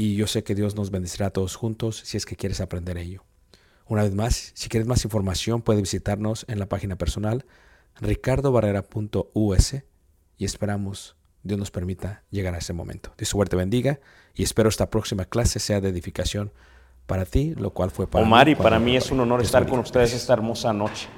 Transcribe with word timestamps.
y 0.00 0.14
yo 0.14 0.28
sé 0.28 0.44
que 0.44 0.54
Dios 0.54 0.76
nos 0.76 0.90
bendecirá 0.90 1.26
a 1.26 1.30
todos 1.30 1.56
juntos 1.56 2.00
si 2.04 2.16
es 2.16 2.24
que 2.24 2.36
quieres 2.36 2.60
aprender 2.60 2.96
ello. 2.96 3.24
Una 3.86 4.04
vez 4.04 4.14
más, 4.14 4.52
si 4.54 4.68
quieres 4.68 4.86
más 4.86 5.04
información, 5.04 5.60
puedes 5.60 5.82
visitarnos 5.82 6.46
en 6.48 6.60
la 6.60 6.66
página 6.66 6.96
personal 6.96 7.44
ricardobarrera.us 8.00 9.74
y 10.36 10.44
esperamos 10.44 11.16
Dios 11.42 11.58
nos 11.58 11.72
permita 11.72 12.22
llegar 12.30 12.54
a 12.54 12.58
ese 12.58 12.72
momento. 12.72 13.12
Dios 13.18 13.28
suerte 13.28 13.56
bendiga 13.56 13.98
y 14.34 14.44
espero 14.44 14.68
esta 14.68 14.88
próxima 14.88 15.24
clase 15.24 15.58
sea 15.58 15.80
de 15.80 15.88
edificación 15.88 16.52
para 17.06 17.24
ti, 17.24 17.54
lo 17.56 17.70
cual 17.70 17.90
fue 17.90 18.06
para 18.06 18.24
Omar, 18.24 18.46
mí 18.46 18.52
y 18.52 18.54
para 18.54 18.78
mí 18.78 18.96
es 18.96 19.10
un 19.10 19.18
honor 19.18 19.40
estar 19.40 19.66
con 19.66 19.80
ustedes 19.80 20.14
esta 20.14 20.34
hermosa 20.34 20.72
noche. 20.72 21.08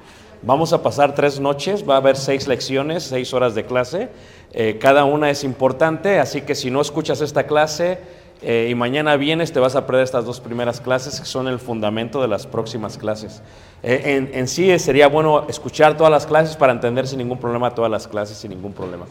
Vamos 0.41 0.73
a 0.73 0.81
pasar 0.81 1.13
tres 1.13 1.39
noches, 1.39 1.87
va 1.87 1.95
a 1.95 1.97
haber 1.97 2.17
seis 2.17 2.47
lecciones, 2.47 3.03
seis 3.03 3.31
horas 3.31 3.53
de 3.53 3.63
clase. 3.65 4.09
Eh, 4.53 4.79
cada 4.79 5.03
una 5.03 5.29
es 5.29 5.43
importante, 5.43 6.17
así 6.17 6.41
que 6.41 6.55
si 6.55 6.71
no 6.71 6.81
escuchas 6.81 7.21
esta 7.21 7.45
clase 7.45 7.99
eh, 8.43 8.69
y 8.71 8.75
mañana 8.75 9.15
vienes, 9.17 9.53
te 9.53 9.59
vas 9.59 9.75
a 9.75 9.85
perder 9.85 10.03
estas 10.03 10.25
dos 10.25 10.39
primeras 10.39 10.81
clases 10.81 11.19
que 11.19 11.25
son 11.27 11.47
el 11.47 11.59
fundamento 11.59 12.21
de 12.21 12.27
las 12.27 12.47
próximas 12.47 12.97
clases. 12.97 13.43
Eh, 13.83 14.29
en, 14.33 14.47
sí 14.47 14.71
eh, 14.71 14.79
sería 14.79 15.07
bueno 15.07 15.45
escuchar 15.47 15.95
todas 15.95 16.11
las 16.11 16.25
clases 16.25 16.55
para 16.55 16.73
entender 16.73 17.07
sin 17.07 17.19
ningún 17.19 17.37
problema 17.37 17.75
todas 17.75 17.91
las 17.91 18.07
clases, 18.07 18.37
sin 18.37 18.51
ningún 18.51 18.73
problema. 18.73 19.05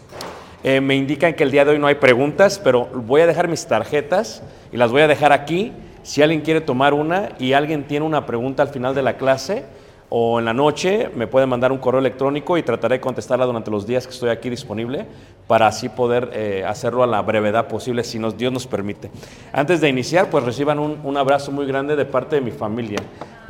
Me 0.62 0.94
indican 0.94 1.32
que 1.32 1.42
el 1.42 1.50
día 1.50 1.64
de 1.64 1.70
hoy 1.70 1.78
no 1.78 1.86
hay 1.86 1.94
preguntas, 1.94 2.60
pero 2.62 2.84
voy 2.92 3.22
a 3.22 3.26
dejar 3.26 3.48
mis 3.48 3.64
tarjetas 3.66 4.42
y 4.70 4.76
las 4.76 4.90
voy 4.90 5.00
a 5.00 5.08
dejar 5.08 5.32
aquí. 5.32 5.72
Si 6.02 6.20
alguien 6.20 6.42
quiere 6.42 6.60
tomar 6.60 6.92
una 6.92 7.30
y 7.38 7.54
alguien 7.54 7.84
tiene 7.84 8.04
una 8.04 8.26
pregunta 8.26 8.62
al 8.62 8.68
final 8.68 8.94
de 8.94 9.00
la 9.00 9.16
clase 9.16 9.64
o 10.10 10.40
en 10.40 10.44
la 10.44 10.52
noche, 10.52 11.08
me 11.14 11.28
puede 11.28 11.46
mandar 11.46 11.70
un 11.70 11.78
correo 11.78 12.00
electrónico 12.00 12.58
y 12.58 12.64
trataré 12.64 12.96
de 12.96 13.00
contestarla 13.00 13.46
durante 13.46 13.70
los 13.70 13.86
días 13.86 14.06
que 14.06 14.12
estoy 14.12 14.30
aquí 14.30 14.50
disponible 14.50 15.06
para 15.46 15.68
así 15.68 15.88
poder 15.88 16.30
eh, 16.32 16.64
hacerlo 16.66 17.04
a 17.04 17.06
la 17.06 17.22
brevedad 17.22 17.68
posible, 17.68 18.02
si 18.02 18.18
nos, 18.18 18.36
Dios 18.36 18.52
nos 18.52 18.66
permite. 18.66 19.10
Antes 19.52 19.80
de 19.80 19.88
iniciar, 19.88 20.28
pues 20.28 20.42
reciban 20.44 20.80
un, 20.80 20.98
un 21.04 21.16
abrazo 21.16 21.52
muy 21.52 21.64
grande 21.64 21.94
de 21.94 22.04
parte 22.04 22.36
de 22.36 22.42
mi 22.42 22.50
familia, 22.50 22.98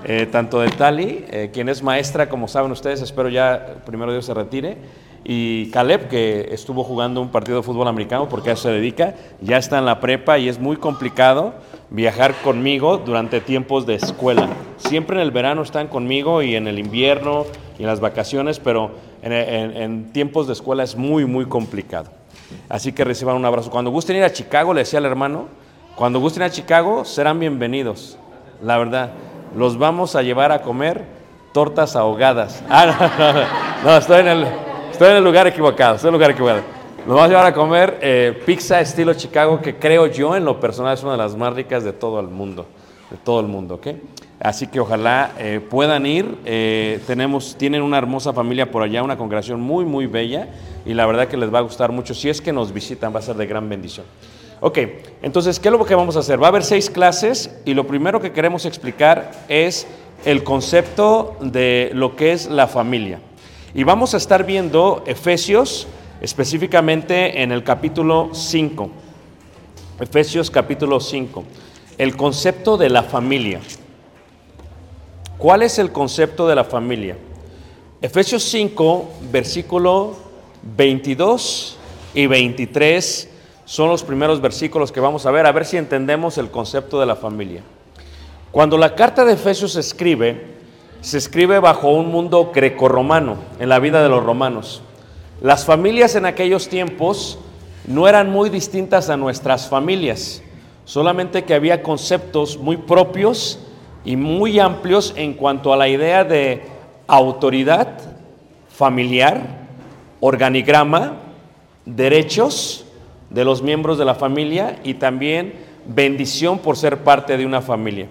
eh, 0.04 0.26
tanto 0.30 0.60
de 0.60 0.68
Tali, 0.68 1.24
eh, 1.30 1.50
quien 1.50 1.70
es 1.70 1.82
maestra, 1.82 2.28
como 2.28 2.46
saben 2.46 2.70
ustedes, 2.72 3.00
espero 3.00 3.30
ya 3.30 3.76
primero 3.86 4.12
Dios 4.12 4.26
se 4.26 4.34
retire, 4.34 4.76
y 5.24 5.70
Caleb, 5.70 6.08
que 6.08 6.48
estuvo 6.52 6.84
jugando 6.84 7.22
un 7.22 7.30
partido 7.30 7.58
de 7.58 7.62
fútbol 7.62 7.88
americano 7.88 8.28
porque 8.28 8.50
a 8.50 8.52
eso 8.54 8.64
se 8.64 8.70
dedica, 8.70 9.14
ya 9.40 9.56
está 9.56 9.78
en 9.78 9.86
la 9.86 10.00
prepa 10.00 10.38
y 10.38 10.48
es 10.48 10.58
muy 10.58 10.76
complicado 10.76 11.54
viajar 11.90 12.34
conmigo 12.42 12.98
durante 12.98 13.40
tiempos 13.40 13.84
de 13.84 13.96
escuela. 13.96 14.48
Siempre 14.76 15.16
en 15.16 15.22
el 15.22 15.32
verano 15.32 15.62
están 15.62 15.88
conmigo 15.88 16.42
y 16.42 16.54
en 16.54 16.68
el 16.68 16.78
invierno 16.78 17.44
y 17.78 17.82
en 17.82 17.88
las 17.88 18.00
vacaciones, 18.00 18.60
pero 18.60 18.92
en, 19.22 20.12
tiempos 20.12 20.46
de 20.46 20.52
escuela 20.52 20.84
es 20.84 20.96
muy, 20.96 21.24
muy 21.24 21.46
complicado. 21.46 22.10
Así 22.68 22.92
que 22.92 23.04
reciban 23.04 23.36
un 23.36 23.44
abrazo. 23.44 23.70
Cuando 23.70 23.90
gusten 23.90 24.16
ir 24.16 24.24
a 24.24 24.32
Chicago, 24.32 24.72
le 24.72 24.80
decía 24.80 24.98
al 24.98 25.04
hermano, 25.04 25.46
Cuando 25.96 26.20
gusten 26.20 26.44
a 26.44 26.50
Chicago, 26.50 27.04
serán 27.04 27.38
bienvenidos. 27.40 28.16
La 28.62 28.78
verdad, 28.78 29.10
los 29.56 29.76
vamos 29.76 30.16
a 30.16 30.22
llevar 30.22 30.52
a 30.52 30.62
comer 30.62 31.04
tortas 31.52 31.96
ahogadas. 31.96 32.62
Ah, 32.70 33.80
no, 33.84 33.96
estoy, 33.96 34.20
en 34.20 34.28
el, 34.28 34.46
estoy 34.90 35.10
en 35.10 35.16
el 35.16 35.24
lugar 35.24 35.46
equivocado, 35.46 35.96
estoy 35.96 36.08
en 36.08 36.14
el 36.14 36.18
lugar 36.18 36.30
equivocado. 36.30 36.79
Nos 37.06 37.16
vamos 37.16 37.24
a 37.24 37.28
llevar 37.28 37.46
a 37.46 37.54
comer 37.54 37.98
eh, 38.02 38.42
pizza 38.44 38.78
estilo 38.78 39.14
Chicago, 39.14 39.60
que 39.62 39.76
creo 39.76 40.06
yo 40.06 40.36
en 40.36 40.44
lo 40.44 40.60
personal 40.60 40.92
es 40.92 41.02
una 41.02 41.12
de 41.12 41.18
las 41.18 41.34
más 41.34 41.54
ricas 41.54 41.82
de 41.82 41.94
todo 41.94 42.20
el 42.20 42.28
mundo, 42.28 42.66
de 43.10 43.16
todo 43.16 43.40
el 43.40 43.46
mundo, 43.46 43.76
¿ok? 43.76 43.88
Así 44.38 44.66
que 44.66 44.80
ojalá 44.80 45.32
eh, 45.38 45.60
puedan 45.66 46.04
ir. 46.04 46.36
eh, 46.44 47.00
tenemos, 47.06 47.56
tienen 47.56 47.80
una 47.80 47.96
hermosa 47.96 48.34
familia 48.34 48.70
por 48.70 48.82
allá, 48.82 49.02
una 49.02 49.16
congregación 49.16 49.62
muy, 49.62 49.86
muy 49.86 50.06
bella 50.06 50.48
y 50.84 50.92
la 50.92 51.06
verdad 51.06 51.26
que 51.26 51.38
les 51.38 51.52
va 51.52 51.60
a 51.60 51.62
gustar 51.62 51.90
mucho. 51.90 52.14
Si 52.14 52.28
es 52.28 52.40
que 52.42 52.52
nos 52.52 52.72
visitan, 52.72 53.14
va 53.14 53.20
a 53.20 53.22
ser 53.22 53.36
de 53.36 53.46
gran 53.46 53.66
bendición. 53.66 54.04
Ok, 54.60 54.78
entonces, 55.22 55.58
¿qué 55.58 55.68
es 55.68 55.72
lo 55.72 55.84
que 55.86 55.94
vamos 55.94 56.16
a 56.16 56.18
hacer? 56.18 56.40
Va 56.40 56.48
a 56.48 56.50
haber 56.50 56.64
seis 56.64 56.90
clases 56.90 57.58
y 57.64 57.72
lo 57.72 57.86
primero 57.86 58.20
que 58.20 58.32
queremos 58.32 58.66
explicar 58.66 59.30
es 59.48 59.86
el 60.26 60.44
concepto 60.44 61.36
de 61.40 61.92
lo 61.94 62.14
que 62.14 62.32
es 62.32 62.50
la 62.50 62.66
familia. 62.66 63.20
Y 63.72 63.84
vamos 63.84 64.12
a 64.12 64.18
estar 64.18 64.44
viendo 64.44 65.02
Efesios, 65.06 65.86
específicamente 66.20 67.42
en 67.42 67.52
el 67.52 67.64
capítulo 67.64 68.30
5. 68.32 68.90
Efesios 70.00 70.50
capítulo 70.50 71.00
5. 71.00 71.44
El 71.98 72.16
concepto 72.16 72.76
de 72.76 72.90
la 72.90 73.02
familia. 73.02 73.60
¿Cuál 75.38 75.62
es 75.62 75.78
el 75.78 75.92
concepto 75.92 76.46
de 76.46 76.54
la 76.54 76.64
familia? 76.64 77.16
Efesios 78.02 78.42
5, 78.44 79.08
versículo 79.30 80.16
22 80.76 81.78
y 82.14 82.26
23 82.26 83.28
son 83.64 83.88
los 83.88 84.02
primeros 84.02 84.40
versículos 84.40 84.90
que 84.90 85.00
vamos 85.00 85.26
a 85.26 85.30
ver, 85.30 85.46
a 85.46 85.52
ver 85.52 85.64
si 85.64 85.76
entendemos 85.76 86.38
el 86.38 86.50
concepto 86.50 86.98
de 86.98 87.06
la 87.06 87.16
familia. 87.16 87.62
Cuando 88.50 88.76
la 88.76 88.94
carta 88.94 89.24
de 89.24 89.34
Efesios 89.34 89.74
se 89.74 89.80
escribe, 89.80 90.44
se 91.00 91.18
escribe 91.18 91.60
bajo 91.60 91.90
un 91.90 92.10
mundo 92.10 92.50
grecorromano, 92.52 93.36
en 93.58 93.68
la 93.68 93.78
vida 93.78 94.02
de 94.02 94.08
los 94.08 94.24
romanos. 94.24 94.82
Las 95.40 95.64
familias 95.64 96.16
en 96.16 96.26
aquellos 96.26 96.68
tiempos 96.68 97.38
no 97.86 98.06
eran 98.06 98.30
muy 98.30 98.50
distintas 98.50 99.08
a 99.08 99.16
nuestras 99.16 99.68
familias, 99.68 100.42
solamente 100.84 101.44
que 101.44 101.54
había 101.54 101.82
conceptos 101.82 102.58
muy 102.58 102.76
propios 102.76 103.58
y 104.04 104.16
muy 104.16 104.58
amplios 104.58 105.14
en 105.16 105.32
cuanto 105.32 105.72
a 105.72 105.78
la 105.78 105.88
idea 105.88 106.24
de 106.24 106.62
autoridad 107.06 107.88
familiar, 108.68 109.66
organigrama, 110.20 111.16
derechos 111.86 112.84
de 113.30 113.44
los 113.44 113.62
miembros 113.62 113.96
de 113.96 114.04
la 114.04 114.14
familia 114.14 114.78
y 114.84 114.94
también 114.94 115.54
bendición 115.86 116.58
por 116.58 116.76
ser 116.76 116.98
parte 116.98 117.38
de 117.38 117.46
una 117.46 117.62
familia. 117.62 118.08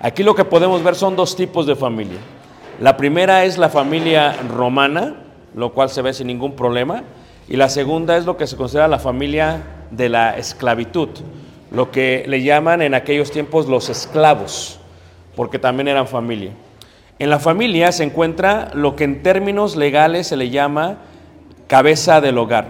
Aquí 0.00 0.22
lo 0.22 0.34
que 0.34 0.44
podemos 0.44 0.82
ver 0.84 0.94
son 0.94 1.16
dos 1.16 1.34
tipos 1.36 1.66
de 1.66 1.74
familia. 1.74 2.18
La 2.80 2.98
primera 2.98 3.44
es 3.44 3.56
la 3.56 3.70
familia 3.70 4.36
romana, 4.54 5.22
lo 5.56 5.72
cual 5.72 5.90
se 5.90 6.02
ve 6.02 6.12
sin 6.12 6.28
ningún 6.28 6.54
problema, 6.54 7.02
y 7.48 7.56
la 7.56 7.68
segunda 7.68 8.16
es 8.16 8.26
lo 8.26 8.36
que 8.36 8.46
se 8.46 8.56
considera 8.56 8.86
la 8.86 8.98
familia 8.98 9.62
de 9.90 10.08
la 10.08 10.36
esclavitud, 10.36 11.08
lo 11.70 11.90
que 11.90 12.24
le 12.28 12.42
llaman 12.42 12.82
en 12.82 12.94
aquellos 12.94 13.30
tiempos 13.30 13.66
los 13.66 13.88
esclavos, 13.88 14.78
porque 15.34 15.58
también 15.58 15.88
eran 15.88 16.06
familia. 16.06 16.52
En 17.18 17.30
la 17.30 17.38
familia 17.38 17.90
se 17.92 18.04
encuentra 18.04 18.70
lo 18.74 18.94
que 18.94 19.04
en 19.04 19.22
términos 19.22 19.74
legales 19.74 20.26
se 20.26 20.36
le 20.36 20.50
llama 20.50 20.98
cabeza 21.66 22.20
del 22.20 22.36
hogar. 22.36 22.66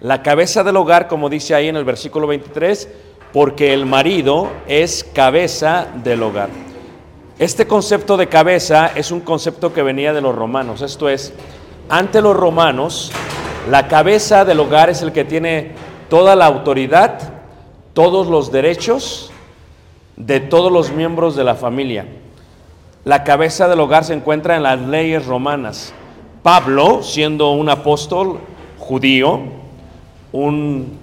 La 0.00 0.22
cabeza 0.22 0.64
del 0.64 0.76
hogar, 0.76 1.06
como 1.06 1.28
dice 1.28 1.54
ahí 1.54 1.68
en 1.68 1.76
el 1.76 1.84
versículo 1.84 2.26
23, 2.26 2.88
porque 3.32 3.74
el 3.74 3.84
marido 3.84 4.50
es 4.66 5.04
cabeza 5.04 5.86
del 6.02 6.22
hogar. 6.22 6.48
Este 7.38 7.66
concepto 7.66 8.16
de 8.16 8.28
cabeza 8.28 8.90
es 8.94 9.10
un 9.10 9.20
concepto 9.20 9.72
que 9.74 9.82
venía 9.82 10.12
de 10.12 10.20
los 10.20 10.34
romanos, 10.34 10.80
esto 10.80 11.08
es, 11.08 11.32
ante 11.88 12.20
los 12.20 12.36
romanos, 12.36 13.12
la 13.70 13.88
cabeza 13.88 14.44
del 14.44 14.60
hogar 14.60 14.90
es 14.90 15.02
el 15.02 15.12
que 15.12 15.24
tiene 15.24 15.72
toda 16.08 16.36
la 16.36 16.46
autoridad, 16.46 17.18
todos 17.92 18.26
los 18.26 18.50
derechos 18.50 19.30
de 20.16 20.40
todos 20.40 20.70
los 20.70 20.90
miembros 20.90 21.36
de 21.36 21.44
la 21.44 21.54
familia. 21.54 22.06
La 23.04 23.24
cabeza 23.24 23.68
del 23.68 23.80
hogar 23.80 24.04
se 24.04 24.14
encuentra 24.14 24.56
en 24.56 24.62
las 24.62 24.80
leyes 24.80 25.26
romanas. 25.26 25.92
Pablo, 26.42 27.02
siendo 27.02 27.52
un 27.52 27.68
apóstol 27.68 28.38
judío, 28.78 29.40
un 30.32 30.98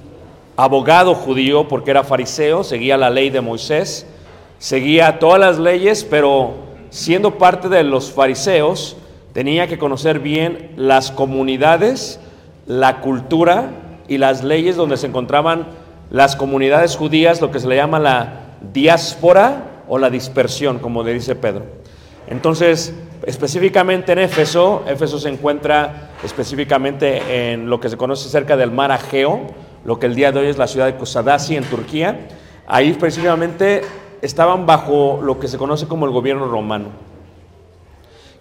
abogado 0.57 1.15
judío 1.15 1.67
porque 1.67 1.91
era 1.91 2.03
fariseo, 2.03 2.63
seguía 2.63 2.97
la 2.97 3.09
ley 3.09 3.29
de 3.29 3.41
Moisés, 3.41 4.05
seguía 4.57 5.19
todas 5.19 5.39
las 5.39 5.57
leyes, 5.57 6.03
pero 6.03 6.55
siendo 6.89 7.37
parte 7.37 7.69
de 7.69 7.83
los 7.83 8.11
fariseos, 8.11 8.97
tenía 9.33 9.67
que 9.67 9.77
conocer 9.77 10.19
bien 10.19 10.71
las 10.75 11.11
comunidades, 11.11 12.19
la 12.65 13.01
cultura 13.01 13.69
y 14.07 14.17
las 14.17 14.43
leyes 14.43 14.75
donde 14.75 14.97
se 14.97 15.07
encontraban 15.07 15.67
las 16.09 16.35
comunidades 16.35 16.95
judías, 16.95 17.41
lo 17.41 17.51
que 17.51 17.59
se 17.59 17.67
le 17.67 17.75
llama 17.75 17.99
la 17.99 18.33
diáspora 18.73 19.83
o 19.87 19.97
la 19.97 20.09
dispersión, 20.09 20.79
como 20.79 21.03
le 21.03 21.13
dice 21.13 21.35
Pedro. 21.35 21.65
Entonces, 22.27 22.93
específicamente 23.25 24.11
en 24.11 24.19
Éfeso, 24.19 24.83
Éfeso 24.87 25.19
se 25.19 25.29
encuentra 25.29 26.11
específicamente 26.23 27.51
en 27.51 27.69
lo 27.69 27.79
que 27.79 27.89
se 27.89 27.97
conoce 27.97 28.29
cerca 28.29 28.57
del 28.57 28.71
mar 28.71 28.91
Ageo, 28.91 29.47
lo 29.85 29.99
que 29.99 30.07
el 30.07 30.15
día 30.15 30.31
de 30.31 30.39
hoy 30.39 30.47
es 30.47 30.57
la 30.57 30.67
ciudad 30.67 30.85
de 30.85 30.95
Kusadasi 30.95 31.55
en 31.55 31.63
Turquía. 31.63 32.27
Ahí 32.67 32.93
precisamente 32.93 33.81
estaban 34.21 34.65
bajo 34.65 35.19
lo 35.23 35.39
que 35.39 35.47
se 35.47 35.57
conoce 35.57 35.87
como 35.87 36.05
el 36.05 36.11
gobierno 36.11 36.47
romano. 36.47 37.08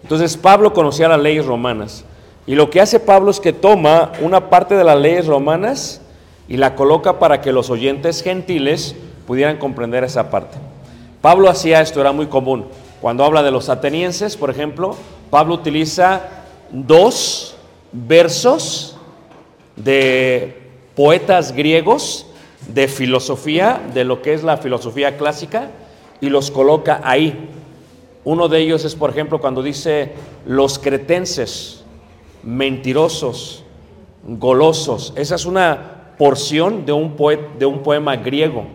Entonces 0.03 0.37
Pablo 0.37 0.73
conocía 0.73 1.07
las 1.07 1.19
leyes 1.19 1.45
romanas. 1.45 2.05
Y 2.47 2.55
lo 2.55 2.69
que 2.69 2.81
hace 2.81 2.99
Pablo 2.99 3.31
es 3.31 3.39
que 3.39 3.53
toma 3.53 4.11
una 4.21 4.49
parte 4.49 4.75
de 4.75 4.83
las 4.83 4.97
leyes 4.97 5.27
romanas 5.27 6.01
y 6.47 6.57
la 6.57 6.75
coloca 6.75 7.19
para 7.19 7.41
que 7.41 7.51
los 7.51 7.69
oyentes 7.69 8.23
gentiles 8.23 8.95
pudieran 9.27 9.57
comprender 9.57 10.03
esa 10.03 10.31
parte. 10.31 10.57
Pablo 11.21 11.49
hacía 11.49 11.81
esto, 11.81 12.01
era 12.01 12.11
muy 12.11 12.27
común. 12.27 12.65
Cuando 13.01 13.23
habla 13.23 13.43
de 13.43 13.51
los 13.51 13.69
atenienses, 13.69 14.35
por 14.35 14.49
ejemplo, 14.49 14.95
Pablo 15.29 15.53
utiliza 15.53 16.21
dos 16.71 17.55
versos 17.91 18.97
de 19.75 20.59
poetas 20.95 21.51
griegos 21.53 22.25
de 22.67 22.87
filosofía, 22.87 23.81
de 23.93 24.03
lo 24.03 24.21
que 24.21 24.33
es 24.33 24.43
la 24.43 24.57
filosofía 24.57 25.17
clásica, 25.17 25.69
y 26.21 26.29
los 26.29 26.51
coloca 26.51 27.01
ahí. 27.03 27.49
Uno 28.29 28.47
de 28.47 28.59
ellos 28.59 28.85
es, 28.85 28.93
por 28.93 29.09
ejemplo, 29.09 29.41
cuando 29.41 29.63
dice 29.63 30.11
los 30.45 30.77
cretenses, 30.77 31.83
mentirosos, 32.43 33.63
golosos. 34.23 35.13
Esa 35.15 35.33
es 35.33 35.47
una 35.47 36.13
porción 36.15 36.85
de 36.85 36.91
un, 36.91 37.15
de 37.57 37.65
un 37.65 37.79
poema 37.81 38.17
griego 38.17 38.67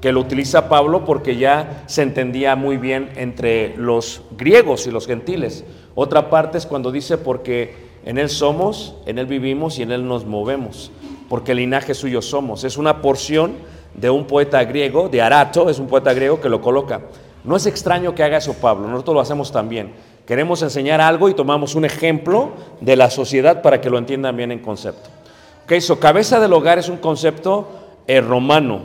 que 0.00 0.12
lo 0.12 0.20
utiliza 0.20 0.68
Pablo 0.68 1.04
porque 1.04 1.34
ya 1.34 1.82
se 1.86 2.02
entendía 2.02 2.54
muy 2.54 2.76
bien 2.76 3.10
entre 3.16 3.76
los 3.76 4.22
griegos 4.38 4.86
y 4.86 4.92
los 4.92 5.08
gentiles. 5.08 5.64
Otra 5.96 6.30
parte 6.30 6.58
es 6.58 6.64
cuando 6.64 6.92
dice 6.92 7.18
porque 7.18 7.74
en 8.04 8.16
Él 8.16 8.28
somos, 8.28 8.94
en 9.06 9.18
Él 9.18 9.26
vivimos 9.26 9.80
y 9.80 9.82
en 9.82 9.90
Él 9.90 10.06
nos 10.06 10.24
movemos, 10.24 10.92
porque 11.28 11.52
linaje 11.52 11.94
suyo 11.94 12.22
somos. 12.22 12.62
Es 12.62 12.78
una 12.78 13.02
porción 13.02 13.54
de 13.92 14.08
un 14.08 14.28
poeta 14.28 14.62
griego, 14.62 15.08
de 15.08 15.20
Arato, 15.20 15.68
es 15.68 15.80
un 15.80 15.88
poeta 15.88 16.14
griego 16.14 16.40
que 16.40 16.48
lo 16.48 16.60
coloca. 16.60 17.00
No 17.44 17.56
es 17.56 17.66
extraño 17.66 18.14
que 18.14 18.22
haga 18.22 18.38
eso 18.38 18.54
Pablo, 18.54 18.88
nosotros 18.88 19.14
lo 19.14 19.20
hacemos 19.20 19.50
también. 19.50 19.92
Queremos 20.26 20.62
enseñar 20.62 21.00
algo 21.00 21.28
y 21.28 21.34
tomamos 21.34 21.74
un 21.74 21.84
ejemplo 21.84 22.50
de 22.80 22.96
la 22.96 23.10
sociedad 23.10 23.62
para 23.62 23.80
que 23.80 23.90
lo 23.90 23.98
entiendan 23.98 24.36
bien 24.36 24.52
en 24.52 24.60
concepto. 24.60 25.10
Ok, 25.64 25.80
so 25.80 25.98
cabeza 25.98 26.38
del 26.38 26.52
hogar 26.52 26.78
es 26.78 26.88
un 26.88 26.98
concepto 26.98 27.68
eh, 28.06 28.20
romano, 28.20 28.80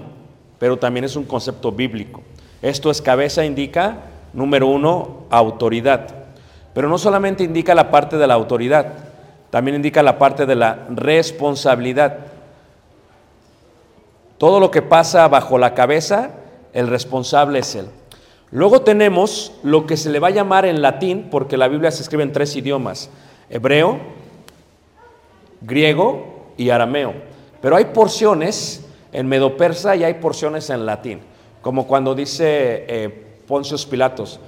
pero 0.58 0.78
también 0.78 1.04
es 1.04 1.16
un 1.16 1.26
concepto 1.26 1.72
bíblico. 1.72 2.24
Esto 2.62 2.90
es 2.90 3.02
cabeza 3.02 3.46
indica, 3.46 3.98
número 4.34 4.68
uno, 4.68 5.26
autoridad. 5.30 6.08
Pero 6.74 6.90
no 6.90 6.98
solamente 6.98 7.44
indica 7.44 7.76
la 7.76 7.92
parte 7.92 8.18
de 8.18 8.28
la 8.28 8.34
autoridad, 8.34 8.94
también 9.50 9.76
indica 9.76 10.02
la 10.04 10.18
parte 10.18 10.46
de 10.46 10.56
la 10.56 10.86
responsabilidad. 10.90 12.18
Todo 14.38 14.60
lo 14.60 14.72
que 14.72 14.82
pasa 14.82 15.28
bajo 15.28 15.58
la 15.58 15.74
cabeza, 15.74 16.32
el 16.74 16.88
responsable 16.88 17.60
es 17.60 17.76
él. 17.76 17.88
Luego 18.56 18.84
tenemos 18.84 19.52
lo 19.64 19.86
que 19.86 19.98
se 19.98 20.10
le 20.10 20.20
va 20.20 20.30
a 20.30 20.32
llamar 20.32 20.66
en 20.66 20.82
latín, 20.82 21.28
porque 21.30 21.58
la 21.58 21.68
Biblia 21.68 21.92
se 21.92 22.02
escribe 22.02 22.24
en 22.24 22.32
tres 22.32 22.56
idiomas, 22.56 23.10
hebreo, 23.50 24.00
griego 25.60 26.46
y 26.56 26.70
arameo. 26.70 27.16
Pero 27.62 27.76
hay 27.76 27.84
porciones 27.84 28.88
en 29.12 29.28
medopersa 29.28 29.98
y 29.98 30.06
hay 30.06 30.14
porciones 30.14 30.70
en 30.70 30.86
latín, 30.86 31.20
como 31.62 31.86
cuando 31.86 32.16
dice 32.16 32.86
eh, 32.88 33.26
Poncios 33.46 33.86
Pilatos, 33.86 34.40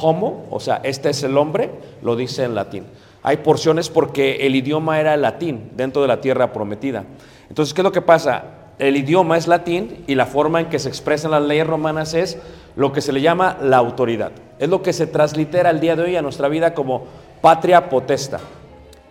homo, 0.00 0.46
o 0.48 0.60
sea, 0.60 0.80
este 0.84 1.10
es 1.10 1.24
el 1.24 1.36
hombre, 1.36 1.68
lo 2.00 2.14
dice 2.14 2.44
en 2.44 2.54
latín. 2.54 2.84
Hay 3.24 3.38
porciones 3.38 3.88
porque 3.88 4.46
el 4.46 4.54
idioma 4.54 5.00
era 5.00 5.14
el 5.14 5.22
latín 5.22 5.72
dentro 5.74 6.00
de 6.00 6.06
la 6.06 6.20
tierra 6.20 6.52
prometida. 6.52 7.02
Entonces, 7.48 7.74
¿qué 7.74 7.80
es 7.80 7.84
lo 7.84 7.90
que 7.90 8.02
pasa? 8.02 8.61
El 8.78 8.96
idioma 8.96 9.36
es 9.36 9.46
latín 9.46 10.04
y 10.06 10.14
la 10.14 10.26
forma 10.26 10.60
en 10.60 10.68
que 10.68 10.78
se 10.78 10.88
expresan 10.88 11.30
las 11.30 11.42
leyes 11.42 11.66
romanas 11.66 12.14
es 12.14 12.38
lo 12.74 12.92
que 12.92 13.00
se 13.00 13.12
le 13.12 13.20
llama 13.20 13.58
la 13.60 13.76
autoridad. 13.76 14.32
Es 14.58 14.68
lo 14.68 14.82
que 14.82 14.92
se 14.92 15.06
translitera 15.06 15.70
el 15.70 15.80
día 15.80 15.96
de 15.96 16.02
hoy 16.02 16.16
a 16.16 16.22
nuestra 16.22 16.48
vida 16.48 16.74
como 16.74 17.04
patria 17.40 17.88
potesta. 17.88 18.40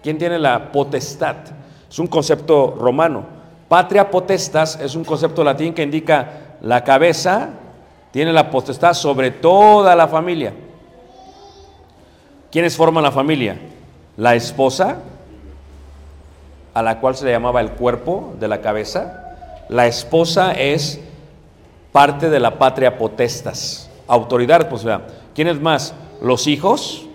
¿Quién 0.02 0.18
tiene 0.18 0.40
la 0.40 0.72
potestad? 0.72 1.36
Es 1.90 2.00
un 2.00 2.08
concepto 2.08 2.76
romano. 2.80 3.26
Patria 3.68 4.10
potestas 4.10 4.80
es 4.82 4.96
un 4.96 5.04
concepto 5.04 5.44
latín 5.44 5.74
que 5.74 5.84
indica 5.84 6.58
la 6.62 6.84
cabeza 6.84 7.50
tiene 8.12 8.34
la 8.34 8.52
potestad 8.52 8.94
sobre 8.94 9.32
toda 9.32 9.96
la 9.96 10.08
familia. 10.08 10.54
¿Quiénes 12.52 12.76
forman 12.76 13.04
la 13.04 13.12
familia? 13.12 13.58
La 14.18 14.36
esposa, 14.36 14.98
a 16.74 16.84
la 16.84 17.00
cual 17.00 17.16
se 17.16 17.26
le 17.26 17.32
llamaba 17.32 17.62
el 17.62 17.72
cuerpo 17.72 18.34
de 18.40 18.50
la 18.50 18.60
cabeza. 18.60 19.31
La 19.72 19.88
esposa 19.88 20.52
es 20.52 21.00
parte 21.94 22.30
de 22.30 22.42
la 22.42 22.60
patria 22.60 22.98
potestas, 22.98 23.90
autoridad, 24.06 24.68
pues 24.68 24.84
vea. 24.84 25.08
¿Quiénes 25.34 25.62
más? 25.62 25.94
Los 26.22 26.46
hijos, 26.48 27.06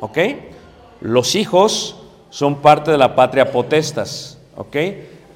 ¿ok? 0.00 0.18
Los 1.02 1.34
hijos 1.34 1.96
son 2.30 2.62
parte 2.62 2.90
de 2.90 2.96
la 2.96 3.14
patria 3.14 3.52
potestas, 3.52 4.38
¿ok? 4.56 4.76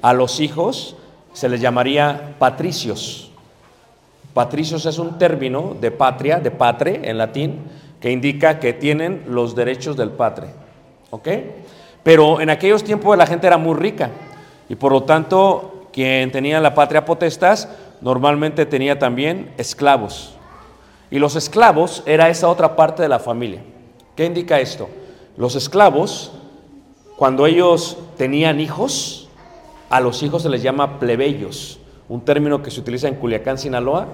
A 0.01 0.13
los 0.13 0.39
hijos 0.39 0.95
se 1.33 1.47
les 1.47 1.61
llamaría 1.61 2.33
patricios. 2.39 3.29
Patricios 4.33 4.87
es 4.87 4.97
un 4.97 5.19
término 5.19 5.77
de 5.79 5.91
patria, 5.91 6.39
de 6.39 6.49
patre 6.49 7.01
en 7.03 7.19
latín, 7.19 7.59
que 7.99 8.09
indica 8.09 8.59
que 8.59 8.73
tienen 8.73 9.25
los 9.27 9.53
derechos 9.53 9.95
del 9.95 10.09
patre, 10.09 10.47
¿ok? 11.11 11.29
Pero 12.01 12.41
en 12.41 12.49
aquellos 12.49 12.83
tiempos 12.83 13.15
la 13.15 13.27
gente 13.27 13.45
era 13.45 13.59
muy 13.59 13.75
rica 13.75 14.09
y 14.69 14.75
por 14.75 14.91
lo 14.91 15.03
tanto 15.03 15.87
quien 15.93 16.31
tenía 16.31 16.59
la 16.59 16.73
patria 16.73 17.05
potestas 17.05 17.69
normalmente 18.01 18.65
tenía 18.65 18.99
también 18.99 19.53
esclavos. 19.57 20.35
Y 21.09 21.19
los 21.19 21.35
esclavos 21.35 22.03
era 22.05 22.29
esa 22.29 22.49
otra 22.49 22.75
parte 22.75 23.01
de 23.01 23.09
la 23.09 23.19
familia. 23.19 23.61
¿Qué 24.15 24.25
indica 24.25 24.59
esto? 24.59 24.89
Los 25.37 25.55
esclavos, 25.55 26.31
cuando 27.15 27.45
ellos 27.45 27.97
tenían 28.17 28.59
hijos, 28.59 29.29
a 29.89 29.99
los 29.99 30.23
hijos 30.23 30.41
se 30.41 30.49
les 30.49 30.63
llama 30.63 30.99
plebeyos, 30.99 31.79
un 32.09 32.21
término 32.21 32.61
que 32.61 32.71
se 32.71 32.79
utiliza 32.79 33.07
en 33.07 33.15
Culiacán, 33.15 33.57
Sinaloa, 33.57 34.07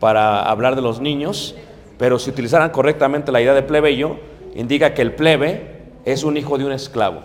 para 0.00 0.42
hablar 0.42 0.76
de 0.76 0.82
los 0.82 1.00
niños, 1.00 1.54
pero 1.98 2.18
si 2.18 2.30
utilizaran 2.30 2.70
correctamente 2.70 3.32
la 3.32 3.40
idea 3.40 3.54
de 3.54 3.62
plebeyo, 3.62 4.16
indica 4.54 4.94
que 4.94 5.02
el 5.02 5.14
plebe 5.14 5.82
es 6.04 6.24
un 6.24 6.36
hijo 6.36 6.58
de 6.58 6.64
un 6.64 6.72
esclavo, 6.72 7.22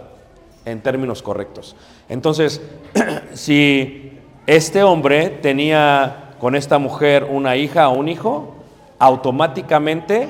en 0.65 0.81
términos 0.81 1.21
correctos. 1.21 1.75
Entonces, 2.09 2.61
si 3.33 4.13
este 4.47 4.83
hombre 4.83 5.29
tenía 5.29 6.31
con 6.39 6.55
esta 6.55 6.77
mujer 6.79 7.25
una 7.29 7.55
hija 7.55 7.89
o 7.89 7.97
un 7.97 8.07
hijo, 8.09 8.55
automáticamente 8.99 10.27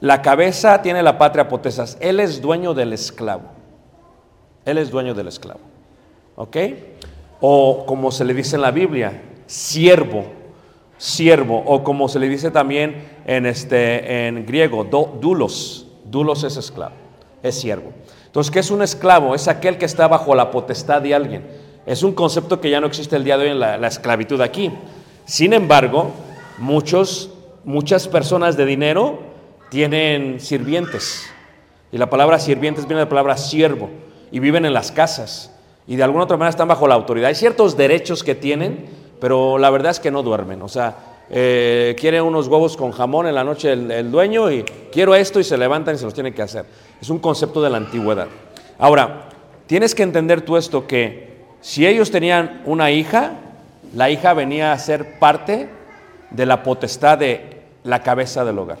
la 0.00 0.20
cabeza 0.22 0.82
tiene 0.82 1.02
la 1.02 1.16
patria 1.18 1.48
potestas. 1.48 1.96
Él 2.00 2.20
es 2.20 2.40
dueño 2.42 2.74
del 2.74 2.92
esclavo. 2.92 3.44
Él 4.64 4.78
es 4.78 4.90
dueño 4.90 5.14
del 5.14 5.28
esclavo. 5.28 5.60
¿Ok? 6.36 6.56
O 7.40 7.84
como 7.86 8.10
se 8.10 8.24
le 8.24 8.34
dice 8.34 8.56
en 8.56 8.62
la 8.62 8.70
Biblia, 8.70 9.22
siervo. 9.46 10.24
Siervo. 10.98 11.62
O 11.66 11.82
como 11.84 12.08
se 12.08 12.18
le 12.18 12.28
dice 12.28 12.50
también 12.50 13.04
en, 13.26 13.46
este, 13.46 14.26
en 14.28 14.44
griego, 14.46 14.84
do- 14.84 15.18
dulos. 15.20 15.86
Dulos 16.04 16.44
es 16.44 16.56
esclavo. 16.56 16.94
Es 17.42 17.60
siervo. 17.60 17.92
Entonces, 18.32 18.50
¿qué 18.50 18.60
es 18.60 18.70
un 18.70 18.80
esclavo? 18.80 19.34
Es 19.34 19.46
aquel 19.46 19.76
que 19.76 19.84
está 19.84 20.08
bajo 20.08 20.34
la 20.34 20.50
potestad 20.50 21.02
de 21.02 21.14
alguien. 21.14 21.46
Es 21.84 22.02
un 22.02 22.14
concepto 22.14 22.62
que 22.62 22.70
ya 22.70 22.80
no 22.80 22.86
existe 22.86 23.14
el 23.14 23.24
día 23.24 23.36
de 23.36 23.44
hoy 23.44 23.50
en 23.50 23.60
la, 23.60 23.76
la 23.76 23.88
esclavitud 23.88 24.40
aquí. 24.40 24.72
Sin 25.26 25.52
embargo, 25.52 26.12
muchos, 26.56 27.28
muchas 27.64 28.08
personas 28.08 28.56
de 28.56 28.64
dinero 28.64 29.18
tienen 29.68 30.40
sirvientes. 30.40 31.26
Y 31.92 31.98
la 31.98 32.08
palabra 32.08 32.38
sirvientes 32.38 32.86
viene 32.86 33.00
de 33.00 33.04
la 33.04 33.10
palabra 33.10 33.36
siervo. 33.36 33.90
Y 34.30 34.38
viven 34.38 34.64
en 34.64 34.72
las 34.72 34.92
casas. 34.92 35.54
Y 35.86 35.96
de 35.96 36.02
alguna 36.02 36.24
otra 36.24 36.38
manera 36.38 36.48
están 36.48 36.68
bajo 36.68 36.88
la 36.88 36.94
autoridad. 36.94 37.28
Hay 37.28 37.34
ciertos 37.34 37.76
derechos 37.76 38.24
que 38.24 38.34
tienen, 38.34 38.86
pero 39.20 39.58
la 39.58 39.68
verdad 39.68 39.90
es 39.90 40.00
que 40.00 40.10
no 40.10 40.22
duermen. 40.22 40.62
O 40.62 40.68
sea, 40.68 40.96
eh, 41.28 41.94
quiere 42.00 42.22
unos 42.22 42.48
huevos 42.48 42.78
con 42.78 42.92
jamón 42.92 43.26
en 43.26 43.34
la 43.34 43.44
noche 43.44 43.72
el, 43.72 43.90
el 43.90 44.10
dueño 44.10 44.50
y 44.50 44.62
quiero 44.90 45.14
esto 45.14 45.38
y 45.38 45.44
se 45.44 45.58
levantan 45.58 45.96
y 45.96 45.98
se 45.98 46.06
los 46.06 46.14
tienen 46.14 46.32
que 46.32 46.40
hacer. 46.40 46.64
Es 47.02 47.10
un 47.10 47.18
concepto 47.18 47.60
de 47.60 47.68
la 47.68 47.78
antigüedad. 47.78 48.28
Ahora, 48.78 49.24
tienes 49.66 49.92
que 49.92 50.04
entender 50.04 50.42
tú 50.42 50.56
esto 50.56 50.86
que 50.86 51.32
si 51.60 51.84
ellos 51.84 52.12
tenían 52.12 52.62
una 52.64 52.92
hija, 52.92 53.32
la 53.92 54.08
hija 54.08 54.34
venía 54.34 54.72
a 54.72 54.78
ser 54.78 55.18
parte 55.18 55.68
de 56.30 56.46
la 56.46 56.62
potestad 56.62 57.18
de 57.18 57.60
la 57.82 58.04
cabeza 58.04 58.44
del 58.44 58.56
hogar. 58.56 58.78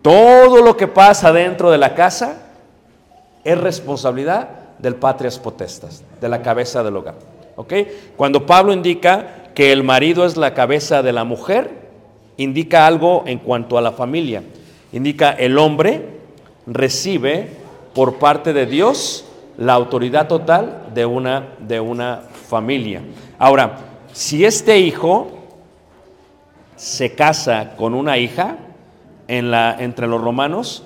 Todo 0.00 0.64
lo 0.64 0.74
que 0.78 0.86
pasa 0.86 1.30
dentro 1.30 1.70
de 1.70 1.76
la 1.76 1.94
casa 1.94 2.46
es 3.44 3.58
responsabilidad 3.58 4.48
del 4.78 4.94
patrias 4.94 5.38
potestas, 5.38 6.02
de 6.22 6.28
la 6.30 6.40
cabeza 6.40 6.82
del 6.82 6.96
hogar. 6.96 7.16
¿Ok? 7.56 7.74
Cuando 8.16 8.46
Pablo 8.46 8.72
indica 8.72 9.50
que 9.54 9.70
el 9.70 9.84
marido 9.84 10.24
es 10.24 10.38
la 10.38 10.54
cabeza 10.54 11.02
de 11.02 11.12
la 11.12 11.24
mujer, 11.24 11.72
indica 12.38 12.86
algo 12.86 13.24
en 13.26 13.38
cuanto 13.38 13.76
a 13.76 13.82
la 13.82 13.92
familia. 13.92 14.42
Indica 14.92 15.32
el 15.32 15.58
hombre 15.58 16.17
recibe 16.68 17.48
por 17.94 18.18
parte 18.18 18.52
de 18.52 18.66
Dios 18.66 19.24
la 19.56 19.72
autoridad 19.74 20.28
total 20.28 20.90
de 20.94 21.04
una, 21.04 21.48
de 21.58 21.80
una 21.80 22.22
familia. 22.48 23.02
Ahora, 23.38 23.78
si 24.12 24.44
este 24.44 24.78
hijo 24.78 25.30
se 26.76 27.14
casa 27.14 27.74
con 27.76 27.94
una 27.94 28.18
hija 28.18 28.56
en 29.26 29.50
la, 29.50 29.76
entre 29.78 30.06
los 30.06 30.22
romanos, 30.22 30.84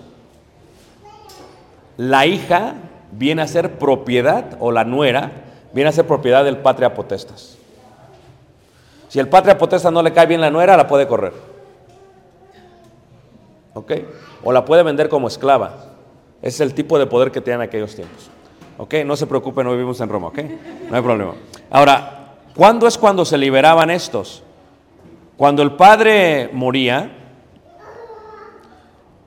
la 1.99 2.25
hija 2.27 2.75
viene 3.13 3.43
a 3.43 3.47
ser 3.47 3.79
propiedad, 3.79 4.57
o 4.59 4.73
la 4.73 4.85
nuera, 4.85 5.31
viene 5.75 5.91
a 5.91 5.93
ser 5.93 6.07
propiedad 6.07 6.45
del 6.45 6.59
patria 6.59 6.95
potestas. 6.95 7.59
Si 9.09 9.19
el 9.19 9.29
patria 9.29 9.59
potestas 9.59 9.93
no 9.93 10.03
le 10.03 10.13
cae 10.13 10.27
bien 10.27 10.41
la 10.41 10.51
nuera, 10.51 10.77
la 10.77 10.89
puede 10.89 11.07
correr. 11.07 11.35
¿Ok? 13.75 13.93
O 14.45 14.53
la 14.53 14.65
puede 14.65 14.83
vender 14.83 15.09
como 15.09 15.29
esclava. 15.29 15.93
Es 16.41 16.61
el 16.61 16.75
tipo 16.75 16.99
de 16.99 17.07
poder 17.07 17.31
que 17.31 17.41
tenían 17.41 17.61
en 17.61 17.69
aquellos 17.69 17.95
tiempos. 17.95 18.31
¿Ok? 18.79 18.95
No 19.07 19.17
se 19.17 19.27
preocupen, 19.27 19.65
no 19.65 19.73
vivimos 19.73 20.01
en 20.01 20.09
Roma, 20.09 20.29
¿ok? 20.29 20.39
No 20.91 20.97
hay 20.97 21.03
problema. 21.03 21.35
Ahora, 21.71 22.35
¿cuándo 22.57 22.87
es 22.87 22.99
cuando 22.99 23.25
se 23.25 23.39
liberaban 23.39 23.91
estos? 23.91 24.43
Cuando 25.37 25.63
el 25.63 25.73
padre 25.73 26.51
moría, 26.53 27.11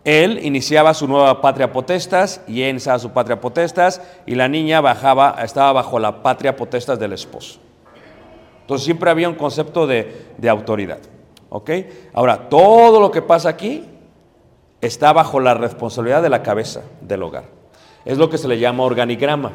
él 0.04 0.40
iniciaba 0.44 0.94
su 0.94 1.08
nueva 1.08 1.42
patria 1.42 1.72
potestas 1.72 2.42
y 2.48 2.62
él 2.62 2.72
iniciaba 2.72 3.00
su 3.00 3.12
patria 3.12 3.40
potestas 3.40 4.02
y 4.26 4.36
la 4.36 4.48
niña 4.48 4.82
bajaba, 4.82 5.38
estaba 5.44 5.74
bajo 5.74 6.00
la 6.00 6.22
patria 6.22 6.56
potestas 6.56 7.00
del 7.00 7.14
esposo. 7.14 7.60
Entonces 8.62 8.84
siempre 8.86 9.10
había 9.10 9.30
un 9.30 9.36
concepto 9.36 9.88
de, 9.88 10.28
de 10.38 10.50
autoridad. 10.50 11.00
¿Ok? 11.50 11.72
Ahora, 12.14 12.50
todo 12.50 13.00
lo 13.00 13.10
que 13.10 13.22
pasa 13.22 13.50
aquí 13.50 13.86
está 14.86 15.14
bajo 15.14 15.40
la 15.40 15.54
responsabilidad 15.54 16.22
de 16.22 16.30
la 16.30 16.44
cabeza 16.44 16.82
del 17.02 17.24
hogar. 17.24 17.46
Es 18.06 18.18
lo 18.18 18.30
que 18.30 18.38
se 18.38 18.48
le 18.48 18.60
llama 18.60 18.84
organigrama. 18.84 19.52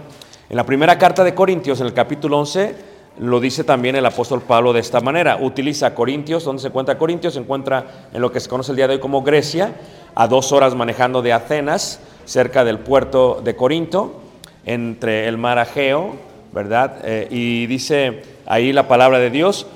En 0.48 0.56
la 0.56 0.66
primera 0.66 0.98
carta 0.98 1.22
de 1.22 1.34
Corintios, 1.34 1.80
en 1.80 1.86
el 1.86 1.94
capítulo 1.94 2.38
11, 2.38 2.74
lo 3.18 3.38
dice 3.38 3.64
también 3.64 3.96
el 3.96 4.06
apóstol 4.06 4.40
Pablo 4.40 4.72
de 4.72 4.80
esta 4.80 5.00
manera. 5.00 5.38
Utiliza 5.40 5.94
Corintios, 5.94 6.44
donde 6.44 6.62
se 6.62 6.68
encuentra 6.68 6.98
Corintios, 6.98 7.34
se 7.34 7.40
encuentra 7.40 8.08
en 8.12 8.20
lo 8.20 8.32
que 8.32 8.40
se 8.40 8.48
conoce 8.48 8.72
el 8.72 8.76
día 8.76 8.88
de 8.88 8.94
hoy 8.94 9.00
como 9.00 9.22
Grecia, 9.22 9.74
a 10.14 10.26
dos 10.26 10.52
horas 10.52 10.74
manejando 10.74 11.22
de 11.22 11.32
Atenas, 11.32 12.00
cerca 12.24 12.64
del 12.64 12.78
puerto 12.78 13.40
de 13.44 13.54
Corinto, 13.54 14.20
entre 14.64 15.28
el 15.28 15.38
mar 15.38 15.58
Ageo, 15.58 16.16
¿verdad? 16.52 16.98
Eh, 17.04 17.28
y 17.30 17.66
dice 17.66 18.22
ahí 18.46 18.72
la 18.72 18.88
palabra 18.88 19.18
de 19.18 19.30
Dios, 19.30 19.66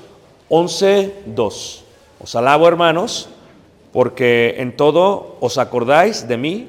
11.2. 0.49 1.81
Os 2.19 2.35
alabo, 2.35 2.67
hermanos, 2.67 3.29
porque 3.95 4.55
en 4.57 4.75
todo 4.75 5.37
os 5.39 5.57
acordáis 5.57 6.27
de 6.27 6.35
mí 6.35 6.67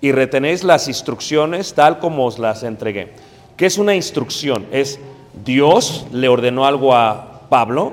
y 0.00 0.12
retenéis 0.12 0.62
las 0.62 0.86
instrucciones 0.86 1.74
tal 1.74 1.98
como 1.98 2.26
os 2.26 2.38
las 2.38 2.62
entregué. 2.62 3.08
¿Qué 3.56 3.66
es 3.66 3.76
una 3.76 3.96
instrucción? 3.96 4.64
Es 4.70 5.00
Dios 5.44 6.06
le 6.12 6.28
ordenó 6.28 6.64
algo 6.64 6.94
a 6.94 7.40
Pablo, 7.48 7.90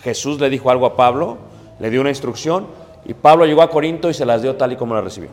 Jesús 0.00 0.40
le 0.40 0.48
dijo 0.48 0.70
algo 0.70 0.86
a 0.86 0.96
Pablo, 0.96 1.36
le 1.80 1.90
dio 1.90 2.00
una 2.00 2.08
instrucción 2.08 2.66
y 3.04 3.12
Pablo 3.12 3.44
llegó 3.44 3.60
a 3.60 3.68
Corinto 3.68 4.08
y 4.08 4.14
se 4.14 4.24
las 4.24 4.40
dio 4.40 4.56
tal 4.56 4.72
y 4.72 4.76
como 4.76 4.94
la 4.94 5.02
recibió. 5.02 5.28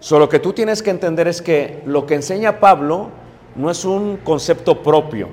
Solo 0.00 0.30
que 0.30 0.38
tú 0.38 0.54
tienes 0.54 0.82
que 0.82 0.88
entender 0.88 1.28
es 1.28 1.42
que 1.42 1.82
lo 1.84 2.06
que 2.06 2.14
enseña 2.14 2.58
Pablo 2.58 3.10
no 3.54 3.70
es 3.70 3.84
un 3.84 4.16
concepto 4.24 4.82
propio, 4.82 5.28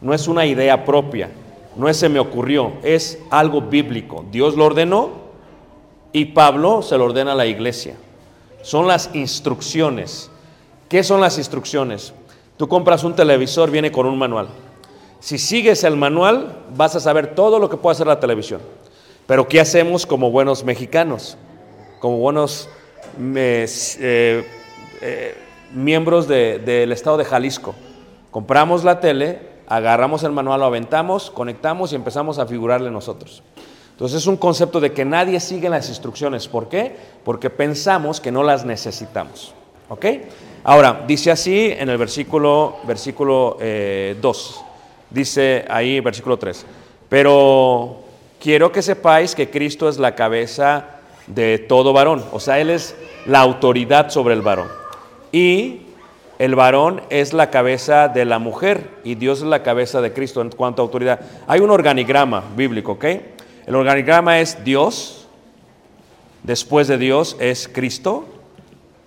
no 0.00 0.12
es 0.12 0.26
una 0.26 0.44
idea 0.44 0.84
propia, 0.84 1.30
no 1.78 1.88
es 1.88 1.96
se 1.96 2.08
me 2.08 2.18
ocurrió, 2.18 2.72
es 2.82 3.18
algo 3.30 3.62
bíblico. 3.62 4.24
Dios 4.30 4.56
lo 4.56 4.66
ordenó 4.66 5.10
y 6.12 6.26
Pablo 6.26 6.82
se 6.82 6.98
lo 6.98 7.04
ordena 7.04 7.32
a 7.32 7.36
la 7.36 7.46
iglesia. 7.46 7.94
Son 8.62 8.86
las 8.86 9.10
instrucciones. 9.14 10.30
¿Qué 10.88 11.02
son 11.04 11.20
las 11.20 11.38
instrucciones? 11.38 12.12
Tú 12.56 12.66
compras 12.68 13.04
un 13.04 13.14
televisor, 13.14 13.70
viene 13.70 13.92
con 13.92 14.06
un 14.06 14.18
manual. 14.18 14.48
Si 15.20 15.38
sigues 15.38 15.84
el 15.84 15.96
manual, 15.96 16.56
vas 16.76 16.96
a 16.96 17.00
saber 17.00 17.34
todo 17.34 17.58
lo 17.58 17.68
que 17.70 17.76
puede 17.76 17.92
hacer 17.94 18.06
la 18.06 18.20
televisión. 18.20 18.60
Pero 19.26 19.46
¿qué 19.46 19.60
hacemos 19.60 20.06
como 20.06 20.30
buenos 20.30 20.64
mexicanos? 20.64 21.36
Como 22.00 22.18
buenos 22.18 22.68
eh, 23.20 24.44
eh, 25.00 25.34
miembros 25.74 26.26
de- 26.28 26.58
del 26.58 26.92
estado 26.92 27.16
de 27.16 27.24
Jalisco. 27.24 27.74
Compramos 28.30 28.84
la 28.84 29.00
tele, 29.00 29.40
agarramos 29.68 30.22
el 30.24 30.32
manual, 30.32 30.60
lo 30.60 30.66
aventamos, 30.66 31.30
conectamos 31.30 31.92
y 31.92 31.96
empezamos 31.96 32.38
a 32.38 32.46
figurarle 32.46 32.90
nosotros. 32.90 33.42
Entonces 33.92 34.18
es 34.18 34.26
un 34.26 34.36
concepto 34.36 34.80
de 34.80 34.92
que 34.92 35.04
nadie 35.04 35.40
sigue 35.40 35.68
las 35.68 35.88
instrucciones. 35.88 36.46
¿Por 36.46 36.68
qué? 36.68 36.94
Porque 37.24 37.50
pensamos 37.50 38.20
que 38.20 38.30
no 38.30 38.42
las 38.42 38.64
necesitamos. 38.64 39.54
¿Ok? 39.88 40.06
Ahora, 40.64 41.04
dice 41.06 41.30
así 41.30 41.72
en 41.76 41.88
el 41.88 41.98
versículo, 41.98 42.76
versículo 42.86 43.56
eh, 43.60 44.16
2. 44.20 44.64
Dice 45.10 45.64
ahí, 45.68 45.98
versículo 46.00 46.38
3. 46.38 46.64
Pero 47.08 47.96
quiero 48.40 48.70
que 48.70 48.82
sepáis 48.82 49.34
que 49.34 49.50
Cristo 49.50 49.88
es 49.88 49.98
la 49.98 50.14
cabeza 50.14 51.00
de 51.26 51.58
todo 51.58 51.92
varón. 51.92 52.24
O 52.32 52.38
sea, 52.38 52.60
Él 52.60 52.70
es 52.70 52.94
la 53.26 53.40
autoridad 53.40 54.10
sobre 54.10 54.34
el 54.34 54.42
varón. 54.42 54.68
Y 55.32 55.87
el 56.38 56.54
varón 56.54 57.02
es 57.10 57.32
la 57.32 57.50
cabeza 57.50 58.08
de 58.08 58.24
la 58.24 58.38
mujer 58.38 58.90
y 59.02 59.16
Dios 59.16 59.40
es 59.40 59.46
la 59.46 59.62
cabeza 59.62 60.00
de 60.00 60.12
Cristo 60.12 60.40
en 60.40 60.50
cuanto 60.50 60.80
a 60.80 60.84
autoridad. 60.84 61.20
Hay 61.48 61.60
un 61.60 61.70
organigrama 61.70 62.44
bíblico, 62.56 62.92
¿ok? 62.92 63.04
El 63.66 63.74
organigrama 63.74 64.38
es 64.38 64.64
Dios, 64.64 65.28
después 66.44 66.86
de 66.86 66.96
Dios 66.96 67.36
es 67.40 67.68
Cristo, 67.68 68.24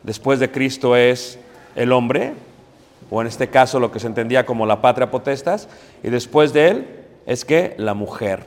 después 0.03 0.39
de 0.39 0.51
Cristo 0.51 0.95
es 0.95 1.39
el 1.75 1.93
hombre, 1.93 2.33
o 3.09 3.21
en 3.21 3.27
este 3.27 3.50
caso 3.50 3.79
lo 3.79 3.91
que 3.91 4.00
se 4.00 4.07
entendía 4.07 4.45
como 4.45 4.65
la 4.65 4.81
patria 4.81 5.09
potestas, 5.09 5.69
y 6.03 6.09
después 6.09 6.51
de 6.53 6.67
él 6.67 6.88
es 7.25 7.45
que 7.45 7.75
la 7.77 7.93
mujer, 7.93 8.43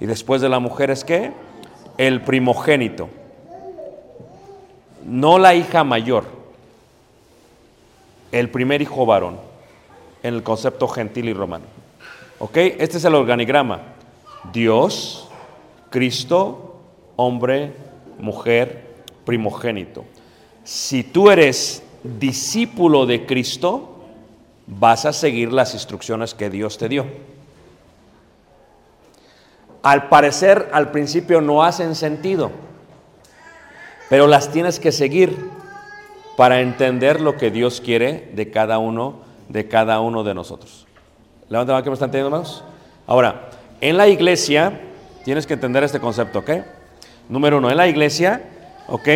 y 0.00 0.06
después 0.06 0.42
de 0.42 0.48
la 0.48 0.58
mujer 0.58 0.90
es 0.90 1.04
que 1.04 1.32
el 1.96 2.22
primogénito, 2.22 3.08
no 5.04 5.38
la 5.38 5.54
hija 5.54 5.84
mayor, 5.84 6.35
el 8.32 8.50
primer 8.50 8.82
hijo 8.82 9.06
varón, 9.06 9.38
en 10.22 10.34
el 10.34 10.42
concepto 10.42 10.88
gentil 10.88 11.28
y 11.28 11.32
romano. 11.32 11.64
¿Ok? 12.38 12.56
Este 12.56 12.98
es 12.98 13.04
el 13.04 13.14
organigrama. 13.14 13.80
Dios, 14.52 15.28
Cristo, 15.90 16.80
hombre, 17.16 17.72
mujer, 18.18 19.04
primogénito. 19.24 20.04
Si 20.64 21.02
tú 21.02 21.30
eres 21.30 21.82
discípulo 22.02 23.06
de 23.06 23.26
Cristo, 23.26 23.96
vas 24.66 25.04
a 25.04 25.12
seguir 25.12 25.52
las 25.52 25.74
instrucciones 25.74 26.34
que 26.34 26.50
Dios 26.50 26.78
te 26.78 26.88
dio. 26.88 27.06
Al 29.82 30.08
parecer, 30.08 30.68
al 30.72 30.90
principio 30.90 31.40
no 31.40 31.62
hacen 31.62 31.94
sentido, 31.94 32.50
pero 34.08 34.26
las 34.26 34.50
tienes 34.50 34.80
que 34.80 34.90
seguir 34.90 35.36
para 36.36 36.60
entender 36.60 37.20
lo 37.20 37.36
que 37.36 37.50
Dios 37.50 37.80
quiere 37.80 38.30
de 38.34 38.50
cada 38.50 38.78
uno, 38.78 39.20
de 39.48 39.68
cada 39.68 40.00
uno 40.00 40.22
de 40.22 40.34
nosotros. 40.34 40.86
Levanta 41.48 41.72
la 41.72 41.76
mano 41.76 41.84
que 41.84 41.90
me 41.90 41.94
están 41.94 42.08
entendiendo, 42.08 42.36
hermanos. 42.36 42.64
Ahora, 43.06 43.50
en 43.80 43.96
la 43.96 44.08
iglesia, 44.08 44.80
tienes 45.24 45.46
que 45.46 45.54
entender 45.54 45.82
este 45.84 46.00
concepto, 46.00 46.40
¿ok? 46.40 46.50
Número 47.28 47.58
uno, 47.58 47.70
en 47.70 47.76
la 47.76 47.88
iglesia, 47.88 48.42
¿ok? 48.88 49.08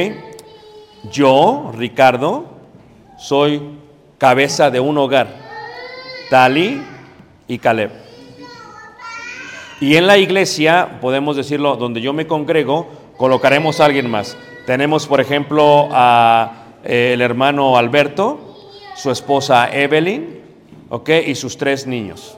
Yo, 1.10 1.72
Ricardo, 1.76 2.46
soy 3.18 3.62
cabeza 4.18 4.70
de 4.70 4.80
un 4.80 4.96
hogar, 4.98 5.28
Tali 6.30 6.82
y 7.48 7.58
Caleb. 7.58 7.90
Y 9.80 9.96
en 9.96 10.06
la 10.06 10.18
iglesia, 10.18 10.98
podemos 11.00 11.36
decirlo, 11.36 11.76
donde 11.76 12.00
yo 12.00 12.12
me 12.12 12.26
congrego, 12.26 12.88
colocaremos 13.16 13.80
a 13.80 13.86
alguien 13.86 14.10
más. 14.10 14.36
Tenemos, 14.66 15.06
por 15.06 15.20
ejemplo, 15.20 15.88
a 15.90 16.59
el 16.84 17.20
hermano 17.20 17.76
Alberto, 17.76 18.56
su 18.94 19.10
esposa 19.10 19.70
Evelyn, 19.72 20.40
¿ok? 20.88 21.08
Y 21.26 21.34
sus 21.34 21.56
tres 21.56 21.86
niños. 21.86 22.36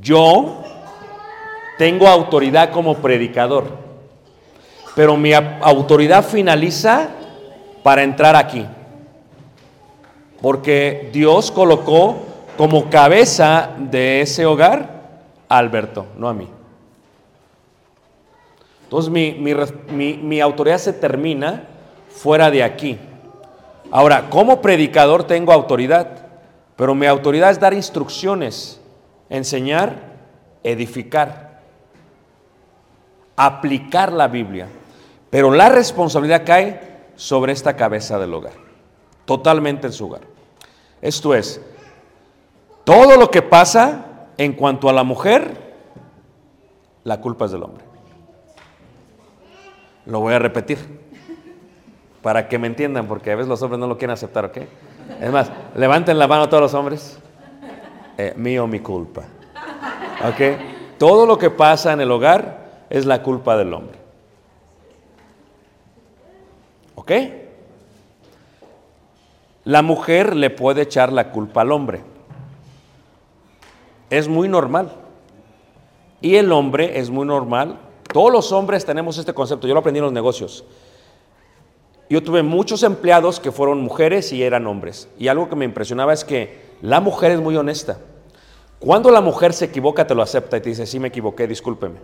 Yo 0.00 0.62
tengo 1.78 2.06
autoridad 2.08 2.70
como 2.70 2.96
predicador, 2.96 3.64
pero 4.94 5.16
mi 5.16 5.32
autoridad 5.32 6.24
finaliza 6.24 7.08
para 7.82 8.02
entrar 8.02 8.36
aquí. 8.36 8.66
Porque 10.40 11.10
Dios 11.12 11.50
colocó 11.50 12.16
como 12.56 12.88
cabeza 12.88 13.70
de 13.78 14.22
ese 14.22 14.46
hogar 14.46 15.00
a 15.48 15.58
Alberto, 15.58 16.06
no 16.16 16.28
a 16.28 16.34
mí. 16.34 16.48
Entonces 18.84 19.10
mi, 19.12 19.32
mi 19.32 19.54
mi- 19.92 20.16
mi 20.16 20.40
autoridad 20.40 20.78
se 20.78 20.92
termina 20.92 21.64
fuera 22.10 22.50
de 22.50 22.62
aquí. 22.62 22.98
Ahora, 23.90 24.28
como 24.28 24.60
predicador 24.60 25.24
tengo 25.24 25.52
autoridad, 25.52 26.26
pero 26.76 26.94
mi 26.94 27.06
autoridad 27.06 27.50
es 27.50 27.60
dar 27.60 27.74
instrucciones, 27.74 28.80
enseñar, 29.28 29.96
edificar, 30.62 31.60
aplicar 33.36 34.12
la 34.12 34.28
Biblia. 34.28 34.68
Pero 35.30 35.50
la 35.50 35.68
responsabilidad 35.68 36.44
cae 36.44 36.80
sobre 37.16 37.52
esta 37.52 37.76
cabeza 37.76 38.18
del 38.18 38.34
hogar, 38.34 38.54
totalmente 39.24 39.86
en 39.86 39.92
su 39.92 40.06
hogar. 40.06 40.22
Esto 41.00 41.34
es, 41.34 41.60
todo 42.84 43.16
lo 43.16 43.30
que 43.30 43.42
pasa 43.42 44.26
en 44.36 44.52
cuanto 44.52 44.88
a 44.88 44.92
la 44.92 45.04
mujer, 45.04 45.74
la 47.04 47.20
culpa 47.20 47.46
es 47.46 47.52
del 47.52 47.62
hombre. 47.62 47.84
Lo 50.06 50.20
voy 50.20 50.34
a 50.34 50.38
repetir 50.38 51.09
para 52.22 52.48
que 52.48 52.58
me 52.58 52.66
entiendan, 52.66 53.06
porque 53.06 53.32
a 53.32 53.36
veces 53.36 53.48
los 53.48 53.62
hombres 53.62 53.78
no 53.78 53.86
lo 53.86 53.96
quieren 53.96 54.12
aceptar, 54.12 54.44
¿ok? 54.44 54.58
Es 55.20 55.30
más, 55.32 55.50
levanten 55.74 56.18
la 56.18 56.28
mano 56.28 56.48
todos 56.48 56.62
los 56.62 56.74
hombres. 56.74 57.18
Eh, 58.18 58.34
mío, 58.36 58.66
mi 58.66 58.80
culpa. 58.80 59.22
¿Ok? 60.26 60.98
Todo 60.98 61.24
lo 61.26 61.38
que 61.38 61.50
pasa 61.50 61.92
en 61.92 62.00
el 62.00 62.10
hogar 62.10 62.84
es 62.90 63.06
la 63.06 63.22
culpa 63.22 63.56
del 63.56 63.72
hombre. 63.72 63.98
¿Ok? 66.94 67.12
La 69.64 69.82
mujer 69.82 70.36
le 70.36 70.50
puede 70.50 70.82
echar 70.82 71.12
la 71.12 71.30
culpa 71.30 71.62
al 71.62 71.72
hombre. 71.72 72.02
Es 74.10 74.28
muy 74.28 74.48
normal. 74.48 74.92
Y 76.20 76.36
el 76.36 76.52
hombre 76.52 76.98
es 76.98 77.08
muy 77.08 77.26
normal. 77.26 77.78
Todos 78.12 78.32
los 78.32 78.52
hombres 78.52 78.84
tenemos 78.84 79.16
este 79.16 79.32
concepto. 79.32 79.66
Yo 79.66 79.74
lo 79.74 79.80
aprendí 79.80 79.98
en 79.98 80.04
los 80.04 80.12
negocios. 80.12 80.64
Yo 82.10 82.24
tuve 82.24 82.42
muchos 82.42 82.82
empleados 82.82 83.38
que 83.38 83.52
fueron 83.52 83.82
mujeres 83.82 84.32
y 84.32 84.42
eran 84.42 84.66
hombres. 84.66 85.08
Y 85.16 85.28
algo 85.28 85.48
que 85.48 85.54
me 85.54 85.64
impresionaba 85.64 86.12
es 86.12 86.24
que 86.24 86.58
la 86.82 87.00
mujer 87.00 87.30
es 87.30 87.40
muy 87.40 87.56
honesta. 87.56 87.98
Cuando 88.80 89.12
la 89.12 89.20
mujer 89.20 89.52
se 89.52 89.66
equivoca, 89.66 90.04
te 90.08 90.16
lo 90.16 90.22
acepta 90.22 90.56
y 90.56 90.60
te 90.60 90.70
dice, 90.70 90.86
sí 90.86 90.98
me 90.98 91.08
equivoqué, 91.08 91.46
discúlpeme. 91.46 92.00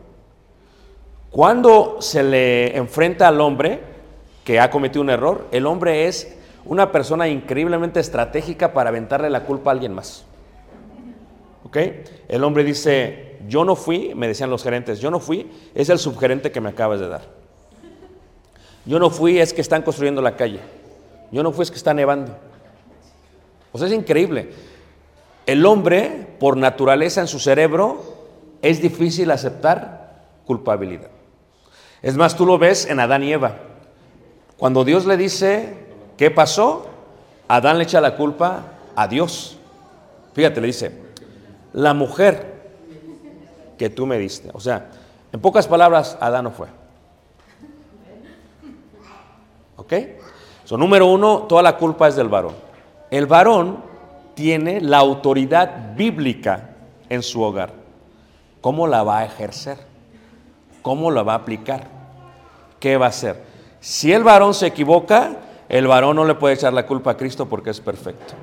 Cuando 1.30 1.96
se 2.00 2.22
le 2.22 2.76
enfrenta 2.76 3.26
al 3.26 3.40
hombre 3.40 3.80
que 4.44 4.60
ha 4.60 4.70
cometido 4.70 5.02
un 5.02 5.10
error, 5.10 5.48
el 5.50 5.66
hombre 5.66 6.06
es 6.06 6.38
una 6.64 6.92
persona 6.92 7.26
increíblemente 7.26 7.98
estratégica 7.98 8.72
para 8.72 8.90
aventarle 8.90 9.28
la 9.28 9.42
culpa 9.42 9.70
a 9.70 9.72
alguien 9.72 9.92
más. 9.92 10.24
¿Ok? 11.64 11.78
El 12.28 12.44
hombre 12.44 12.62
dice, 12.62 13.38
yo 13.48 13.64
no 13.64 13.74
fui, 13.74 14.14
me 14.14 14.28
decían 14.28 14.50
los 14.50 14.62
gerentes, 14.62 15.00
yo 15.00 15.10
no 15.10 15.18
fui, 15.18 15.50
es 15.74 15.88
el 15.88 15.98
subgerente 15.98 16.52
que 16.52 16.60
me 16.60 16.68
acabas 16.68 17.00
de 17.00 17.08
dar. 17.08 17.45
Yo 18.86 18.98
no 19.00 19.10
fui, 19.10 19.38
es 19.38 19.52
que 19.52 19.60
están 19.60 19.82
construyendo 19.82 20.22
la 20.22 20.36
calle. 20.36 20.60
Yo 21.32 21.42
no 21.42 21.52
fui, 21.52 21.64
es 21.64 21.70
que 21.70 21.76
está 21.76 21.92
nevando. 21.92 22.32
O 23.72 23.78
sea, 23.78 23.88
es 23.88 23.92
increíble. 23.92 24.52
El 25.44 25.66
hombre, 25.66 26.34
por 26.38 26.56
naturaleza 26.56 27.20
en 27.20 27.26
su 27.26 27.40
cerebro, 27.40 28.02
es 28.62 28.80
difícil 28.80 29.30
aceptar 29.30 30.24
culpabilidad. 30.46 31.10
Es 32.00 32.16
más, 32.16 32.36
tú 32.36 32.46
lo 32.46 32.58
ves 32.58 32.86
en 32.86 33.00
Adán 33.00 33.24
y 33.24 33.32
Eva. 33.32 33.56
Cuando 34.56 34.84
Dios 34.84 35.04
le 35.04 35.16
dice, 35.16 35.74
¿qué 36.16 36.30
pasó? 36.30 36.86
Adán 37.48 37.78
le 37.78 37.84
echa 37.84 38.00
la 38.00 38.16
culpa 38.16 38.62
a 38.94 39.08
Dios. 39.08 39.58
Fíjate, 40.34 40.60
le 40.60 40.68
dice, 40.68 40.92
la 41.72 41.92
mujer 41.92 42.54
que 43.76 43.90
tú 43.90 44.06
me 44.06 44.18
diste. 44.18 44.50
O 44.52 44.60
sea, 44.60 44.88
en 45.32 45.40
pocas 45.40 45.66
palabras, 45.66 46.16
Adán 46.20 46.44
no 46.44 46.50
fue. 46.52 46.68
¿Ok? 49.86 49.92
So, 50.64 50.76
número 50.76 51.06
uno, 51.06 51.44
toda 51.48 51.62
la 51.62 51.76
culpa 51.76 52.08
es 52.08 52.16
del 52.16 52.28
varón. 52.28 52.54
El 53.08 53.26
varón 53.26 53.84
tiene 54.34 54.80
la 54.80 54.98
autoridad 54.98 55.94
bíblica 55.94 56.70
en 57.08 57.22
su 57.22 57.40
hogar. 57.40 57.72
¿Cómo 58.60 58.88
la 58.88 59.04
va 59.04 59.20
a 59.20 59.24
ejercer? 59.24 59.78
¿Cómo 60.82 61.12
la 61.12 61.22
va 61.22 61.34
a 61.34 61.36
aplicar? 61.36 61.86
¿Qué 62.80 62.96
va 62.96 63.06
a 63.06 63.10
hacer? 63.10 63.44
Si 63.80 64.12
el 64.12 64.24
varón 64.24 64.54
se 64.54 64.66
equivoca, 64.66 65.36
el 65.68 65.86
varón 65.86 66.16
no 66.16 66.24
le 66.24 66.34
puede 66.34 66.56
echar 66.56 66.72
la 66.72 66.84
culpa 66.84 67.12
a 67.12 67.16
Cristo 67.16 67.46
porque 67.46 67.70
es 67.70 67.80
perfecto. 67.80 68.34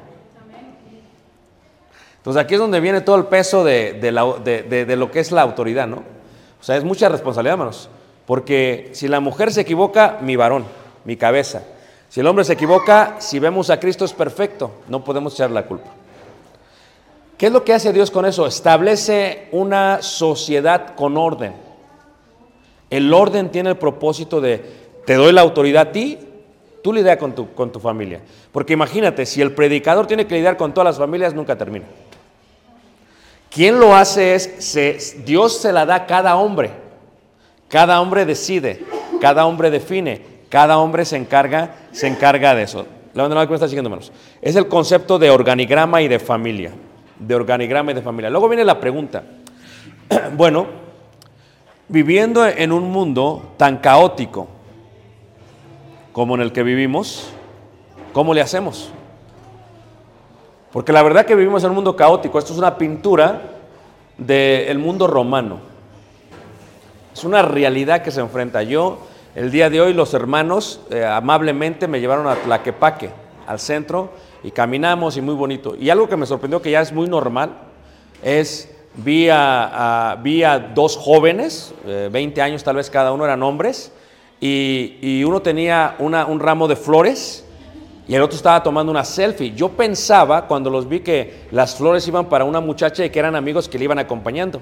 Entonces 2.18 2.42
aquí 2.42 2.54
es 2.54 2.60
donde 2.62 2.80
viene 2.80 3.02
todo 3.02 3.18
el 3.18 3.26
peso 3.26 3.66
de, 3.66 3.94
de 3.94 4.86
de 4.86 4.96
lo 4.96 5.12
que 5.12 5.20
es 5.20 5.34
la 5.34 5.42
autoridad, 5.42 5.88
¿no? 5.88 5.98
O 5.98 6.64
sea, 6.64 6.78
es 6.78 6.86
mucha 6.86 7.10
responsabilidad, 7.10 7.56
hermanos. 7.56 7.90
Porque 8.26 8.92
si 8.94 9.10
la 9.10 9.20
mujer 9.20 9.52
se 9.52 9.60
equivoca, 9.60 10.20
mi 10.22 10.38
varón, 10.38 10.64
mi 11.06 11.18
cabeza. 11.18 11.64
Si 12.10 12.20
el 12.20 12.28
hombre 12.28 12.46
se 12.46 12.54
equivoca, 12.54 13.16
si 13.20 13.40
vemos 13.40 13.70
a 13.70 13.80
Cristo 13.80 14.06
es 14.06 14.14
perfecto, 14.14 14.72
no 14.88 15.04
podemos 15.04 15.34
echar 15.34 15.52
la 15.52 15.66
culpa. 15.66 15.90
¿Qué 17.38 17.48
es 17.48 17.52
lo 17.52 17.64
que 17.64 17.74
hace 17.74 17.92
Dios 17.92 18.12
con 18.12 18.26
eso? 18.26 18.46
Establece 18.46 19.48
una 19.52 20.02
sociedad 20.02 20.96
con 20.96 21.18
orden. 21.18 21.54
El 22.90 23.14
orden 23.14 23.50
tiene 23.50 23.72
el 23.72 23.78
propósito 23.78 24.40
de, 24.40 24.64
te 25.06 25.16
doy 25.16 25.34
la 25.34 25.42
autoridad 25.42 25.88
a 25.88 25.92
ti, 25.92 26.20
tú 26.84 26.94
lidia 26.94 27.18
con 27.18 27.34
tu, 27.34 27.54
con 27.54 27.72
tu 27.72 27.80
familia. 27.80 28.22
Porque 28.52 28.74
imagínate, 28.74 29.26
si 29.26 29.42
el 29.42 29.52
predicador 29.54 30.06
tiene 30.06 30.28
que 30.28 30.36
lidiar 30.36 30.58
con 30.58 30.74
todas 30.74 30.86
las 30.86 30.98
familias, 31.00 31.34
nunca 31.34 31.58
termina. 31.58 31.86
Quien 33.50 33.80
lo 33.80 33.96
hace 33.96 34.36
es, 34.36 35.26
Dios 35.26 35.58
se 35.58 35.72
la 35.72 35.86
da 35.86 35.96
a 35.96 36.06
cada 36.06 36.36
hombre. 36.38 36.72
Cada 37.68 38.02
hombre 38.02 38.26
decide, 38.26 38.84
cada 39.20 39.46
hombre 39.46 39.72
define, 39.72 40.33
cada 40.54 40.78
hombre 40.78 41.04
se 41.04 41.18
encarga, 41.18 41.74
se 41.92 42.06
encarga 42.06 42.54
de 42.54 42.62
eso. 42.62 42.86
La 43.16 43.24
bandera 43.24 43.42
que 43.48 43.50
me 43.50 43.56
está 43.56 43.68
siguiendo, 43.68 43.88
hermanos. 43.88 44.12
Es 44.40 44.56
el 44.56 44.68
concepto 44.68 45.18
de 45.18 45.32
organigrama 45.32 46.04
y 46.04 46.08
de 46.08 46.20
familia. 46.20 46.72
De 47.18 47.34
organigrama 47.34 47.90
y 47.90 47.96
de 47.96 48.04
familia. 48.04 48.30
Luego 48.30 48.48
viene 48.50 48.64
la 48.64 48.80
pregunta. 48.80 49.24
bueno, 50.38 50.68
viviendo 51.88 52.46
en 52.46 52.72
un 52.72 52.92
mundo 52.92 53.54
tan 53.58 53.78
caótico 53.78 54.48
como 56.12 56.36
en 56.36 56.42
el 56.42 56.52
que 56.52 56.62
vivimos, 56.62 57.32
¿cómo 58.14 58.32
le 58.36 58.42
hacemos? 58.42 58.92
Porque 60.72 60.94
la 60.94 61.02
verdad 61.02 61.26
que 61.26 61.34
vivimos 61.34 61.64
en 61.64 61.72
un 61.72 61.78
mundo 61.78 61.96
caótico. 61.96 62.38
Esto 62.38 62.54
es 62.54 62.60
una 62.60 62.78
pintura 62.78 63.42
del 64.20 64.78
mundo 64.78 65.08
romano. 65.08 65.62
Es 67.12 67.24
una 67.24 67.42
realidad 67.42 68.04
que 68.04 68.12
se 68.12 68.22
enfrenta. 68.22 68.62
Yo, 68.62 69.00
el 69.36 69.52
día 69.52 69.70
de 69.70 69.82
hoy, 69.82 69.94
los 69.94 70.14
hermanos 70.14 70.82
eh, 70.92 71.04
amablemente 71.06 71.88
me 71.88 72.00
llevaron 72.00 72.28
a 72.28 72.36
Tlaquepaque, 72.36 73.10
al 73.48 73.60
centro, 73.60 74.12
y 74.44 74.52
caminamos 74.52 75.18
y 75.18 75.22
muy 75.22 75.34
bonito. 75.36 75.76
Y 75.80 75.90
algo 75.90 76.08
que 76.08 76.18
me 76.18 76.26
sorprendió, 76.26 76.62
que 76.62 76.72
ya 76.72 76.82
es 76.82 76.92
muy 76.94 77.08
normal, 77.08 77.52
es 78.22 78.70
vi 78.96 79.28
a, 79.32 80.18
vi 80.22 80.44
a 80.44 80.60
dos 80.60 80.98
jóvenes, 80.98 81.74
eh, 81.86 82.10
20 82.12 82.42
años 82.42 82.64
tal 82.64 82.76
vez 82.76 82.90
cada 82.90 83.12
uno 83.12 83.26
eran 83.26 83.42
hombres, 83.42 83.92
y, 84.40 84.98
y 85.02 85.24
uno 85.24 85.42
tenía 85.42 85.96
una- 86.00 86.26
un 86.26 86.40
ramo 86.40 86.68
de 86.68 86.76
flores 86.76 87.46
y 88.10 88.14
el 88.16 88.22
otro 88.22 88.36
estaba 88.36 88.62
tomando 88.62 88.92
una 88.92 89.06
selfie. 89.06 89.54
Yo 89.56 89.70
pensaba 89.70 90.46
cuando 90.48 90.70
los 90.70 90.88
vi 90.90 91.00
que 91.00 91.46
las 91.52 91.76
flores 91.76 92.06
iban 92.10 92.26
para 92.26 92.44
una 92.44 92.60
muchacha 92.60 93.06
y 93.06 93.10
que 93.10 93.20
eran 93.20 93.38
amigos 93.38 93.70
que 93.70 93.78
le 93.78 93.86
iban 93.86 94.00
acompañando. 94.00 94.62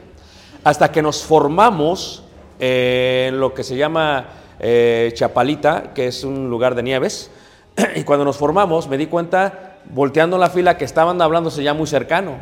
Hasta 0.63 0.91
que 0.91 1.01
nos 1.01 1.23
formamos 1.23 2.23
eh, 2.59 3.25
en 3.29 3.39
lo 3.39 3.55
que 3.55 3.63
se 3.63 3.75
llama 3.75 4.25
eh, 4.63 5.11
Chapalita, 5.15 5.91
que 5.93 6.07
es 6.07 6.23
un 6.23 6.49
lugar 6.49 6.75
de 6.75 6.83
nieves. 6.83 7.31
Y 7.95 8.03
cuando 8.03 8.23
nos 8.23 8.37
formamos 8.37 8.87
me 8.87 8.97
di 8.97 9.07
cuenta, 9.07 9.79
volteando 9.89 10.37
la 10.37 10.49
fila, 10.49 10.77
que 10.77 10.85
estaban 10.85 11.21
hablándose 11.21 11.63
ya 11.63 11.73
muy 11.73 11.87
cercano. 11.87 12.37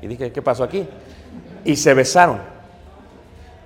Y 0.00 0.06
dije, 0.06 0.30
¿qué 0.32 0.40
pasó 0.40 0.62
aquí? 0.62 0.86
Y 1.64 1.76
se 1.76 1.92
besaron. 1.94 2.38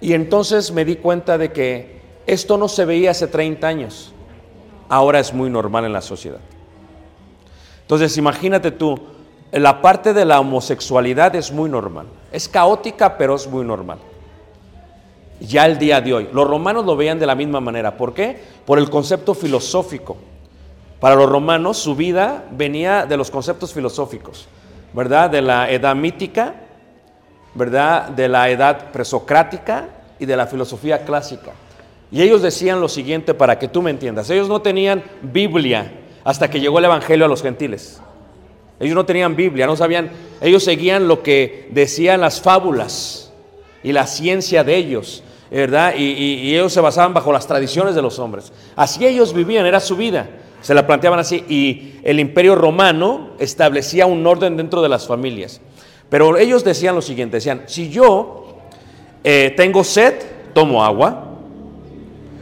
Y 0.00 0.14
entonces 0.14 0.72
me 0.72 0.84
di 0.84 0.96
cuenta 0.96 1.36
de 1.36 1.52
que 1.52 2.00
esto 2.26 2.56
no 2.56 2.68
se 2.68 2.84
veía 2.84 3.10
hace 3.10 3.26
30 3.26 3.66
años. 3.66 4.14
Ahora 4.88 5.18
es 5.18 5.34
muy 5.34 5.50
normal 5.50 5.84
en 5.84 5.92
la 5.92 6.00
sociedad. 6.00 6.40
Entonces, 7.82 8.16
imagínate 8.16 8.70
tú, 8.70 8.98
la 9.52 9.82
parte 9.82 10.14
de 10.14 10.24
la 10.24 10.40
homosexualidad 10.40 11.34
es 11.36 11.52
muy 11.52 11.68
normal. 11.68 12.06
Es 12.32 12.48
caótica, 12.48 13.18
pero 13.18 13.34
es 13.34 13.46
muy 13.46 13.64
normal. 13.64 13.98
Ya 15.40 15.66
el 15.66 15.78
día 15.78 16.00
de 16.00 16.12
hoy. 16.12 16.28
Los 16.32 16.46
romanos 16.48 16.84
lo 16.84 16.96
veían 16.96 17.18
de 17.18 17.26
la 17.26 17.34
misma 17.34 17.60
manera. 17.60 17.96
¿Por 17.96 18.14
qué? 18.14 18.40
Por 18.64 18.78
el 18.78 18.90
concepto 18.90 19.34
filosófico. 19.34 20.16
Para 21.00 21.14
los 21.14 21.30
romanos, 21.30 21.78
su 21.78 21.94
vida 21.94 22.44
venía 22.50 23.06
de 23.06 23.16
los 23.16 23.30
conceptos 23.30 23.72
filosóficos, 23.72 24.48
¿verdad? 24.92 25.30
De 25.30 25.40
la 25.40 25.70
edad 25.70 25.94
mítica, 25.94 26.54
¿verdad? 27.54 28.08
De 28.08 28.28
la 28.28 28.50
edad 28.50 28.90
presocrática 28.90 29.88
y 30.18 30.26
de 30.26 30.36
la 30.36 30.48
filosofía 30.48 31.04
clásica. 31.04 31.52
Y 32.10 32.22
ellos 32.22 32.42
decían 32.42 32.80
lo 32.80 32.88
siguiente 32.88 33.34
para 33.34 33.58
que 33.58 33.68
tú 33.68 33.80
me 33.80 33.90
entiendas. 33.90 34.28
Ellos 34.30 34.48
no 34.48 34.60
tenían 34.60 35.04
Biblia 35.22 35.92
hasta 36.24 36.50
que 36.50 36.60
llegó 36.60 36.78
el 36.78 36.86
Evangelio 36.86 37.26
a 37.26 37.28
los 37.28 37.42
gentiles. 37.42 38.00
Ellos 38.80 38.94
no 38.94 39.04
tenían 39.04 39.36
Biblia, 39.36 39.66
no 39.66 39.76
sabían, 39.76 40.10
ellos 40.40 40.62
seguían 40.62 41.08
lo 41.08 41.22
que 41.22 41.68
decían 41.72 42.20
las 42.20 42.40
fábulas 42.40 43.32
y 43.82 43.92
la 43.92 44.06
ciencia 44.06 44.62
de 44.62 44.76
ellos, 44.76 45.22
¿verdad? 45.50 45.94
Y, 45.96 46.54
ellos 46.54 46.72
se 46.72 46.80
basaban 46.80 47.14
bajo 47.14 47.32
las 47.32 47.46
tradiciones 47.46 47.94
de 47.94 48.02
los 48.02 48.18
hombres. 48.18 48.52
Así 48.76 49.06
ellos 49.06 49.32
vivían, 49.32 49.66
era 49.66 49.80
su 49.80 49.96
vida. 49.96 50.28
Se 50.60 50.74
la 50.74 50.86
planteaban 50.86 51.18
así. 51.18 51.44
Y 51.48 52.00
el 52.02 52.20
imperio 52.20 52.54
romano 52.54 53.30
establecía 53.38 54.06
un 54.06 54.26
orden 54.26 54.56
dentro 54.56 54.82
de 54.82 54.88
las 54.88 55.06
familias. 55.06 55.60
Pero 56.10 56.36
ellos 56.36 56.64
decían 56.64 56.94
lo 56.94 57.02
siguiente, 57.02 57.36
decían, 57.36 57.64
si 57.66 57.90
yo 57.90 58.56
eh, 59.24 59.52
tengo 59.56 59.84
sed, 59.84 60.14
tomo 60.52 60.84
agua. 60.84 61.24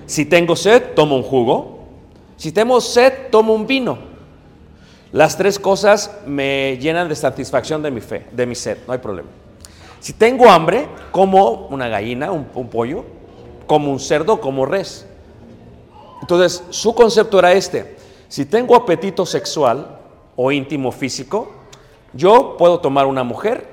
Si 0.07 0.25
tengo 0.25 0.57
sed, 0.57 0.95
tomo 0.95 1.16
un 1.16 1.23
jugo. 1.23 1.81
Si 2.37 2.53
tengo 2.53 2.81
sed, 2.81 3.12
tomo 3.31 3.55
un 3.55 3.66
vino. 3.66 3.99
Las 5.12 5.37
tres 5.37 5.59
cosas 5.59 6.11
me 6.27 6.77
llenan 6.79 7.09
de 7.09 7.14
satisfacción 7.14 7.83
de 7.83 7.90
mi 7.90 8.01
fe, 8.01 8.27
de 8.33 8.45
mi 8.45 8.55
sed, 8.55 8.79
no 8.87 8.92
hay 8.92 8.99
problema. 8.99 9.29
Si 10.07 10.12
tengo 10.12 10.49
hambre, 10.49 10.87
como 11.11 11.66
una 11.66 11.88
gallina, 11.88 12.31
un, 12.31 12.69
pollo, 12.69 13.05
como 13.66 13.90
un 13.90 13.99
cerdo, 13.99 14.40
como 14.40 14.64
res. 14.64 15.05
Entonces, 16.21 16.62
su 16.71 16.95
concepto 16.95 17.40
era 17.40 17.53
este. 17.53 17.97
Si 18.29 18.47
tengo 18.47 18.77
apetito 18.77 19.27
sexual 19.27 19.99
o 20.37 20.53
íntimo 20.53 20.92
físico, 20.92 21.51
yo 22.12 22.55
puedo 22.57 22.79
tomar 22.79 23.07
una 23.07 23.25
mujer, 23.25 23.66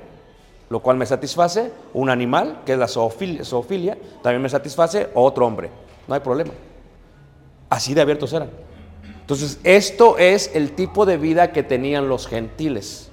lo 0.70 0.80
cual 0.80 0.96
me 0.96 1.06
satisface, 1.06 1.70
un 1.92 2.10
animal, 2.10 2.62
que 2.66 2.72
es 2.72 2.78
la 2.80 2.88
zoofilia, 2.88 3.44
zoofilia, 3.44 3.96
también 4.20 4.42
me 4.42 4.48
satisface, 4.48 5.10
o 5.14 5.22
otro 5.22 5.46
hombre. 5.46 5.70
No 6.08 6.16
hay 6.16 6.20
problema. 6.20 6.50
Así 7.70 7.94
de 7.94 8.00
abiertos 8.00 8.32
eran. 8.32 8.50
Entonces, 9.20 9.60
esto 9.62 10.18
es 10.18 10.50
el 10.52 10.72
tipo 10.72 11.06
de 11.06 11.16
vida 11.16 11.52
que 11.52 11.62
tenían 11.62 12.08
los 12.08 12.26
gentiles. 12.26 13.08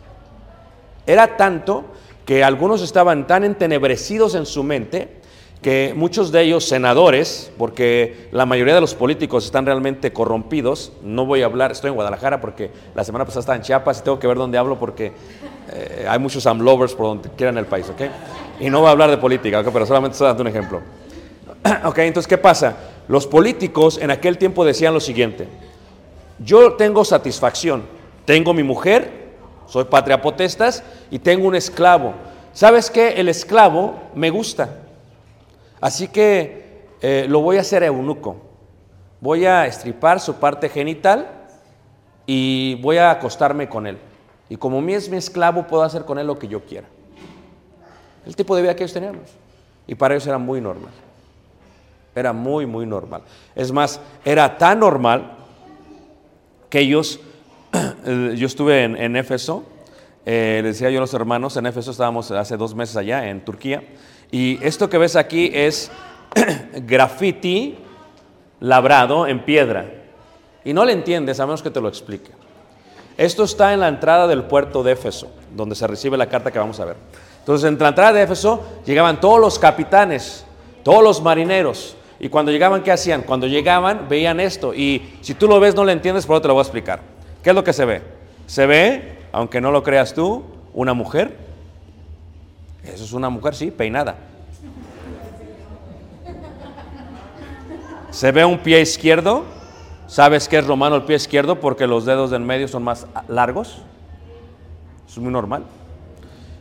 Era 1.06 1.38
tanto 1.38 1.86
que 2.26 2.44
algunos 2.44 2.82
estaban 2.82 3.28
tan 3.28 3.44
entenebrecidos 3.44 4.36
en 4.36 4.46
su 4.46 4.64
mente 4.64 5.22
que 5.62 5.94
muchos 5.96 6.32
de 6.32 6.42
ellos 6.42 6.68
senadores, 6.68 7.52
porque 7.58 8.28
la 8.32 8.48
mayoría 8.48 8.74
de 8.74 8.82
los 8.82 8.96
políticos 8.96 9.46
están 9.46 9.66
realmente 9.66 10.12
corrompidos, 10.12 10.92
no 11.04 11.28
voy 11.28 11.44
a 11.44 11.46
hablar, 11.46 11.72
estoy 11.72 11.90
en 11.90 11.96
Guadalajara 11.96 12.42
porque 12.42 12.72
la 12.96 13.04
semana 13.04 13.26
pasada 13.26 13.42
estaba 13.42 13.56
en 13.58 13.62
Chiapas 13.62 14.00
y 14.00 14.04
tengo 14.04 14.18
que 14.18 14.26
ver 14.26 14.38
dónde 14.38 14.58
hablo 14.58 14.80
porque 14.80 15.12
eh, 15.72 16.06
hay 16.10 16.18
muchos 16.18 16.48
amlovers 16.48 16.96
por 16.96 17.06
donde 17.06 17.30
quieran 17.30 17.60
el 17.60 17.66
país, 17.66 17.88
¿ok? 17.90 18.02
Y 18.60 18.72
no 18.72 18.80
voy 18.80 18.88
a 18.88 18.92
hablar 18.92 19.12
de 19.12 19.18
política, 19.18 19.60
¿ok? 19.60 19.68
pero 19.72 19.86
solamente 19.86 20.14
estoy 20.14 20.28
dando 20.28 20.42
un 20.42 20.48
ejemplo. 20.48 20.82
ok, 21.86 21.98
entonces, 22.00 22.28
¿qué 22.28 22.40
pasa? 22.40 22.78
Los 23.08 23.28
políticos 23.28 24.00
en 24.02 24.10
aquel 24.10 24.40
tiempo 24.40 24.66
decían 24.66 24.96
lo 24.96 25.00
siguiente, 25.00 25.48
yo 26.40 26.74
tengo 26.74 27.06
satisfacción, 27.06 27.84
tengo 28.26 28.52
mi 28.56 28.64
mujer, 28.64 29.21
soy 29.72 29.86
patria 29.86 30.22
potestas 30.22 30.84
y 31.10 31.20
tengo 31.20 31.48
un 31.48 31.56
esclavo. 31.56 32.14
¿Sabes 32.52 32.92
qué? 32.92 33.14
El 33.14 33.30
esclavo 33.30 33.96
me 34.14 34.30
gusta. 34.30 34.70
Así 35.80 36.10
que 36.10 36.90
eh, 37.00 37.26
lo 37.30 37.40
voy 37.40 37.56
a 37.56 37.62
hacer 37.62 37.82
eunuco. 37.84 38.36
Voy 39.22 39.46
a 39.46 39.66
estripar 39.66 40.20
su 40.20 40.36
parte 40.36 40.68
genital 40.68 41.26
y 42.26 42.76
voy 42.82 42.98
a 42.98 43.12
acostarme 43.12 43.70
con 43.70 43.88
él. 43.88 43.98
Y 44.50 44.58
como 44.58 44.82
mi 44.82 44.94
es 44.94 45.08
mi 45.08 45.16
esclavo, 45.16 45.66
puedo 45.66 45.84
hacer 45.84 46.04
con 46.04 46.20
él 46.20 46.28
lo 46.28 46.38
que 46.38 46.50
yo 46.50 46.66
quiera. 46.66 46.90
El 48.26 48.36
tipo 48.36 48.54
de 48.58 48.64
vida 48.64 48.76
que 48.76 48.84
ellos 48.84 48.94
teníamos. 48.94 49.30
Y 49.88 49.96
para 49.96 50.16
ellos 50.16 50.28
era 50.28 50.38
muy 50.38 50.60
normal. 50.60 50.92
Era 52.14 52.34
muy, 52.34 52.66
muy 52.66 52.86
normal. 52.86 53.22
Es 53.56 53.72
más, 53.72 54.02
era 54.26 54.58
tan 54.58 54.80
normal 54.80 55.32
que 56.70 56.82
ellos, 56.82 57.22
yo 58.36 58.46
estuve 58.46 58.84
en, 58.84 58.96
en 58.98 59.16
Éfeso, 59.16 59.64
eh, 60.26 60.62
les 60.64 60.76
decía 60.76 60.90
yo 60.90 61.00
a 61.00 61.02
los 61.02 61.14
hermanos, 61.14 61.58
en 61.58 61.66
Éfeso 61.66 61.92
estábamos 61.92 62.32
hace 62.32 62.58
dos 62.58 62.76
meses 62.76 62.96
allá, 62.98 63.30
en 63.30 63.44
Turquía, 63.44 63.84
y 64.32 64.64
esto 64.66 64.90
que 64.90 64.98
ves 64.98 65.16
aquí 65.16 65.52
es 65.54 65.92
graffiti 66.86 67.78
labrado 68.60 69.28
en 69.28 69.44
piedra. 69.44 69.92
Y 70.64 70.74
no 70.74 70.86
le 70.86 70.94
entiendes 70.94 71.40
a 71.40 71.46
menos 71.46 71.64
que 71.64 71.72
te 71.72 71.82
lo 71.82 71.88
explique. 71.88 72.32
Esto 73.18 73.44
está 73.44 73.74
en 73.74 73.80
la 73.80 73.88
entrada 73.88 74.28
del 74.28 74.44
puerto 74.44 74.84
de 74.84 74.94
Éfeso, 74.94 75.32
donde 75.56 75.76
se 75.76 75.86
recibe 75.88 76.18
la 76.18 76.28
carta 76.28 76.52
que 76.52 76.60
vamos 76.60 76.80
a 76.80 76.86
ver. 76.86 76.98
Entonces, 77.40 77.68
en 77.68 77.78
la 77.78 77.90
entrada 77.90 78.14
de 78.14 78.24
Éfeso 78.24 78.64
llegaban 78.86 79.20
todos 79.20 79.40
los 79.40 79.60
capitanes, 79.60 80.46
todos 80.84 81.04
los 81.04 81.22
marineros. 81.22 81.96
Y 82.20 82.30
cuando 82.30 82.52
llegaban, 82.52 82.84
¿qué 82.84 82.92
hacían? 82.92 83.24
Cuando 83.24 83.48
llegaban, 83.48 84.08
veían 84.08 84.40
esto. 84.40 84.74
Y 84.74 85.18
si 85.22 85.34
tú 85.34 85.48
lo 85.48 85.60
ves, 85.60 85.76
no 85.76 85.84
lo 85.84 85.92
entiendes, 85.92 86.26
pero 86.26 86.40
te 86.40 86.48
lo 86.48 86.54
voy 86.54 86.62
a 86.62 86.64
explicar. 86.64 87.02
¿Qué 87.44 87.50
es 87.50 87.56
lo 87.56 87.64
que 87.64 87.74
se 87.74 87.86
ve? 87.86 88.02
Se 88.46 88.66
ve, 88.66 89.18
aunque 89.32 89.62
no 89.62 89.72
lo 89.72 89.84
creas 89.84 90.14
tú, 90.14 90.44
una 90.74 90.94
mujer 90.94 91.38
Eso 92.84 93.04
es 93.04 93.14
una 93.14 93.30
mujer, 93.30 93.56
sí, 93.56 93.72
peinada. 93.72 94.16
Se 98.12 98.32
ve 98.32 98.44
un 98.44 98.60
pie 98.60 98.82
izquierdo. 98.82 99.44
¿Sabes 100.08 100.50
qué 100.50 100.58
es 100.58 100.68
romano 100.68 100.98
el 100.98 101.04
pie 101.04 101.16
izquierdo? 101.16 101.60
Porque 101.60 101.88
los 101.88 102.06
dedos 102.06 102.32
del 102.32 102.42
medio 102.42 102.68
son 102.68 102.84
más 102.84 103.08
largos. 103.28 103.82
Es 105.08 105.18
muy 105.18 105.32
normal. 105.32 105.64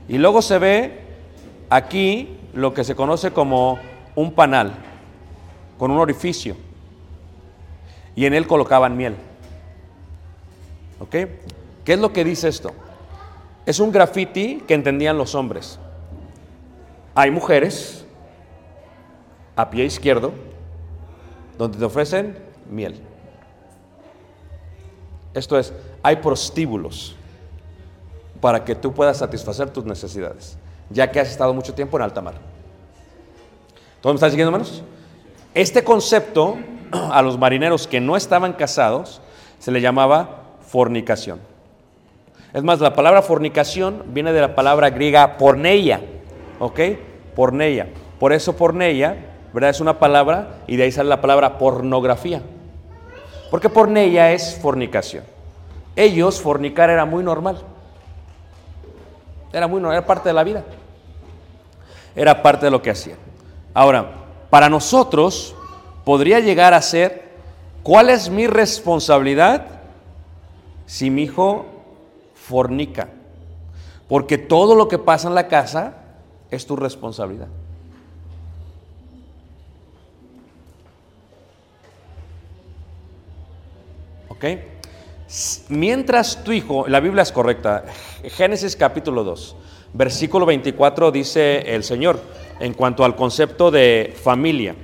Y 0.08 0.18
luego 0.18 0.42
se 0.42 0.58
ve 0.58 1.00
aquí 1.68 2.36
lo 2.54 2.74
que 2.74 2.84
se 2.84 2.94
conoce 2.94 3.32
como 3.32 3.78
un 4.14 4.32
panal, 4.32 4.72
con 5.78 5.90
un 5.90 5.98
orificio. 5.98 6.56
Y 8.14 8.26
en 8.26 8.34
él 8.34 8.46
colocaban 8.46 8.96
miel. 8.96 9.16
¿Ok? 11.00 11.10
¿Qué 11.84 11.94
es 11.94 11.98
lo 11.98 12.12
que 12.12 12.24
dice 12.24 12.48
esto? 12.48 12.70
Es 13.66 13.80
un 13.80 13.90
graffiti 13.90 14.62
que 14.66 14.74
entendían 14.74 15.18
los 15.18 15.34
hombres. 15.34 15.78
Hay 17.14 17.30
mujeres 17.30 18.04
a 19.56 19.68
pie 19.70 19.84
izquierdo 19.84 20.32
donde 21.58 21.78
te 21.78 21.84
ofrecen 21.84 22.38
miel. 22.70 23.00
Esto 25.34 25.58
es, 25.58 25.72
hay 26.02 26.16
prostíbulos 26.16 27.14
para 28.40 28.64
que 28.64 28.74
tú 28.74 28.92
puedas 28.92 29.18
satisfacer 29.18 29.70
tus 29.70 29.84
necesidades, 29.84 30.56
ya 30.88 31.10
que 31.10 31.20
has 31.20 31.28
estado 31.28 31.52
mucho 31.52 31.74
tiempo 31.74 31.96
en 31.98 32.04
alta 32.04 32.20
mar. 32.20 32.34
¿Todos 34.00 34.14
me 34.14 34.16
están 34.16 34.30
siguiendo, 34.30 34.54
hermanos? 34.54 34.82
Este 35.54 35.84
concepto 35.84 36.56
a 36.92 37.22
los 37.22 37.38
marineros 37.38 37.86
que 37.86 38.00
no 38.00 38.16
estaban 38.16 38.54
casados 38.54 39.20
se 39.58 39.70
le 39.70 39.80
llamaba 39.80 40.39
fornicación. 40.70 41.40
Es 42.52 42.62
más, 42.62 42.80
la 42.80 42.94
palabra 42.94 43.22
fornicación 43.22 44.04
viene 44.08 44.32
de 44.32 44.40
la 44.40 44.54
palabra 44.54 44.90
griega 44.90 45.36
porneia, 45.36 46.00
¿ok? 46.58 46.80
Porneia. 47.34 47.88
Por 48.18 48.32
eso 48.32 48.56
porneia, 48.56 49.16
¿verdad? 49.52 49.70
Es 49.70 49.80
una 49.80 49.98
palabra 49.98 50.60
y 50.66 50.76
de 50.76 50.84
ahí 50.84 50.92
sale 50.92 51.08
la 51.08 51.20
palabra 51.20 51.58
pornografía. 51.58 52.40
Porque 53.50 53.68
porneia 53.68 54.32
es 54.32 54.58
fornicación. 54.60 55.24
Ellos 55.96 56.40
fornicar 56.40 56.88
era 56.88 57.04
muy 57.04 57.24
normal. 57.24 57.58
Era 59.52 59.66
muy 59.66 59.80
normal, 59.80 59.98
era 59.98 60.06
parte 60.06 60.28
de 60.28 60.32
la 60.32 60.44
vida. 60.44 60.62
Era 62.14 62.42
parte 62.42 62.66
de 62.66 62.70
lo 62.70 62.80
que 62.80 62.90
hacían. 62.90 63.18
Ahora, 63.74 64.08
para 64.50 64.68
nosotros 64.68 65.54
podría 66.04 66.38
llegar 66.38 66.74
a 66.74 66.82
ser, 66.82 67.30
¿cuál 67.82 68.10
es 68.10 68.30
mi 68.30 68.46
responsabilidad 68.46 69.79
si 70.90 71.08
mi 71.08 71.22
hijo 71.22 71.66
fornica? 72.34 73.10
Porque 74.08 74.38
todo 74.38 74.74
lo 74.74 74.88
que 74.88 74.98
pasa 74.98 75.28
en 75.28 75.36
la 75.36 75.46
casa 75.46 75.94
es 76.50 76.66
tu 76.66 76.74
responsabilidad. 76.74 77.46
¿Ok? 84.30 84.44
Mientras 85.68 86.42
tu 86.42 86.50
hijo, 86.50 86.88
la 86.88 86.98
Biblia 86.98 87.22
es 87.22 87.30
correcta, 87.30 87.84
Génesis 88.24 88.74
capítulo 88.74 89.22
2, 89.22 89.54
versículo 89.92 90.44
24 90.44 91.12
dice 91.12 91.72
el 91.72 91.84
Señor 91.84 92.20
en 92.58 92.74
cuanto 92.74 93.04
al 93.04 93.14
concepto 93.14 93.70
de 93.70 94.12
familia. 94.20 94.74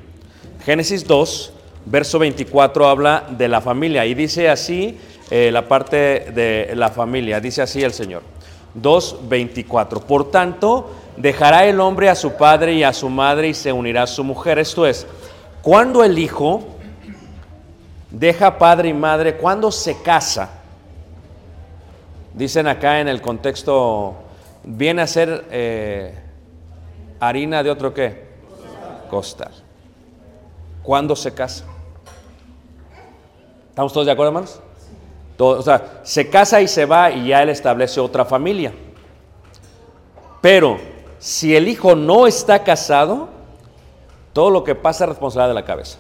Génesis 0.64 1.04
2, 1.04 1.52
verso 1.84 2.20
24 2.20 2.86
habla 2.86 3.26
de 3.28 3.48
la 3.48 3.60
familia 3.60 4.06
y 4.06 4.14
dice 4.14 4.48
así 4.48 4.96
eh, 5.30 5.50
la 5.52 5.66
parte 5.66 6.30
de 6.34 6.72
la 6.76 6.90
familia, 6.90 7.40
dice 7.40 7.62
así 7.62 7.82
el 7.82 7.92
Señor. 7.92 8.22
2.24. 8.80 10.02
Por 10.02 10.30
tanto, 10.30 10.90
dejará 11.16 11.64
el 11.64 11.80
hombre 11.80 12.08
a 12.08 12.14
su 12.14 12.32
padre 12.34 12.74
y 12.74 12.82
a 12.82 12.92
su 12.92 13.08
madre 13.08 13.48
y 13.48 13.54
se 13.54 13.72
unirá 13.72 14.02
a 14.02 14.06
su 14.06 14.22
mujer. 14.22 14.58
Esto 14.58 14.86
es, 14.86 15.06
cuando 15.62 16.04
el 16.04 16.18
hijo 16.18 16.62
deja 18.10 18.58
padre 18.58 18.90
y 18.90 18.94
madre, 18.94 19.36
cuando 19.36 19.72
se 19.72 20.00
casa, 20.02 20.50
dicen 22.34 22.66
acá 22.66 23.00
en 23.00 23.08
el 23.08 23.20
contexto, 23.20 24.14
viene 24.62 25.02
a 25.02 25.06
ser 25.06 25.46
eh, 25.50 26.14
harina 27.18 27.62
de 27.62 27.70
otro 27.70 27.92
qué? 27.92 28.26
Costal. 29.08 29.52
¿Cuándo 30.82 31.16
se 31.16 31.32
casa? 31.32 31.64
¿Estamos 33.70 33.92
todos 33.92 34.06
de 34.06 34.12
acuerdo, 34.12 34.28
hermanos? 34.28 34.60
Todo- 35.36 35.58
o 35.58 35.62
sea, 35.62 36.00
se 36.02 36.28
casa 36.30 36.60
y 36.60 36.68
se 36.68 36.86
va 36.86 37.10
y 37.10 37.28
ya 37.28 37.42
él 37.42 37.50
establece 37.50 38.00
otra 38.00 38.24
familia. 38.24 38.72
Pero 40.40 40.78
si 41.18 41.54
el 41.56 41.68
hijo 41.68 41.94
no 41.94 42.26
está 42.26 42.62
casado, 42.64 43.28
todo 44.32 44.50
lo 44.50 44.64
que 44.64 44.74
pasa 44.74 45.04
es 45.04 45.10
responsabilidad 45.10 45.48
de 45.48 45.54
la 45.54 45.64
cabeza. 45.64 45.98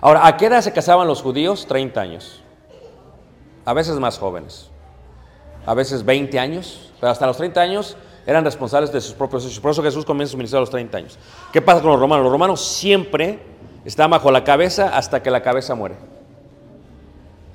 Ahora, 0.00 0.26
¿a 0.26 0.36
qué 0.36 0.46
edad 0.46 0.60
se 0.60 0.72
casaban 0.72 1.06
los 1.06 1.22
judíos? 1.22 1.66
30 1.66 2.00
años. 2.00 2.42
A 3.64 3.72
veces 3.72 3.98
más 3.98 4.18
jóvenes. 4.18 4.68
A 5.64 5.72
veces 5.72 6.04
20 6.04 6.38
años. 6.38 6.92
Pero 7.00 7.10
hasta 7.10 7.26
los 7.26 7.38
30 7.38 7.60
años 7.60 7.96
eran 8.26 8.44
responsables 8.44 8.92
de 8.92 9.00
sus 9.00 9.14
propios 9.14 9.46
hechos. 9.46 9.60
Por 9.60 9.70
eso 9.70 9.82
Jesús 9.82 10.04
comienza 10.04 10.32
su 10.32 10.36
ministerio 10.36 10.58
a 10.58 10.60
los 10.62 10.70
30 10.70 10.98
años. 10.98 11.18
¿Qué 11.52 11.62
pasa 11.62 11.80
con 11.80 11.90
los 11.90 12.00
romanos? 12.00 12.24
Los 12.24 12.32
romanos 12.32 12.60
siempre 12.62 13.38
están 13.84 14.10
bajo 14.10 14.30
la 14.30 14.44
cabeza 14.44 14.96
hasta 14.96 15.22
que 15.22 15.30
la 15.30 15.42
cabeza 15.42 15.74
muere. 15.74 15.96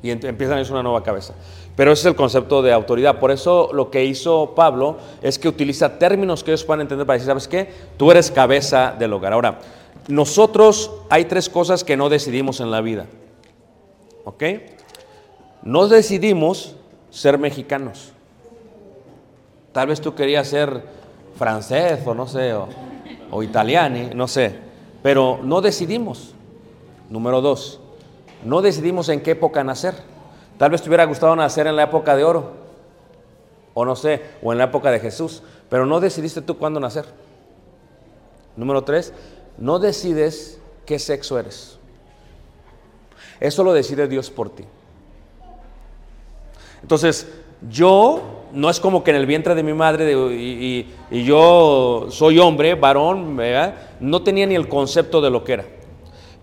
Y 0.02 0.12
empiezan 0.12 0.58
a 0.58 0.62
hacer 0.62 0.74
una 0.74 0.84
nueva 0.84 1.04
cabeza. 1.04 1.34
Pero 1.76 1.92
ese 1.92 2.02
es 2.02 2.06
el 2.08 2.16
concepto 2.16 2.62
de 2.62 2.72
autoridad. 2.72 3.20
Por 3.20 3.32
eso 3.32 3.70
lo 3.74 3.90
que 3.90 4.06
hizo 4.06 4.54
Pablo 4.56 4.98
es 5.22 5.40
que 5.40 5.48
utiliza 5.48 5.98
términos 5.98 6.44
que 6.44 6.52
ellos 6.52 6.64
puedan 6.64 6.82
entender 6.82 7.06
para 7.06 7.16
decir, 7.16 7.28
¿sabes 7.28 7.48
qué? 7.48 7.70
Tú 7.98 8.12
eres 8.12 8.32
cabeza 8.32 8.96
del 8.98 9.14
hogar. 9.14 9.34
Ahora, 9.34 9.60
nosotros 10.08 10.92
hay 11.10 11.26
tres 11.26 11.50
cosas 11.50 11.84
que 11.84 11.98
no 11.98 12.10
decidimos 12.10 12.60
en 12.60 12.72
la 12.72 12.82
vida. 12.82 13.08
¿Ok? 14.24 14.44
No 15.64 15.88
decidimos 15.88 16.76
ser 17.10 17.38
mexicanos. 17.38 18.12
Tal 19.72 19.88
vez 19.88 20.02
tú 20.02 20.16
querías 20.16 20.48
ser 20.48 20.82
francés 21.38 22.00
o 22.06 22.14
no 22.14 22.28
sé, 22.28 22.54
o, 22.54 22.68
o 23.32 23.44
italiani, 23.44 24.12
no 24.16 24.28
sé. 24.28 24.69
Pero 25.02 25.40
no 25.44 25.62
decidimos. 25.62 26.34
Número 27.10 27.42
dos, 27.42 27.80
no 28.44 28.62
decidimos 28.62 29.10
en 29.10 29.22
qué 29.22 29.32
época 29.32 29.64
nacer. 29.64 29.96
Tal 30.58 30.72
vez 30.72 30.82
te 30.82 30.90
hubiera 30.90 31.06
gustado 31.06 31.36
nacer 31.36 31.68
en 31.68 31.76
la 31.76 31.84
época 31.84 32.16
de 32.16 32.24
oro, 32.24 32.52
o 33.74 33.86
no 33.86 33.96
sé, 33.96 34.22
o 34.44 34.52
en 34.52 34.58
la 34.58 34.66
época 34.66 34.92
de 34.92 35.00
Jesús, 35.00 35.42
pero 35.70 35.86
no 35.86 36.00
decidiste 36.00 36.42
tú 36.42 36.58
cuándo 36.58 36.80
nacer. 36.80 37.06
Número 38.56 38.84
tres, 38.84 39.14
no 39.58 39.80
decides 39.80 40.60
qué 40.86 41.00
sexo 41.00 41.40
eres. 41.40 41.80
Eso 43.40 43.64
lo 43.64 43.74
decide 43.74 44.08
Dios 44.08 44.30
por 44.30 44.50
ti. 44.50 44.66
Entonces, 46.82 47.28
yo 47.68 48.22
no 48.54 48.70
es 48.70 48.80
como 48.80 49.04
que 49.04 49.12
en 49.12 49.18
el 49.18 49.26
vientre 49.26 49.56
de 49.56 49.64
mi 49.64 49.74
madre 49.74 50.12
y, 50.32 50.88
yo 51.12 52.08
soy 52.10 52.40
hombre, 52.40 52.76
varón, 52.76 53.38
no 54.00 54.22
tenía 54.22 54.46
ni 54.46 54.56
el 54.56 54.68
concepto 54.68 55.22
de 55.22 55.30
lo 55.30 55.44
que 55.44 55.54
era. 55.54 55.66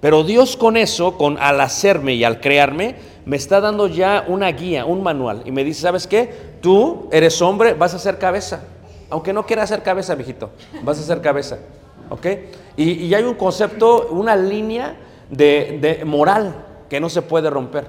Pero 0.00 0.24
Dios 0.24 0.56
con 0.56 0.76
eso, 0.76 1.16
con 1.16 1.38
al 1.38 1.60
hacerme 1.60 2.14
y 2.14 2.24
al 2.24 2.40
crearme, 2.40 2.96
me 3.24 3.36
está 3.36 3.60
dando 3.60 3.86
ya 3.88 4.24
una 4.28 4.48
guía, 4.52 4.84
un 4.84 5.02
manual. 5.02 5.42
Y 5.46 5.52
me 5.52 5.64
dice, 5.64 5.82
¿sabes 5.82 6.06
qué? 6.06 6.30
Tú 6.60 7.08
eres 7.10 7.40
hombre, 7.42 7.74
vas 7.74 7.94
a 7.94 7.98
ser 7.98 8.18
cabeza. 8.18 8.62
Aunque 9.08 9.32
no 9.32 9.46
quieras 9.46 9.68
ser 9.68 9.82
cabeza, 9.82 10.14
mijito, 10.14 10.50
vas 10.82 10.98
a 10.98 11.02
ser 11.02 11.20
cabeza. 11.20 11.58
¿Ok? 12.10 12.26
Y, 12.76 13.12
hay 13.14 13.24
un 13.24 13.34
concepto, 13.34 14.08
una 14.10 14.36
línea 14.36 14.96
de 15.30 16.02
moral 16.04 16.64
que 16.88 17.00
no 17.00 17.08
se 17.08 17.22
puede 17.22 17.50
romper. 17.50 17.86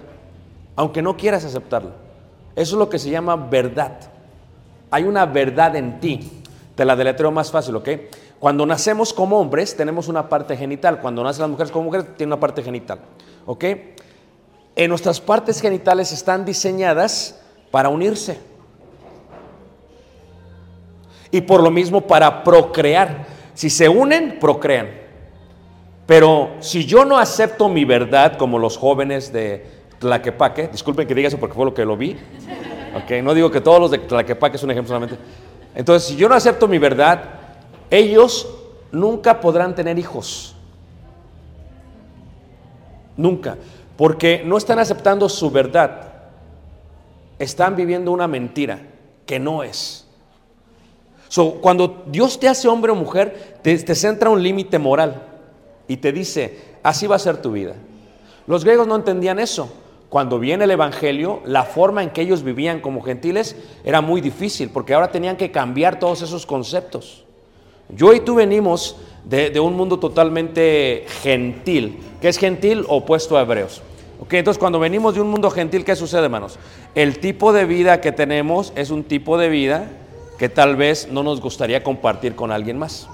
Aunque 0.75 1.01
no 1.01 1.17
quieras 1.17 1.43
aceptarlo. 1.43 2.06
Eso 2.57 2.75
es 2.75 2.79
lo 2.79 2.89
que 2.89 2.97
se 2.97 3.11
llama 3.11 3.35
verdad. 3.35 3.99
Hay 4.89 5.03
una 5.03 5.27
verdad 5.27 5.75
en 5.75 5.99
ti. 5.99 6.41
Te 6.73 6.85
la 6.85 6.95
deletreo 6.95 7.29
más 7.29 7.51
fácil, 7.51 7.75
¿ok? 7.75 7.89
Cuando 8.39 8.65
nacemos 8.65 9.13
como 9.13 9.39
hombres 9.39 9.77
tenemos 9.77 10.07
una 10.07 10.27
parte 10.27 10.57
genital. 10.57 10.99
Cuando 10.99 11.23
nacen 11.23 11.41
las 11.41 11.51
mujeres 11.51 11.71
como 11.71 11.85
mujeres 11.85 12.07
tienen 12.17 12.33
una 12.33 12.39
parte 12.39 12.63
genital, 12.63 12.99
¿ok? 13.45 13.63
En 14.75 14.89
nuestras 14.89 15.21
partes 15.21 15.61
genitales 15.61 16.11
están 16.11 16.45
diseñadas 16.45 17.39
para 17.69 17.89
unirse. 17.89 18.39
Y 21.29 21.41
por 21.41 21.61
lo 21.61 21.69
mismo 21.69 22.01
para 22.01 22.43
procrear. 22.43 23.27
Si 23.53 23.69
se 23.69 23.87
unen, 23.87 24.39
procrean. 24.39 24.89
Pero 26.07 26.55
si 26.59 26.85
yo 26.85 27.05
no 27.05 27.19
acepto 27.19 27.69
mi 27.69 27.85
verdad 27.85 28.35
como 28.35 28.57
los 28.57 28.77
jóvenes 28.77 29.31
de 29.31 29.77
Tlaquepaque, 29.99 30.67
disculpen 30.67 31.07
que 31.07 31.15
diga 31.15 31.27
eso 31.27 31.37
porque 31.37 31.55
fue 31.55 31.65
lo 31.65 31.73
que 31.73 31.85
lo 31.85 31.97
vi, 31.97 32.15
ok, 32.95 33.23
no 33.23 33.33
digo 33.33 33.49
que 33.49 33.61
todos 33.61 33.79
los 33.79 33.91
de 33.91 33.99
Tlaquepaque 33.99 34.57
es 34.57 34.63
un 34.63 34.71
ejemplo 34.71 34.89
solamente. 34.89 35.17
Entonces, 35.75 36.09
si 36.09 36.15
yo 36.15 36.27
no 36.27 36.35
acepto 36.35 36.67
mi 36.67 36.77
verdad, 36.79 37.23
ellos 37.89 38.47
nunca 38.91 39.39
podrán 39.39 39.75
tener 39.75 39.97
hijos. 39.99 40.55
Nunca. 43.15 43.57
Porque 43.95 44.43
no 44.45 44.57
están 44.57 44.79
aceptando 44.79 45.27
su 45.29 45.49
verdad. 45.51 46.13
Están 47.39 47.75
viviendo 47.75 48.11
una 48.11 48.27
mentira. 48.27 48.79
que 49.25 49.39
no 49.39 49.61
es. 49.61 50.07
So, 51.27 51.55
cuando 51.55 52.05
Dios 52.07 52.39
te 52.39 52.47
hace 52.47 52.69
hombre 52.69 52.93
o 52.93 52.95
mujer, 52.95 53.59
te 53.61 53.93
centra 53.93 54.29
un 54.29 54.41
límite 54.41 54.79
moral 54.79 55.21
y 55.85 55.97
te 55.97 56.13
dice, 56.13 56.77
así 56.81 57.07
va 57.07 57.17
a 57.17 57.19
ser 57.19 57.41
tu 57.41 57.51
vida. 57.51 57.75
Los 58.47 58.63
griegos 58.63 58.87
no 58.87 58.95
entendían 58.95 59.37
eso. 59.37 59.69
Cuando 60.09 60.39
viene 60.39 60.63
el 60.63 60.71
Evangelio, 60.71 61.41
la 61.45 61.63
forma 61.63 62.01
en 62.01 62.11
que 62.11 62.21
ellos 62.21 62.43
vivían 62.43 62.79
como 62.79 63.01
gentiles 63.01 63.57
era 63.83 63.99
muy 63.99 64.21
difícil, 64.21 64.69
porque 64.69 64.93
ahora 64.93 65.11
tenían 65.11 65.35
que 65.35 65.51
cambiar 65.51 65.99
todos 65.99 66.21
esos 66.21 66.45
conceptos. 66.45 67.25
Yo 67.89 68.13
y 68.13 68.21
tú 68.21 68.35
venimos 68.35 68.97
de, 69.25 69.59
un 69.59 69.75
mundo 69.75 69.99
totalmente 69.99 71.05
gentil. 71.21 71.99
¿Qué 72.21 72.29
es 72.29 72.37
gentil? 72.37 72.85
Opuesto 72.87 73.37
a 73.37 73.41
hebreos. 73.41 73.81
Ok, 74.19 74.33
entonces 74.33 74.59
cuando 74.59 74.79
venimos 74.79 75.13
de 75.13 75.21
un 75.21 75.29
mundo 75.29 75.49
gentil, 75.51 75.83
¿qué 75.83 75.95
sucede, 75.95 76.23
hermanos? 76.23 76.57
El 76.95 77.19
tipo 77.19 77.53
de 77.53 77.65
vida 77.65 78.01
que 78.01 78.11
tenemos 78.11 78.73
es 78.75 78.89
un 78.89 79.03
tipo 79.03 79.37
de 79.37 79.49
vida 79.49 79.89
que 80.37 80.49
tal 80.49 80.75
vez 80.75 81.09
no 81.11 81.23
nos 81.23 81.41
gustaría 81.41 81.83
compartir 81.83 82.35
con 82.35 82.51
alguien 82.51 82.79
más. 82.79 83.07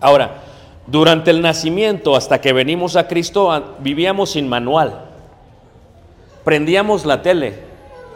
Ahora, 0.00 0.42
durante 0.86 1.30
el 1.30 1.40
nacimiento 1.42 2.16
hasta 2.16 2.40
que 2.40 2.52
venimos 2.52 2.96
a 2.96 3.06
Cristo 3.06 3.76
vivíamos 3.80 4.32
sin 4.32 4.48
manual. 4.48 5.06
Prendíamos 6.44 7.06
la 7.06 7.22
tele 7.22 7.58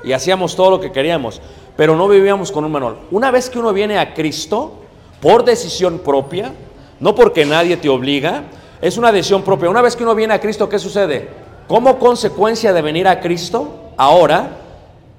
y 0.03 0.13
hacíamos 0.13 0.57
todo 0.57 0.71
lo 0.71 0.81
que 0.81 0.93
queríamos, 0.93 1.41
pero 1.77 1.97
no 1.97 2.09
vivíamos 2.09 2.51
con 2.51 2.65
un 2.65 2.73
manual. 2.73 2.97
Una 3.11 3.31
vez 3.31 3.49
que 3.49 3.59
uno 3.59 3.73
viene 3.73 3.99
a 3.99 4.15
Cristo 4.15 4.75
por 5.21 5.45
decisión 5.45 6.01
propia, 6.01 6.53
no 7.01 7.15
porque 7.15 7.45
nadie 7.45 7.77
te 7.77 7.89
obliga, 7.89 8.45
es 8.81 8.97
una 8.97 9.13
decisión 9.13 9.43
propia. 9.43 9.71
Una 9.71 9.83
vez 9.83 9.97
que 9.97 10.03
uno 10.03 10.15
viene 10.15 10.35
a 10.35 10.41
Cristo, 10.41 10.69
¿qué 10.69 10.79
sucede? 10.79 11.29
Como 11.69 11.99
consecuencia 11.99 12.73
de 12.73 12.83
venir 12.83 13.09
a 13.09 13.21
Cristo, 13.21 13.93
ahora 13.97 14.59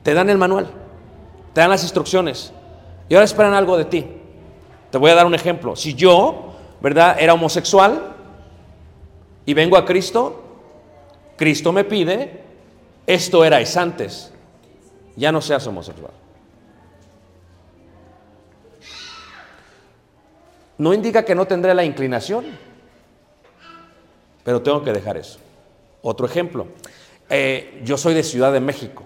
te 0.03 0.13
dan 0.13 0.29
el 0.29 0.37
manual, 0.37 0.67
te 1.53 1.61
dan 1.61 1.69
las 1.69 1.83
instrucciones 1.83 2.53
y 3.09 3.15
ahora 3.15 3.25
esperan 3.25 3.53
algo 3.53 3.77
de 3.77 3.85
ti. 3.85 4.05
Te 4.91 4.97
voy 4.97 5.11
a 5.11 5.15
dar 5.15 5.25
un 5.25 5.35
ejemplo. 5.35 5.75
Si 5.75 5.93
yo, 5.93 6.46
¿verdad? 6.81 7.17
Era 7.19 7.33
homosexual 7.33 8.15
y 9.45 9.53
vengo 9.53 9.77
a 9.77 9.85
Cristo, 9.85 10.43
Cristo 11.37 11.71
me 11.71 11.83
pide, 11.83 12.41
esto 13.05 13.43
erais 13.45 13.75
antes, 13.77 14.31
ya 15.15 15.31
no 15.31 15.41
seas 15.41 15.65
homosexual. 15.67 16.11
No 20.77 20.93
indica 20.93 21.25
que 21.25 21.33
no 21.33 21.47
tendré 21.47 21.73
la 21.73 21.83
inclinación, 21.83 22.45
pero 24.43 24.61
tengo 24.61 24.83
que 24.83 24.93
dejar 24.93 25.17
eso. 25.17 25.39
Otro 26.01 26.27
ejemplo, 26.27 26.67
eh, 27.29 27.81
yo 27.83 27.97
soy 27.97 28.13
de 28.13 28.23
Ciudad 28.23 28.53
de 28.53 28.59
México, 28.59 29.03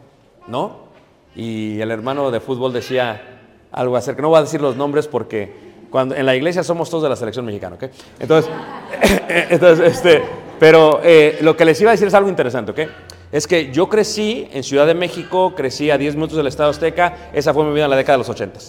¿no? 0.48 0.92
Y 1.36 1.80
el 1.80 1.92
hermano 1.92 2.30
de 2.30 2.42
fútbol 2.42 2.74
decía 2.74 3.40
algo 3.72 3.96
acerca, 3.96 4.22
no 4.22 4.30
voy 4.30 4.40
a 4.40 4.42
decir 4.42 4.62
los 4.62 4.76
nombres 4.76 5.08
porque 5.08 5.71
en 5.94 6.26
la 6.26 6.36
iglesia 6.36 6.64
somos 6.64 6.90
todos 6.90 7.04
de 7.04 7.10
la 7.10 7.16
selección 7.16 7.46
mexicana, 7.46 7.76
¿ok? 7.76 7.84
Entonces, 8.20 8.52
entonces 9.50 9.94
este, 9.94 10.22
pero 10.60 11.02
eh, 11.04 11.40
lo 11.42 11.58
que 11.58 11.66
les 11.66 11.80
iba 11.82 11.92
a 11.92 11.94
decir 11.94 12.08
es 12.08 12.14
algo 12.14 12.30
interesante, 12.30 12.72
¿ok? 12.72 12.80
Es 13.32 13.48
que 13.48 13.72
yo 13.72 13.90
crecí 13.90 14.48
en 14.52 14.64
Ciudad 14.64 14.86
de 14.86 14.94
México, 14.94 15.54
crecí 15.56 15.90
a 15.90 15.98
10 15.98 16.16
minutos 16.16 16.38
del 16.38 16.48
Estado 16.48 16.70
Azteca, 16.70 17.30
esa 17.34 17.54
fue 17.54 17.64
mi 17.64 17.74
vida 17.74 17.86
en 17.86 17.90
la 17.90 17.96
década 17.96 18.14
de 18.14 18.20
los 18.20 18.30
80, 18.30 18.60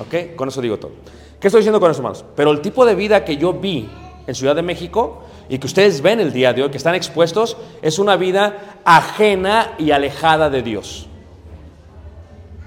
¿ok? 0.00 0.36
Con 0.36 0.48
eso 0.48 0.60
digo 0.60 0.78
todo. 0.78 0.92
¿Qué 1.40 1.48
estoy 1.48 1.60
diciendo 1.60 1.78
con 1.80 1.90
eso, 1.90 2.00
hermanos? 2.00 2.24
Pero 2.34 2.50
el 2.50 2.60
tipo 2.60 2.84
de 2.84 2.94
vida 2.94 3.24
que 3.24 3.36
yo 3.36 3.52
vi 3.52 3.88
en 4.26 4.34
Ciudad 4.34 4.56
de 4.56 4.62
México 4.62 5.22
y 5.48 5.58
que 5.58 5.66
ustedes 5.66 6.02
ven 6.02 6.20
el 6.20 6.32
día 6.32 6.52
de 6.52 6.64
hoy, 6.64 6.70
que 6.70 6.76
están 6.76 6.94
expuestos, 6.94 7.56
es 7.80 7.98
una 7.98 8.16
vida 8.16 8.80
ajena 8.84 9.74
y 9.78 9.92
alejada 9.92 10.50
de 10.50 10.62
Dios. 10.62 11.08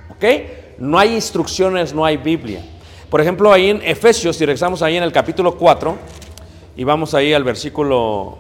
¿Ok? 0.10 0.26
No 0.80 0.98
hay 0.98 1.14
instrucciones, 1.14 1.94
no 1.94 2.06
hay 2.06 2.18
Biblia. 2.18 2.64
Por 3.12 3.20
ejemplo, 3.20 3.52
ahí 3.52 3.70
en 3.70 3.82
Efesios, 3.84 4.38
si 4.38 4.46
regresamos 4.46 4.82
ahí 4.82 4.96
en 4.96 5.04
el 5.04 5.12
capítulo 5.12 5.58
4, 5.58 5.98
y 6.78 6.86
vamos 6.86 7.14
ahí 7.14 7.34
al 7.34 7.44
versículo, 7.44 8.38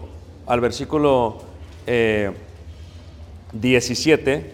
al 0.48 0.62
versículo 0.62 1.40
eh, 1.86 2.32
17. 3.52 4.52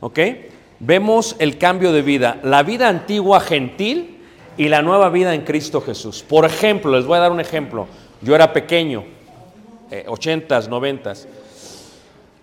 ¿Ok? 0.00 0.18
Vemos 0.78 1.36
el 1.38 1.56
cambio 1.56 1.90
de 1.90 2.02
vida, 2.02 2.38
la 2.42 2.62
vida 2.62 2.90
antigua 2.90 3.40
gentil 3.40 4.18
y 4.58 4.68
la 4.68 4.82
nueva 4.82 5.08
vida 5.08 5.34
en 5.34 5.40
Cristo 5.40 5.80
Jesús. 5.80 6.22
Por 6.22 6.44
ejemplo, 6.44 6.94
les 6.94 7.06
voy 7.06 7.16
a 7.16 7.20
dar 7.22 7.32
un 7.32 7.40
ejemplo. 7.40 7.86
Yo 8.20 8.34
era 8.34 8.52
pequeño, 8.52 9.04
eh, 9.90 10.04
80s, 10.06 10.68
90s. 10.68 11.26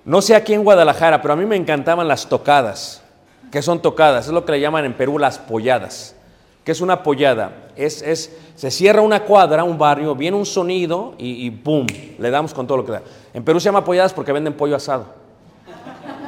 No 0.03 0.21
sé 0.21 0.35
aquí 0.35 0.53
en 0.53 0.63
Guadalajara, 0.63 1.21
pero 1.21 1.33
a 1.33 1.37
mí 1.37 1.45
me 1.45 1.55
encantaban 1.55 2.07
las 2.07 2.27
tocadas. 2.27 3.03
¿Qué 3.51 3.61
son 3.61 3.81
tocadas? 3.81 4.27
Es 4.27 4.31
lo 4.31 4.45
que 4.45 4.53
le 4.53 4.59
llaman 4.59 4.85
en 4.85 4.93
Perú 4.93 5.19
las 5.19 5.37
polladas. 5.37 6.15
¿Qué 6.63 6.71
es 6.71 6.81
una 6.81 7.03
pollada? 7.03 7.51
Es, 7.75 8.01
es, 8.01 8.35
se 8.55 8.71
cierra 8.71 9.01
una 9.01 9.23
cuadra, 9.23 9.63
un 9.63 9.77
barrio, 9.77 10.15
viene 10.15 10.37
un 10.37 10.45
sonido 10.45 11.15
y, 11.17 11.45
y 11.45 11.49
¡boom! 11.49 11.87
Le 12.17 12.29
damos 12.29 12.53
con 12.53 12.65
todo 12.67 12.77
lo 12.77 12.85
que 12.85 12.91
da. 12.93 13.01
En 13.33 13.43
Perú 13.43 13.59
se 13.59 13.65
llama 13.65 13.83
polladas 13.83 14.13
porque 14.13 14.31
venden 14.31 14.53
pollo 14.53 14.75
asado. 14.75 15.05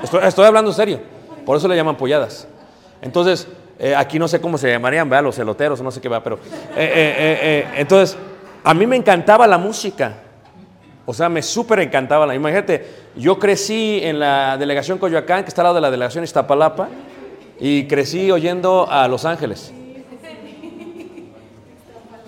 Estoy, 0.03 0.21
estoy 0.23 0.45
hablando 0.45 0.71
en 0.71 0.75
serio. 0.75 0.99
Por 1.45 1.57
eso 1.57 1.67
le 1.67 1.75
llaman 1.75 1.97
polladas. 1.97 2.47
Entonces, 3.01 3.47
eh, 3.79 3.95
aquí 3.95 4.19
no 4.19 4.27
sé 4.27 4.41
cómo 4.41 4.57
se 4.57 4.69
llamarían, 4.69 5.09
¿verdad? 5.09 5.23
Los 5.23 5.39
eloteros, 5.39 5.81
no 5.81 5.91
sé 5.91 6.01
qué 6.01 6.09
va, 6.09 6.23
pero... 6.23 6.37
eh, 6.75 7.39
eh, 7.41 7.67
entonces, 7.75 8.17
a 8.63 8.73
mí 8.73 8.87
me 8.87 8.95
encantaba 8.95 9.45
la 9.47 9.57
música. 9.57 10.13
O 11.05 11.13
sea, 11.13 11.27
me 11.27 11.41
súper 11.41 11.79
encantaba 11.79 12.25
la... 12.25 12.35
Imagínate, 12.35 12.85
yo 13.15 13.37
crecí 13.37 13.99
en 14.01 14.19
la 14.19 14.57
delegación 14.57 14.97
Coyoacán, 14.97 15.43
que 15.43 15.49
está 15.49 15.61
al 15.61 15.65
lado 15.65 15.75
de 15.75 15.81
la 15.81 15.91
delegación 15.91 16.23
Iztapalapa, 16.23 16.87
y 17.59 17.87
crecí 17.87 18.31
oyendo 18.31 18.87
a 18.89 19.07
Los 19.07 19.25
Ángeles. 19.25 19.73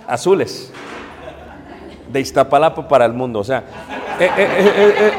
Azules. 0.08 0.72
De 2.12 2.20
Iztapalapa 2.20 2.88
para 2.88 3.06
el 3.06 3.14
mundo. 3.14 3.40
O 3.40 3.44
sea, 3.44 3.64
eh, 4.20 4.30
eh, 4.38 4.96
eh, 4.98 5.12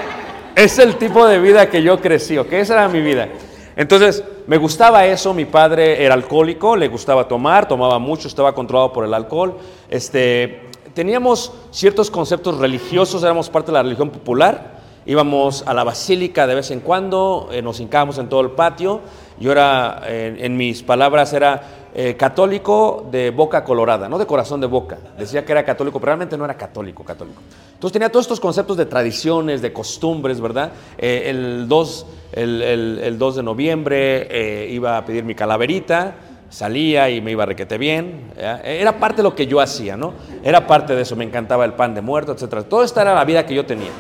es 0.55 0.79
el 0.79 0.97
tipo 0.97 1.27
de 1.27 1.39
vida 1.39 1.69
que 1.69 1.83
yo 1.83 2.01
crecí, 2.01 2.37
¿ok? 2.39 2.53
Esa 2.53 2.75
era 2.75 2.89
mi 2.89 3.01
vida. 3.01 3.29
Entonces, 3.75 4.25
me 4.47 4.57
gustaba 4.57 5.05
eso, 5.07 5.35
mi 5.35 5.45
padre 5.45 6.03
era 6.03 6.15
alcohólico, 6.15 6.77
le 6.77 6.89
gustaba 6.89 7.29
tomar, 7.29 7.69
tomaba 7.69 7.99
mucho, 7.99 8.29
estaba 8.29 8.55
controlado 8.55 8.93
por 8.93 9.05
el 9.05 9.13
alcohol. 9.13 9.59
Este, 9.91 10.66
teníamos 10.97 11.53
ciertos 11.71 12.11
conceptos 12.11 12.57
religiosos, 12.59 13.23
éramos 13.23 13.51
parte 13.51 13.67
de 13.71 13.75
la 13.75 13.83
religión 13.83 14.09
popular, 14.09 14.81
íbamos 15.05 15.63
a 15.67 15.75
la 15.75 15.85
basílica 15.85 16.47
de 16.47 16.55
vez 16.57 16.71
en 16.71 16.81
cuando, 16.81 17.51
eh, 17.53 17.61
nos 17.61 17.79
hincábamos 17.81 18.17
en 18.19 18.29
todo 18.31 18.41
el 18.41 18.51
patio. 18.53 19.01
Yo 19.39 19.53
era, 19.53 20.01
en 20.09 20.57
mis 20.57 20.83
palabras, 20.83 21.35
era 21.35 21.91
eh, 21.95 22.17
católico 22.17 23.07
de 23.11 23.29
boca 23.31 23.63
colorada, 23.65 24.09
no 24.09 24.17
de 24.17 24.25
corazón 24.25 24.63
de 24.63 24.67
boca. 24.67 24.97
Decía 25.19 25.45
que 25.45 25.53
era 25.53 25.63
católico, 25.63 26.01
pero 26.01 26.07
realmente 26.07 26.39
no 26.39 26.47
era 26.47 26.55
católico, 26.55 27.05
católico. 27.05 27.43
Entonces 27.75 27.93
tenía 27.93 28.09
todos 28.11 28.25
estos 28.25 28.41
conceptos 28.41 28.79
de 28.79 28.87
tradiciones, 28.87 29.61
de 29.61 29.75
costumbres, 29.75 30.41
¿verdad? 30.41 30.73
Eh, 30.97 31.25
el, 31.27 31.69
2, 31.69 32.07
el, 32.33 32.63
el- 32.63 33.01
el 33.05 33.19
2 33.19 33.37
de 33.37 33.43
noviembre 33.43 34.67
iba 34.71 34.97
a 34.97 35.05
pedir 35.05 35.25
mi 35.25 35.35
calaverita, 35.35 36.15
salía 36.49 37.11
y 37.11 37.21
me 37.21 37.33
iba 37.33 37.47
requete 37.47 37.79
bien. 37.79 38.33
Era 38.37 38.99
parte 38.99 39.19
de 39.19 39.23
lo 39.25 39.35
que 39.35 39.47
yo 39.47 39.61
hacía, 39.61 39.97
¿no? 39.97 40.15
Era 40.43 40.67
parte 40.67 40.95
de 40.95 41.03
eso, 41.03 41.17
me 41.17 41.25
encantaba 41.25 41.65
el 41.65 41.73
pan 41.75 41.95
de 41.95 42.01
muerto, 42.01 42.33
etc. 42.33 42.67
Toda 42.69 42.85
esta 42.85 43.03
era 43.03 43.15
la 43.15 43.25
vida 43.25 43.45
que 43.47 43.55
yo 43.55 43.67
tenía. 43.67 43.91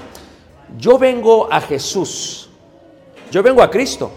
Yo 0.78 0.98
vengo 0.98 1.48
a 1.50 1.60
Jesús, 1.60 2.50
yo 3.30 3.42
vengo 3.42 3.62
a 3.62 3.70
Cristo. 3.70 4.10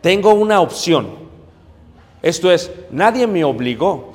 Tengo 0.00 0.34
una 0.34 0.60
opción. 0.60 1.22
Esto 2.22 2.50
es, 2.50 2.70
nadie 2.90 3.26
me 3.26 3.44
obligó. 3.44 4.12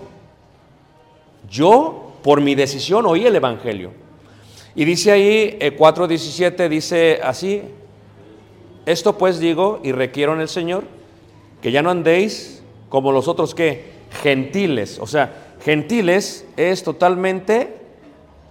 Yo, 1.49 2.14
por 2.24 2.41
mi 2.41 2.55
decisión, 2.55 3.05
oí 3.05 3.26
el 3.26 3.36
Evangelio. 3.36 3.91
Y 4.76 4.86
dice 4.86 5.12
ahí, 5.12 5.58
eh, 5.60 5.76
4.17, 5.78 6.70
dice 6.70 7.20
así, 7.24 7.64
esto 8.86 9.18
pues 9.18 9.39
digo 9.39 9.80
y 9.84 9.91
requiero 9.91 10.34
en 10.34 10.41
el 10.41 10.49
Señor, 10.49 10.84
que 11.62 11.72
ya 11.72 11.82
no 11.82 11.89
andéis 11.89 12.57
como 12.89 13.11
los 13.11 13.27
otros 13.27 13.53
que 13.53 13.91
gentiles. 14.21 14.99
O 14.99 15.07
sea, 15.07 15.55
gentiles 15.63 16.45
es 16.55 16.83
totalmente 16.83 17.77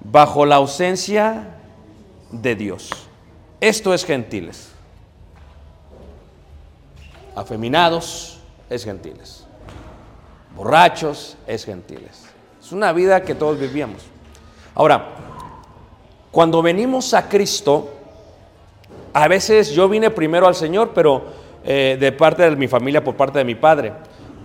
bajo 0.00 0.46
la 0.46 0.56
ausencia 0.56 1.56
de 2.30 2.54
Dios. 2.54 2.90
Esto 3.60 3.94
es 3.94 4.04
gentiles. 4.04 4.70
Afeminados 7.34 8.40
es 8.70 8.84
gentiles. 8.84 9.44
Borrachos 10.54 11.36
es 11.46 11.64
gentiles. 11.64 12.24
Es 12.60 12.72
una 12.72 12.92
vida 12.92 13.22
que 13.22 13.34
todos 13.34 13.58
vivíamos. 13.58 14.02
Ahora, 14.74 15.06
cuando 16.30 16.62
venimos 16.62 17.14
a 17.14 17.28
Cristo, 17.28 17.90
a 19.12 19.28
veces 19.28 19.70
yo 19.70 19.88
vine 19.88 20.10
primero 20.10 20.46
al 20.46 20.54
Señor, 20.54 20.92
pero 20.94 21.24
eh, 21.64 21.96
de 21.98 22.12
parte 22.12 22.42
de 22.42 22.56
mi 22.56 22.68
familia, 22.68 23.02
por 23.02 23.16
parte 23.16 23.38
de 23.38 23.44
mi 23.44 23.54
padre. 23.54 23.92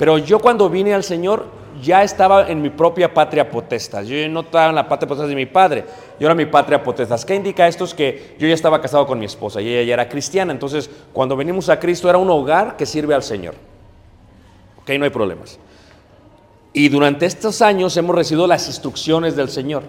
Pero 0.01 0.17
yo 0.17 0.39
cuando 0.39 0.67
vine 0.67 0.95
al 0.95 1.03
Señor, 1.03 1.45
ya 1.79 2.01
estaba 2.01 2.49
en 2.49 2.59
mi 2.59 2.71
propia 2.71 3.13
patria 3.13 3.47
potestas. 3.47 4.07
Yo 4.07 4.27
no 4.29 4.39
estaba 4.39 4.69
en 4.69 4.73
la 4.73 4.89
patria 4.89 5.07
potestas 5.07 5.29
de 5.29 5.35
mi 5.35 5.45
padre, 5.45 5.85
yo 6.19 6.25
era 6.25 6.33
mi 6.33 6.47
patria 6.47 6.81
potestas. 6.81 7.23
¿Qué 7.23 7.35
indica 7.35 7.67
esto? 7.67 7.83
Es 7.83 7.93
que 7.93 8.35
yo 8.39 8.47
ya 8.47 8.55
estaba 8.55 8.81
casado 8.81 9.05
con 9.05 9.19
mi 9.19 9.25
esposa 9.25 9.61
y 9.61 9.67
ella 9.67 9.83
ya 9.83 9.93
era 9.93 10.09
cristiana. 10.09 10.53
Entonces, 10.53 10.89
cuando 11.13 11.35
venimos 11.35 11.69
a 11.69 11.79
Cristo 11.79 12.09
era 12.09 12.17
un 12.17 12.31
hogar 12.31 12.77
que 12.77 12.87
sirve 12.87 13.13
al 13.13 13.21
Señor. 13.21 13.53
Ok, 14.81 14.89
no 14.97 15.03
hay 15.03 15.11
problemas. 15.11 15.59
Y 16.73 16.89
durante 16.89 17.27
estos 17.27 17.61
años 17.61 17.95
hemos 17.95 18.15
recibido 18.15 18.47
las 18.47 18.65
instrucciones 18.65 19.35
del 19.35 19.49
Señor. 19.49 19.83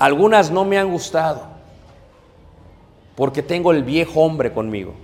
Algunas 0.00 0.50
no 0.50 0.64
me 0.64 0.76
han 0.76 0.90
gustado 0.90 1.46
porque 3.14 3.44
tengo 3.44 3.70
el 3.70 3.84
viejo 3.84 4.22
hombre 4.22 4.52
conmigo. 4.52 4.94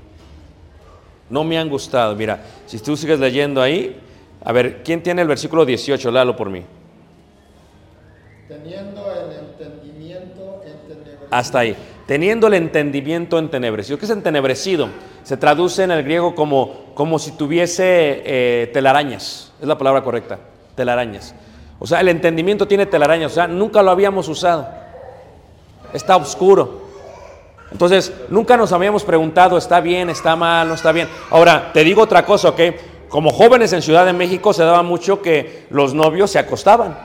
No 1.28 1.44
me 1.44 1.58
han 1.58 1.68
gustado. 1.68 2.14
Mira, 2.14 2.40
si 2.66 2.78
tú 2.78 2.96
sigues 2.96 3.18
leyendo 3.18 3.60
ahí, 3.60 4.00
a 4.44 4.52
ver, 4.52 4.82
¿quién 4.84 5.02
tiene 5.02 5.22
el 5.22 5.28
versículo 5.28 5.64
18? 5.64 6.10
Léalo 6.10 6.36
por 6.36 6.50
mí. 6.50 6.62
Teniendo 8.46 9.02
el 9.12 9.32
entendimiento 9.32 10.62
entenebrecido. 10.64 11.28
Hasta 11.30 11.58
ahí. 11.58 11.76
Teniendo 12.06 12.46
el 12.46 12.54
entendimiento 12.54 13.38
entenebrecido. 13.38 13.98
¿Qué 13.98 14.04
es 14.04 14.10
entenebrecido? 14.10 14.88
Se 15.24 15.36
traduce 15.36 15.82
en 15.82 15.90
el 15.90 16.04
griego 16.04 16.36
como, 16.36 16.94
como 16.94 17.18
si 17.18 17.32
tuviese 17.32 18.22
eh, 18.24 18.70
telarañas. 18.72 19.52
Es 19.60 19.66
la 19.66 19.76
palabra 19.76 20.04
correcta. 20.04 20.38
Telarañas. 20.76 21.34
O 21.80 21.86
sea, 21.86 22.00
el 22.00 22.08
entendimiento 22.08 22.68
tiene 22.68 22.86
telarañas. 22.86 23.32
O 23.32 23.34
sea, 23.34 23.48
nunca 23.48 23.82
lo 23.82 23.90
habíamos 23.90 24.28
usado. 24.28 24.68
Está 25.92 26.16
oscuro. 26.16 26.85
Entonces, 27.72 28.12
nunca 28.28 28.56
nos 28.56 28.72
habíamos 28.72 29.02
preguntado, 29.04 29.58
¿está 29.58 29.80
bien, 29.80 30.08
está 30.08 30.36
mal, 30.36 30.68
no 30.68 30.74
está 30.74 30.92
bien? 30.92 31.08
Ahora, 31.30 31.72
te 31.72 31.82
digo 31.84 32.02
otra 32.02 32.24
cosa, 32.24 32.50
¿ok? 32.50 32.60
Como 33.08 33.30
jóvenes 33.30 33.72
en 33.72 33.82
Ciudad 33.82 34.04
de 34.06 34.12
México 34.12 34.52
se 34.52 34.64
daba 34.64 34.82
mucho 34.82 35.20
que 35.22 35.66
los 35.70 35.92
novios 35.94 36.30
se 36.30 36.38
acostaban. 36.38 36.96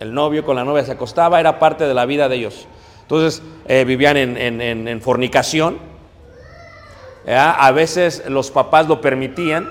El 0.00 0.12
novio 0.14 0.44
con 0.44 0.56
la 0.56 0.64
novia 0.64 0.84
se 0.84 0.92
acostaba, 0.92 1.40
era 1.40 1.58
parte 1.58 1.84
de 1.86 1.94
la 1.94 2.06
vida 2.06 2.28
de 2.28 2.36
ellos. 2.36 2.66
Entonces, 3.02 3.42
eh, 3.66 3.84
vivían 3.84 4.16
en, 4.16 4.36
en- 4.36 4.88
en- 4.88 5.00
fornicación. 5.02 5.78
A 7.26 7.70
veces 7.72 8.24
los 8.28 8.50
papás 8.50 8.86
lo 8.86 9.00
permitían, 9.00 9.68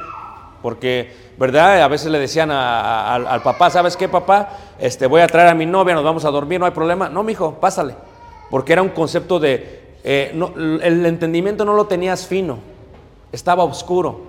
porque, 0.61 1.13
¿verdad? 1.37 1.81
A 1.81 1.87
veces 1.87 2.09
le 2.11 2.17
decían 2.19 2.49
al, 2.51 3.27
al 3.27 3.41
papá, 3.43 3.69
¿sabes 3.69 3.95
qué, 3.95 4.09
papá? 4.09 4.49
Este, 4.79 5.05
voy 5.07 5.21
a 5.21 5.27
traer 5.27 5.49
a 5.49 5.53
mi 5.53 5.65
novia, 5.65 5.93
nos 5.93 6.03
vamos 6.03 6.25
a 6.25 6.31
dormir, 6.31 6.59
no 6.59 6.65
hay 6.65 6.71
problema. 6.71 7.09
No, 7.09 7.21
mijo, 7.21 7.53
pásale. 7.59 7.95
Porque 8.49 8.73
era 8.73 8.81
un 8.81 8.89
concepto 8.89 9.39
de, 9.39 9.81
eh, 10.03 10.31
no, 10.33 10.53
el 10.55 11.05
entendimiento 11.05 11.65
no 11.65 11.73
lo 11.73 11.85
tenías 11.87 12.27
fino, 12.27 12.59
estaba 13.31 13.63
oscuro. 13.63 14.21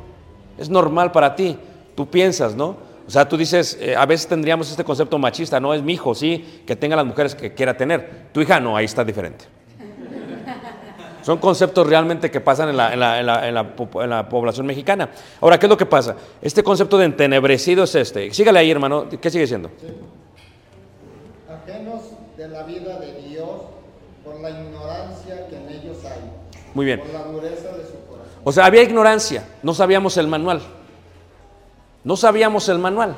Es 0.58 0.68
normal 0.70 1.12
para 1.12 1.34
ti, 1.36 1.58
tú 1.94 2.06
piensas, 2.08 2.54
¿no? 2.54 2.76
O 3.06 3.10
sea, 3.10 3.28
tú 3.28 3.36
dices, 3.36 3.76
eh, 3.82 3.94
a 3.94 4.06
veces 4.06 4.26
tendríamos 4.26 4.70
este 4.70 4.82
concepto 4.82 5.18
machista, 5.18 5.60
no 5.60 5.74
es 5.74 5.82
mi 5.82 5.92
hijo, 5.92 6.14
sí, 6.14 6.62
que 6.66 6.74
tenga 6.74 6.96
las 6.96 7.04
mujeres 7.04 7.34
que 7.34 7.52
quiera 7.52 7.76
tener. 7.76 8.28
Tu 8.32 8.40
hija 8.40 8.58
no, 8.60 8.76
ahí 8.76 8.86
está 8.86 9.04
diferente. 9.04 9.44
Son 11.22 11.36
conceptos 11.38 11.86
realmente 11.86 12.30
que 12.30 12.40
pasan 12.40 12.70
en 12.70 12.76
la, 12.78 12.92
en 12.94 13.00
la- 13.00 13.20
en 13.20 13.26
la- 13.26 13.48
en 13.48 13.54
la 13.54 13.76
po- 13.76 14.02
en 14.02 14.08
la 14.10 14.26
población 14.28 14.64
mexicana. 14.66 15.10
Ahora, 15.42 15.58
¿qué 15.58 15.66
es 15.66 15.70
lo 15.70 15.76
que 15.76 15.84
pasa? 15.86 16.16
Este 16.40 16.62
concepto 16.62 16.96
de 16.96 17.04
entenebrecido 17.06 17.84
es 17.84 17.94
este. 17.94 18.32
Sígale 18.32 18.58
ahí, 18.60 18.70
hermano. 18.70 19.06
¿Qué 19.20 19.28
sigue 19.30 19.46
siendo? 19.46 19.70
Ajenos 21.48 22.02
de 22.36 22.48
la 22.48 22.62
vida 22.64 22.98
de 22.98 23.12
Dios 23.28 23.46
la 24.44 24.50
ignorancia 24.50 25.46
que 25.48 25.56
en 25.56 25.68
ellos 25.70 25.96
hay. 26.04 26.20
Muy 26.74 26.84
bien. 26.84 27.00
Por 27.00 27.10
la 27.12 27.22
dureza 27.24 27.68
de 27.76 27.84
su 27.84 27.98
corazón. 28.06 28.42
O 28.44 28.52
sea, 28.52 28.66
había 28.66 28.82
ignorancia. 28.82 29.44
No 29.62 29.72
sabíamos 29.72 30.16
el 30.18 30.28
manual. 30.28 30.60
No 32.04 32.16
sabíamos 32.16 32.68
el 32.68 32.78
manual. 32.78 33.16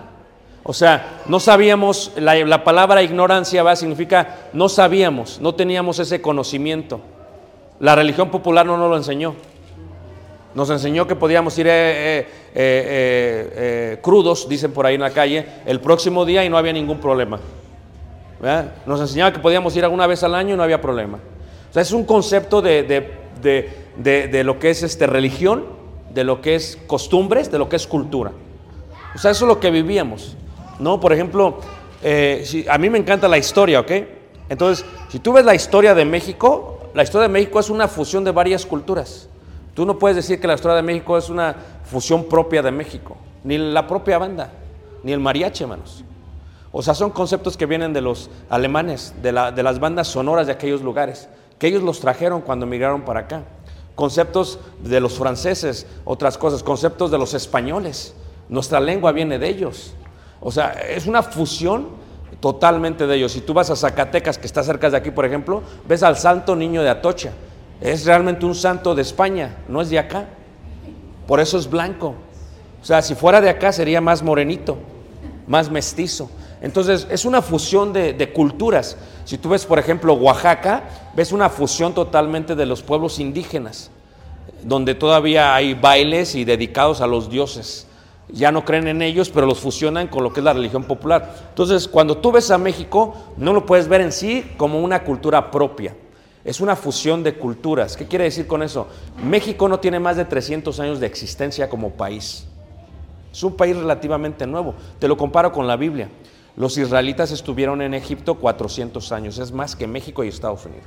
O 0.62 0.72
sea, 0.72 1.22
no 1.26 1.40
sabíamos, 1.40 2.12
la, 2.16 2.34
la 2.44 2.64
palabra 2.64 3.02
ignorancia 3.02 3.62
va, 3.62 3.76
significa 3.76 4.48
no 4.52 4.68
sabíamos, 4.68 5.40
no 5.40 5.54
teníamos 5.54 5.98
ese 5.98 6.20
conocimiento. 6.20 7.00
La 7.78 7.94
religión 7.94 8.30
popular 8.30 8.66
no 8.66 8.76
nos 8.76 8.90
lo 8.90 8.96
enseñó. 8.96 9.34
Nos 10.54 10.70
enseñó 10.70 11.06
que 11.06 11.14
podíamos 11.14 11.56
ir 11.58 11.66
eh, 11.66 11.70
eh, 11.70 12.18
eh, 12.18 12.26
eh, 12.54 13.52
eh, 13.56 13.98
crudos, 14.00 14.48
dicen 14.48 14.72
por 14.72 14.86
ahí 14.86 14.94
en 14.94 15.02
la 15.02 15.10
calle, 15.10 15.46
el 15.66 15.80
próximo 15.80 16.24
día 16.24 16.44
y 16.44 16.48
no 16.48 16.56
había 16.56 16.72
ningún 16.72 16.98
problema. 16.98 17.38
¿Verdad? 18.40 18.72
Nos 18.86 19.00
enseñaba 19.00 19.32
que 19.32 19.38
podíamos 19.40 19.74
ir 19.76 19.84
alguna 19.84 20.06
vez 20.06 20.22
al 20.22 20.34
año 20.34 20.54
y 20.54 20.56
no 20.56 20.62
había 20.62 20.80
problema. 20.80 21.18
O 21.70 21.72
sea, 21.72 21.82
es 21.82 21.92
un 21.92 22.04
concepto 22.04 22.62
de, 22.62 22.82
de- 22.82 23.12
de- 23.96 24.28
de- 24.28 24.44
lo 24.44 24.58
que 24.58 24.70
es 24.70 24.82
este, 24.82 25.06
religión, 25.06 25.64
de 26.12 26.24
lo 26.24 26.40
que 26.40 26.54
es 26.54 26.78
costumbres, 26.86 27.50
de 27.50 27.58
lo 27.58 27.68
que 27.68 27.76
es 27.76 27.86
cultura. 27.86 28.32
O 29.14 29.18
sea, 29.18 29.30
eso 29.30 29.44
es 29.44 29.48
lo 29.48 29.60
que 29.60 29.70
vivíamos. 29.70 30.36
¿no? 30.78 31.00
Por 31.00 31.12
ejemplo, 31.12 31.58
eh, 32.02 32.66
a 32.68 32.78
mí 32.78 32.90
me 32.90 32.98
encanta 32.98 33.28
la 33.28 33.38
historia, 33.38 33.80
¿ok? 33.80 33.90
Entonces, 34.48 34.84
si 35.08 35.18
tú 35.18 35.32
ves 35.32 35.44
la 35.44 35.54
historia 35.54 35.94
de 35.94 36.04
México, 36.04 36.78
la 36.94 37.02
historia 37.02 37.26
de 37.28 37.32
México 37.32 37.58
es 37.60 37.70
una 37.70 37.88
fusión 37.88 38.24
de 38.24 38.30
varias 38.30 38.64
culturas. 38.66 39.28
Tú 39.74 39.84
no 39.84 39.98
puedes 39.98 40.16
decir 40.16 40.40
que 40.40 40.46
la 40.46 40.54
historia 40.54 40.76
de 40.76 40.82
México 40.82 41.18
es 41.18 41.28
una 41.28 41.54
fusión 41.84 42.24
propia 42.24 42.62
de 42.62 42.70
México, 42.70 43.16
ni 43.44 43.58
la 43.58 43.86
propia 43.86 44.18
banda, 44.18 44.50
ni 45.02 45.12
el 45.12 45.20
mariachi, 45.20 45.64
hermanos. 45.64 46.04
O 46.78 46.82
sea, 46.82 46.92
son 46.92 47.08
conceptos 47.08 47.56
que 47.56 47.64
vienen 47.64 47.94
de 47.94 48.02
los 48.02 48.28
alemanes, 48.50 49.14
de, 49.22 49.32
la- 49.32 49.50
de 49.50 49.62
las 49.62 49.80
bandas 49.80 50.08
sonoras 50.08 50.46
de 50.46 50.52
aquellos 50.52 50.82
lugares, 50.82 51.26
que 51.58 51.68
ellos 51.68 51.82
los 51.82 52.00
trajeron 52.00 52.42
cuando 52.42 52.66
emigraron 52.66 53.00
para 53.00 53.20
acá. 53.20 53.44
Conceptos 53.94 54.58
de 54.82 55.00
los 55.00 55.14
franceses, 55.14 55.86
otras 56.04 56.36
cosas, 56.36 56.62
conceptos 56.62 57.10
de 57.10 57.16
los 57.16 57.32
españoles. 57.32 58.14
Nuestra 58.50 58.78
lengua 58.78 59.12
viene 59.12 59.38
de 59.38 59.48
ellos. 59.48 59.94
O 60.38 60.52
sea, 60.52 60.72
es 60.72 61.06
una 61.06 61.22
fusión 61.22 61.88
totalmente 62.40 63.06
de 63.06 63.16
ellos. 63.16 63.32
Si 63.32 63.40
tú 63.40 63.54
vas 63.54 63.70
a 63.70 63.76
Zacatecas, 63.76 64.36
que 64.36 64.46
está 64.46 64.62
cerca 64.62 64.90
de 64.90 64.98
aquí, 64.98 65.10
por 65.10 65.24
ejemplo, 65.24 65.62
ves 65.88 66.02
al 66.02 66.18
Santo 66.18 66.54
Niño 66.54 66.82
de 66.82 66.90
Atocha. 66.90 67.30
Es 67.80 68.04
realmente 68.04 68.44
un 68.44 68.54
santo 68.54 68.94
de 68.94 69.00
España, 69.00 69.56
no 69.66 69.80
es 69.80 69.88
de 69.88 69.98
acá. 69.98 70.26
Por 71.26 71.40
eso 71.40 71.56
es 71.56 71.70
blanco. 71.70 72.14
O 72.82 72.84
sea, 72.84 73.00
si 73.00 73.14
fuera 73.14 73.40
de 73.40 73.48
acá 73.48 73.72
sería 73.72 74.02
más 74.02 74.22
morenito, 74.22 74.76
más 75.46 75.70
mestizo. 75.70 76.28
Entonces, 76.60 77.06
es 77.10 77.24
una 77.24 77.42
fusión 77.42 77.92
de, 77.92 78.32
culturas. 78.34 78.96
Si 79.24 79.38
tú 79.38 79.50
ves, 79.50 79.66
por 79.66 79.78
ejemplo, 79.78 80.14
Oaxaca, 80.14 80.84
ves 81.14 81.32
una 81.32 81.50
fusión 81.50 81.94
totalmente 81.94 82.54
de 82.54 82.66
los 82.66 82.82
pueblos 82.82 83.18
indígenas, 83.18 83.90
donde 84.62 84.94
todavía 84.94 85.54
hay 85.54 85.74
bailes 85.74 86.34
y 86.34 86.44
dedicados 86.44 87.00
a 87.00 87.06
los 87.06 87.28
dioses. 87.30 87.86
Ya 88.28 88.50
no 88.50 88.64
creen 88.64 88.88
en 88.88 89.02
ellos, 89.02 89.30
pero 89.30 89.46
los 89.46 89.60
fusionan 89.60 90.08
con 90.08 90.24
lo 90.24 90.32
que 90.32 90.40
es 90.40 90.44
la 90.44 90.52
religión 90.52 90.84
popular. 90.84 91.46
Entonces, 91.50 91.86
cuando 91.86 92.18
tú 92.18 92.32
ves 92.32 92.50
a 92.50 92.58
México, 92.58 93.14
no 93.36 93.52
lo 93.52 93.66
puedes 93.66 93.86
ver 93.86 94.00
en 94.00 94.10
sí 94.10 94.52
como 94.56 94.80
una 94.80 95.04
cultura 95.04 95.50
propia. 95.50 95.94
Es 96.44 96.60
una 96.60 96.74
fusión 96.74 97.22
de 97.22 97.34
culturas. 97.34 97.96
¿Qué 97.96 98.06
quiere 98.06 98.24
decir 98.24 98.46
con 98.46 98.62
eso? 98.62 98.88
México 99.22 99.68
no 99.68 99.78
tiene 99.78 100.00
más 100.00 100.16
de 100.16 100.24
300 100.24 100.78
años 100.80 101.00
de 101.00 101.06
existencia 101.06 101.68
como 101.68 101.90
país. 101.90 102.46
Es 103.32 103.42
un 103.42 103.54
país 103.54 103.76
relativamente 103.76 104.46
nuevo. 104.46 104.74
Te 104.98 105.08
lo 105.08 105.16
comparo 105.16 105.52
con 105.52 105.66
la 105.66 105.76
Biblia. 105.76 106.08
Los 106.56 106.78
israelitas 106.78 107.30
estuvieron 107.32 107.82
en 107.82 107.92
Egipto 107.94 108.36
400 108.36 109.12
años. 109.12 109.38
Es 109.38 109.52
más 109.52 109.76
que 109.76 109.86
México 109.86 110.24
y 110.24 110.28
Estados 110.28 110.64
Unidos. 110.64 110.84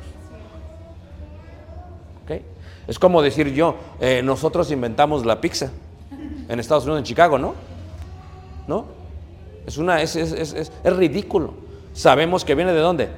¿Ok? 2.25 2.41
Es 2.87 2.97
como 2.97 3.21
decir 3.21 3.53
yo, 3.53 3.75
eh, 3.99 4.21
nosotros 4.23 4.71
inventamos 4.71 5.25
la 5.25 5.39
pizza 5.39 5.69
en 6.47 6.59
Estados 6.59 6.83
Unidos, 6.85 6.99
en 6.99 7.05
Chicago, 7.05 7.37
¿no? 7.37 7.53
¿No? 8.67 8.85
Es, 9.67 9.77
una, 9.77 10.01
es- 10.01 10.15
es- 10.15 10.31
es- 10.53 10.71
es 10.83 10.95
ridículo. 10.95 11.53
Sabemos 11.93 12.43
que 12.43 12.55
viene 12.55 12.73
de 12.73 12.79
dónde? 12.79 13.09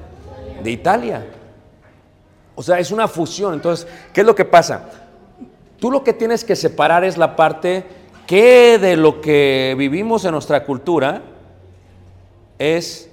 De 0.61 0.71
Italia. 0.71 1.25
O 2.55 2.61
sea, 2.63 2.79
es 2.79 2.91
una 2.91 3.07
fusión. 3.07 3.53
Entonces, 3.53 3.87
¿qué 4.13 4.21
es 4.21 4.27
lo 4.27 4.35
que 4.35 4.43
pasa? 4.45 4.89
Tú 5.79 5.89
lo 5.89 6.03
que 6.03 6.11
tienes 6.13 6.43
que 6.43 6.55
separar 6.57 7.03
es 7.05 7.17
la 7.17 7.35
parte 7.35 7.85
que 8.27 8.77
de 8.77 8.97
lo 8.97 9.21
que 9.21 9.73
vivimos 9.77 10.25
en 10.25 10.31
nuestra 10.33 10.63
cultura 10.65 11.21
es 12.61 13.09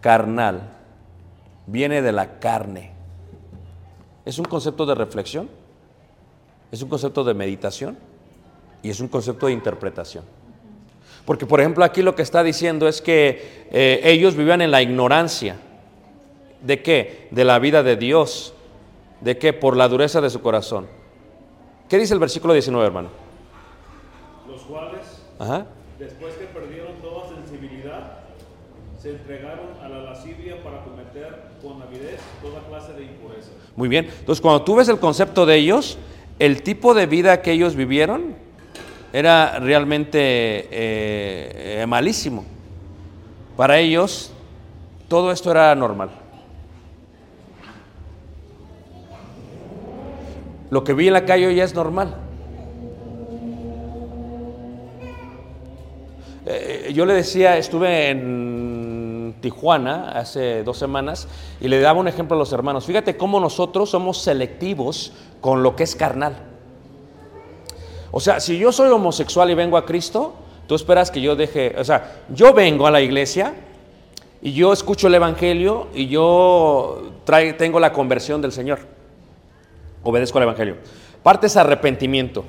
carnal, 0.00 0.70
viene 1.66 2.00
de 2.00 2.12
la 2.12 2.38
carne. 2.38 2.92
Es 4.24 4.38
un 4.38 4.44
concepto 4.44 4.86
de 4.86 4.94
reflexión, 4.94 5.48
es 6.70 6.80
un 6.80 6.88
concepto 6.88 7.24
de 7.24 7.34
meditación 7.34 7.98
y 8.82 8.90
es 8.90 9.00
un 9.00 9.08
concepto 9.08 9.46
de 9.46 9.52
interpretación. 9.52 10.24
Porque, 11.24 11.44
por 11.44 11.60
ejemplo, 11.60 11.84
aquí 11.84 12.02
lo 12.02 12.14
que 12.14 12.22
está 12.22 12.44
diciendo 12.44 12.86
es 12.86 13.02
que 13.02 13.66
eh, 13.72 14.00
ellos 14.04 14.36
vivían 14.36 14.60
en 14.60 14.70
la 14.70 14.80
ignorancia. 14.80 15.56
¿De 16.62 16.82
qué? 16.82 17.28
De 17.30 17.44
la 17.44 17.58
vida 17.58 17.82
de 17.82 17.96
Dios. 17.96 18.54
¿De 19.20 19.38
qué? 19.38 19.52
Por 19.52 19.76
la 19.76 19.88
dureza 19.88 20.20
de 20.20 20.30
su 20.30 20.40
corazón. 20.40 20.86
¿Qué 21.88 21.98
dice 21.98 22.14
el 22.14 22.20
versículo 22.20 22.52
19, 22.52 22.86
hermano? 22.86 23.08
los 24.48 24.62
cuales, 24.62 25.00
Ajá. 25.38 25.66
después 25.98 26.34
que 26.34 26.44
se 29.04 29.10
entregaron 29.10 29.66
a 29.82 29.88
la 29.90 29.98
lascivia 29.98 30.62
para 30.62 30.82
cometer 30.82 31.42
con 31.60 31.82
avidez 31.82 32.18
toda 32.40 32.60
clase 32.66 32.94
de 32.94 33.02
impurezas. 33.02 33.52
Muy 33.76 33.86
bien. 33.86 34.06
Entonces, 34.06 34.40
cuando 34.40 34.62
tú 34.62 34.76
ves 34.76 34.88
el 34.88 34.98
concepto 34.98 35.44
de 35.44 35.56
ellos, 35.56 35.98
el 36.38 36.62
tipo 36.62 36.94
de 36.94 37.04
vida 37.04 37.42
que 37.42 37.52
ellos 37.52 37.76
vivieron 37.76 38.34
era 39.12 39.58
realmente 39.58 40.18
eh, 40.20 41.82
eh, 41.82 41.86
malísimo. 41.86 42.46
Para 43.58 43.78
ellos 43.78 44.32
todo 45.06 45.32
esto 45.32 45.50
era 45.50 45.74
normal. 45.74 46.08
Lo 50.70 50.82
que 50.82 50.94
vi 50.94 51.08
en 51.08 51.12
la 51.12 51.26
calle 51.26 51.48
hoy 51.48 51.56
ya 51.56 51.64
es 51.64 51.74
normal. 51.74 52.16
Eh, 56.46 56.90
yo 56.94 57.04
le 57.06 57.14
decía, 57.14 57.56
estuve 57.56 58.10
en 58.10 58.73
Tijuana 59.44 60.08
hace 60.08 60.62
dos 60.64 60.78
semanas 60.78 61.28
y 61.60 61.68
le 61.68 61.78
daba 61.78 62.00
un 62.00 62.08
ejemplo 62.08 62.34
a 62.34 62.38
los 62.38 62.50
hermanos. 62.54 62.86
Fíjate 62.86 63.18
cómo 63.18 63.40
nosotros 63.40 63.90
somos 63.90 64.22
selectivos 64.22 65.12
con 65.42 65.62
lo 65.62 65.76
que 65.76 65.82
es 65.82 65.94
carnal. 65.94 66.34
O 68.10 68.20
sea, 68.20 68.40
si 68.40 68.56
yo 68.56 68.72
soy 68.72 68.90
homosexual 68.90 69.50
y 69.50 69.54
vengo 69.54 69.76
a 69.76 69.84
Cristo, 69.84 70.34
tú 70.66 70.74
esperas 70.74 71.10
que 71.10 71.20
yo 71.20 71.36
deje, 71.36 71.74
o 71.78 71.84
sea, 71.84 72.22
yo 72.30 72.54
vengo 72.54 72.86
a 72.86 72.90
la 72.90 73.02
iglesia 73.02 73.52
y 74.40 74.52
yo 74.54 74.72
escucho 74.72 75.08
el 75.08 75.14
Evangelio 75.14 75.88
y 75.94 76.06
yo 76.06 77.12
trae- 77.26 77.52
tengo 77.52 77.78
la 77.80 77.92
conversión 77.92 78.40
del 78.40 78.52
Señor. 78.52 78.78
Obedezco 80.04 80.38
al 80.38 80.44
Evangelio. 80.44 80.76
Parte 81.22 81.48
es 81.48 81.56
arrepentimiento. 81.58 82.44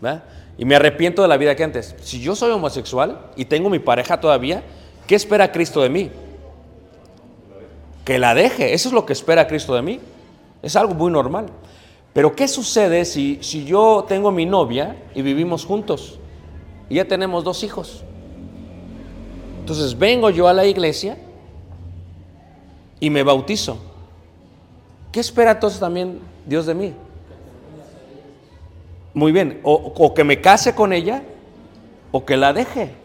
¿verdad? 0.00 0.24
Y 0.58 0.64
me 0.64 0.74
arrepiento 0.74 1.22
de 1.22 1.28
la 1.28 1.36
vida 1.36 1.54
que 1.54 1.62
antes. 1.62 1.94
Si 2.00 2.20
yo 2.20 2.34
soy 2.34 2.50
homosexual 2.50 3.26
y 3.36 3.44
tengo 3.44 3.70
mi 3.70 3.78
pareja 3.78 4.20
todavía, 4.20 4.64
¿qué 5.06 5.14
espera 5.14 5.52
Cristo 5.52 5.82
de 5.82 5.88
mí? 5.88 6.10
Que 8.04 8.18
la 8.18 8.34
deje. 8.34 8.74
Eso 8.74 8.88
es 8.88 8.94
lo 8.94 9.06
que 9.06 9.12
espera 9.12 9.46
Cristo 9.46 9.74
de 9.74 9.82
mí. 9.82 10.00
Es 10.62 10.76
algo 10.76 10.94
muy 10.94 11.10
normal. 11.10 11.46
Pero 12.12 12.34
¿qué 12.34 12.46
sucede 12.48 13.04
si, 13.04 13.38
si 13.42 13.64
yo 13.64 14.04
tengo 14.06 14.30
mi 14.30 14.44
novia 14.44 14.96
y 15.14 15.22
vivimos 15.22 15.64
juntos? 15.64 16.18
Y 16.88 16.96
ya 16.96 17.06
tenemos 17.06 17.44
dos 17.44 17.64
hijos. 17.64 18.04
Entonces 19.60 19.98
vengo 19.98 20.28
yo 20.30 20.48
a 20.48 20.52
la 20.52 20.66
iglesia 20.66 21.16
y 23.00 23.10
me 23.10 23.22
bautizo. 23.22 23.78
¿Qué 25.10 25.20
espera 25.20 25.52
entonces 25.52 25.80
también 25.80 26.20
Dios 26.46 26.66
de 26.66 26.74
mí? 26.74 26.94
Muy 29.14 29.30
bien, 29.30 29.60
o, 29.62 29.74
o 29.74 30.14
que 30.14 30.24
me 30.24 30.40
case 30.40 30.74
con 30.74 30.92
ella 30.92 31.22
o 32.10 32.24
que 32.24 32.36
la 32.36 32.52
deje. 32.52 33.01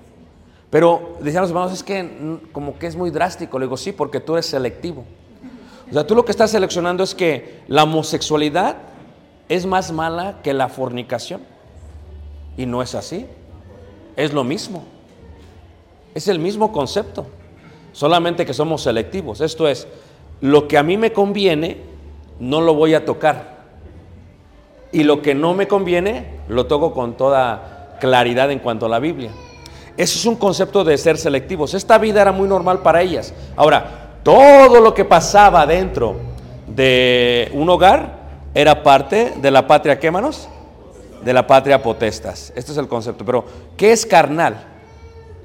Pero 0.70 1.18
decían 1.22 1.42
los 1.42 1.52
hermanos, 1.52 1.74
es 1.74 1.84
que 1.84 2.40
como 2.52 2.78
que 2.78 2.88
es 2.88 2.96
muy 2.96 3.10
drástico. 3.10 3.58
Le 3.58 3.66
digo, 3.66 3.78
sí, 3.78 3.92
porque 3.92 4.20
tú 4.20 4.34
eres 4.34 4.48
selectivo. 4.48 5.06
O 5.90 5.94
sea, 5.94 6.06
tú 6.06 6.16
lo 6.16 6.26
que 6.26 6.32
estás 6.32 6.52
seleccionando 6.52 7.04
es 7.04 7.16
que 7.16 7.62
la 7.68 7.84
homosexualidad 7.84 8.76
es 9.48 9.66
más 9.66 9.92
mala 9.92 10.42
que 10.44 10.54
la 10.54 10.68
fornicación. 10.68 11.42
Y 12.58 12.66
no 12.66 12.82
es 12.82 12.96
así. 12.96 13.26
Es 14.16 14.34
lo 14.34 14.44
mismo. 14.44 14.84
Es 16.14 16.28
el 16.28 16.40
mismo 16.40 16.74
concepto. 16.74 17.28
Solamente 17.94 18.46
que 18.46 18.54
somos 18.54 18.84
selectivos. 18.84 19.40
Esto 19.40 19.68
es, 19.68 19.88
lo 20.42 20.68
que 20.68 20.78
a 20.78 20.84
mí 20.84 20.98
me 20.98 21.14
conviene, 21.14 21.78
no 22.40 22.62
lo 22.62 22.74
voy 22.74 22.94
a 22.94 23.06
tocar. 23.06 23.58
Y 24.92 25.04
lo 25.04 25.22
que 25.22 25.34
no 25.36 25.54
me 25.54 25.68
conviene, 25.68 26.40
lo 26.48 26.68
toco 26.68 26.94
con 26.94 27.16
toda 27.16 27.98
claridad 28.00 28.52
en 28.52 28.60
cuanto 28.60 28.86
a 28.86 28.90
la 28.90 29.00
Biblia. 29.00 29.32
Eso 29.98 30.20
es 30.20 30.26
un 30.26 30.36
concepto 30.36 30.84
de 30.84 30.98
ser 30.98 31.18
selectivos. 31.18 31.74
Esta 31.74 31.98
vida 31.98 32.22
era 32.22 32.32
muy 32.32 32.48
normal 32.48 32.84
para 32.84 33.02
ellas. 33.02 33.34
Ahora, 33.56 34.20
todo 34.24 34.80
lo 34.80 34.94
que 34.94 35.04
pasaba 35.04 35.66
dentro 35.66 36.16
de 36.68 37.50
un 37.54 37.68
hogar 37.70 38.18
era 38.54 38.84
parte 38.84 39.34
de 39.42 39.52
la 39.52 39.66
patria, 39.66 40.00
¿qué 40.00 40.12
manos? 40.12 40.48
De 41.24 41.34
la 41.34 41.48
patria 41.48 41.82
potestas. 41.82 42.54
Este 42.56 42.72
es 42.72 42.78
el 42.78 42.88
concepto. 42.88 43.26
Pero, 43.26 43.44
¿qué 43.76 43.92
es 43.92 44.06
carnal? 44.06 44.66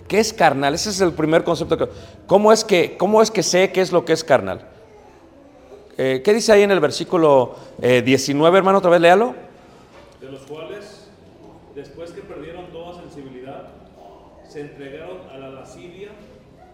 ¿Qué 0.06 0.20
es 0.20 0.32
carnal? 0.32 0.74
Ese 0.74 0.90
es 0.90 1.00
el 1.00 1.12
primer 1.12 1.42
concepto. 1.44 1.78
Que, 1.78 1.88
¿cómo, 2.26 2.52
es 2.52 2.62
que, 2.62 2.96
¿Cómo 2.98 3.22
es 3.22 3.30
que 3.30 3.42
sé 3.42 3.72
qué 3.72 3.80
es 3.80 3.90
lo 3.90 4.04
que 4.04 4.12
es 4.12 4.22
carnal? 4.22 4.68
Eh, 5.96 6.20
¿Qué 6.24 6.34
dice 6.34 6.52
ahí 6.52 6.62
en 6.62 6.70
el 6.70 6.80
versículo 6.80 7.54
eh, 7.80 8.02
19, 8.02 8.58
hermano? 8.58 8.78
Otra 8.78 8.90
vez 8.90 9.00
léalo. 9.00 9.34
de 10.20 10.28
los 10.28 10.42
cuales, 10.42 11.08
después 11.74 12.10
que 12.12 12.22
perdieron 12.22 12.66
toda 12.72 13.00
sensibilidad, 13.00 13.68
se 14.48 14.60
entregaron 14.60 15.18
a 15.32 15.38
la 15.38 15.48
lascivia 15.48 16.08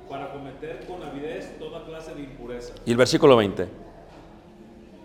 para 0.08 0.32
cometer 0.32 0.86
con 0.86 1.02
avidez 1.02 1.58
toda 1.58 1.84
clase 1.84 2.14
de 2.14 2.22
impureza. 2.22 2.74
Y 2.88 2.90
el 2.90 2.96
versículo 2.96 3.36
20. 3.36 3.68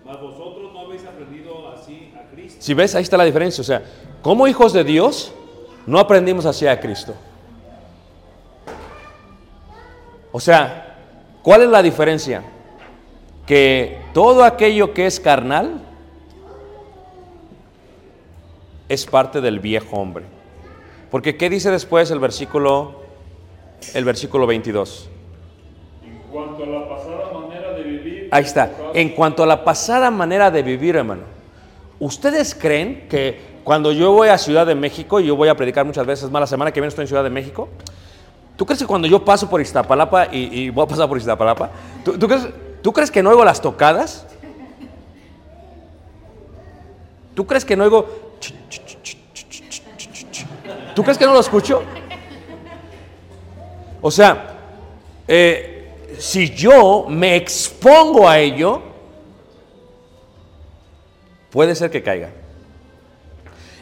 Mas 0.05 0.21
vosotros 0.21 0.71
no 0.71 0.79
habéis 0.79 1.03
aprendido 1.03 1.67
así 1.67 2.13
a 2.17 2.29
Cristo. 2.29 2.61
Si 2.61 2.73
ves, 2.73 2.95
ahí 2.95 3.03
está 3.03 3.17
la 3.17 3.25
diferencia. 3.25 3.59
O 3.61 3.65
sea, 3.65 3.83
como 4.21 4.47
hijos 4.47 4.71
de 4.71 4.85
Dios, 4.85 5.33
no 5.85 5.99
aprendimos 5.99 6.45
así 6.45 6.65
a 6.65 6.79
Cristo. 6.79 7.13
O 10.31 10.39
sea, 10.39 10.95
¿cuál 11.41 11.63
es 11.63 11.67
la 11.67 11.83
diferencia? 11.83 12.45
Que 13.45 14.01
todo 14.13 14.45
aquello 14.45 14.93
que 14.93 15.05
es 15.05 15.19
carnal 15.19 15.81
es 18.87 19.05
parte 19.05 19.41
del 19.41 19.59
viejo 19.59 19.97
hombre. 19.97 20.23
Porque 21.11 21.35
¿qué 21.35 21.49
dice 21.49 21.69
después 21.69 22.09
el 22.11 22.19
versículo 22.19 23.01
el 23.93 24.05
versículo 24.05 24.47
22? 24.47 25.09
En 26.05 26.17
cuanto 26.31 26.63
a 26.63 26.67
la 26.67 26.87
Ahí 28.33 28.45
está. 28.45 28.71
En 28.95 29.09
cuanto 29.09 29.43
a 29.43 29.45
la 29.45 29.63
pasada 29.63 30.09
manera 30.09 30.49
de 30.49 30.63
vivir, 30.63 30.95
hermano, 30.95 31.21
¿ustedes 31.99 32.55
creen 32.55 33.07
que 33.07 33.59
cuando 33.63 33.91
yo 33.91 34.11
voy 34.11 34.29
a 34.29 34.39
Ciudad 34.39 34.65
de 34.65 34.73
México, 34.73 35.19
y 35.19 35.27
yo 35.27 35.35
voy 35.35 35.49
a 35.49 35.55
predicar 35.55 35.85
muchas 35.85 36.03
veces 36.07 36.31
más 36.31 36.39
la 36.39 36.47
semana 36.47 36.71
que 36.71 36.79
viene 36.79 36.87
estoy 36.87 37.03
en 37.03 37.09
Ciudad 37.09 37.23
de 37.23 37.29
México, 37.29 37.69
¿tú 38.57 38.65
crees 38.65 38.79
que 38.79 38.87
cuando 38.87 39.07
yo 39.07 39.23
paso 39.23 39.47
por 39.47 39.61
Iztapalapa 39.61 40.29
y, 40.31 40.71
voy 40.71 40.83
a 40.83 40.87
pasar 40.87 41.07
por 41.07 41.19
Iztapalapa, 41.19 41.69
¿tú, 42.03 42.17
tú, 42.17 42.27
crees, 42.27 42.49
¿tú 42.81 42.91
crees 42.91 43.11
que 43.11 43.21
no 43.21 43.29
oigo 43.29 43.45
las 43.45 43.61
tocadas? 43.61 44.25
¿Tú 47.35 47.45
crees 47.45 47.63
que 47.63 47.75
no 47.75 47.83
oigo... 47.83 48.07
¿Tú 50.95 51.03
crees 51.03 51.19
que 51.19 51.25
no 51.27 51.33
lo 51.33 51.39
escucho? 51.39 51.83
O 54.01 54.09
sea, 54.09 54.57
eh, 55.27 55.72
si 56.19 56.49
yo 56.49 57.05
me 57.09 57.35
expongo 57.35 58.27
a 58.27 58.39
ello, 58.39 58.81
puede 61.51 61.75
ser 61.75 61.91
que 61.91 62.03
caiga. 62.03 62.29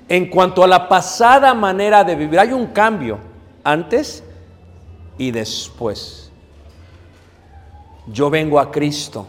En 0.09 0.29
cuanto 0.29 0.63
a 0.63 0.67
la 0.67 0.89
pasada 0.89 1.53
manera 1.53 2.03
de 2.03 2.15
vivir, 2.15 2.39
hay 2.39 2.51
un 2.51 2.67
cambio 2.67 3.17
antes 3.63 4.23
y 5.17 5.32
después. 5.32 6.32
Yo 8.07 8.29
vengo 8.29 8.59
a 8.59 8.71
Cristo. 8.71 9.25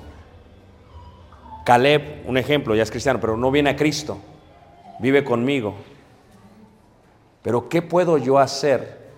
Caleb, 1.64 2.24
un 2.26 2.36
ejemplo, 2.36 2.74
ya 2.74 2.82
es 2.82 2.90
cristiano, 2.90 3.20
pero 3.20 3.36
no 3.36 3.50
viene 3.50 3.70
a 3.70 3.76
Cristo. 3.76 4.18
Vive 4.98 5.22
conmigo. 5.22 5.74
Pero 7.42 7.68
¿qué 7.68 7.82
puedo 7.82 8.18
yo 8.18 8.38
hacer? 8.38 9.12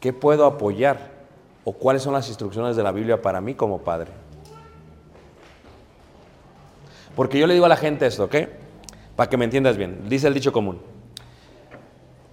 ¿Qué 0.00 0.12
puedo 0.12 0.44
apoyar? 0.44 1.13
¿O 1.64 1.72
cuáles 1.72 2.02
son 2.02 2.12
las 2.12 2.28
instrucciones 2.28 2.76
de 2.76 2.82
la 2.82 2.92
Biblia 2.92 3.22
para 3.22 3.40
mí 3.40 3.54
como 3.54 3.78
padre? 3.78 4.10
Porque 7.16 7.38
yo 7.38 7.46
le 7.46 7.54
digo 7.54 7.66
a 7.66 7.68
la 7.68 7.76
gente 7.76 8.06
esto, 8.06 8.24
¿ok? 8.24 8.36
Para 9.16 9.30
que 9.30 9.36
me 9.36 9.44
entiendas 9.44 9.76
bien. 9.76 10.08
Dice 10.08 10.26
el 10.26 10.34
dicho 10.34 10.52
común. 10.52 10.80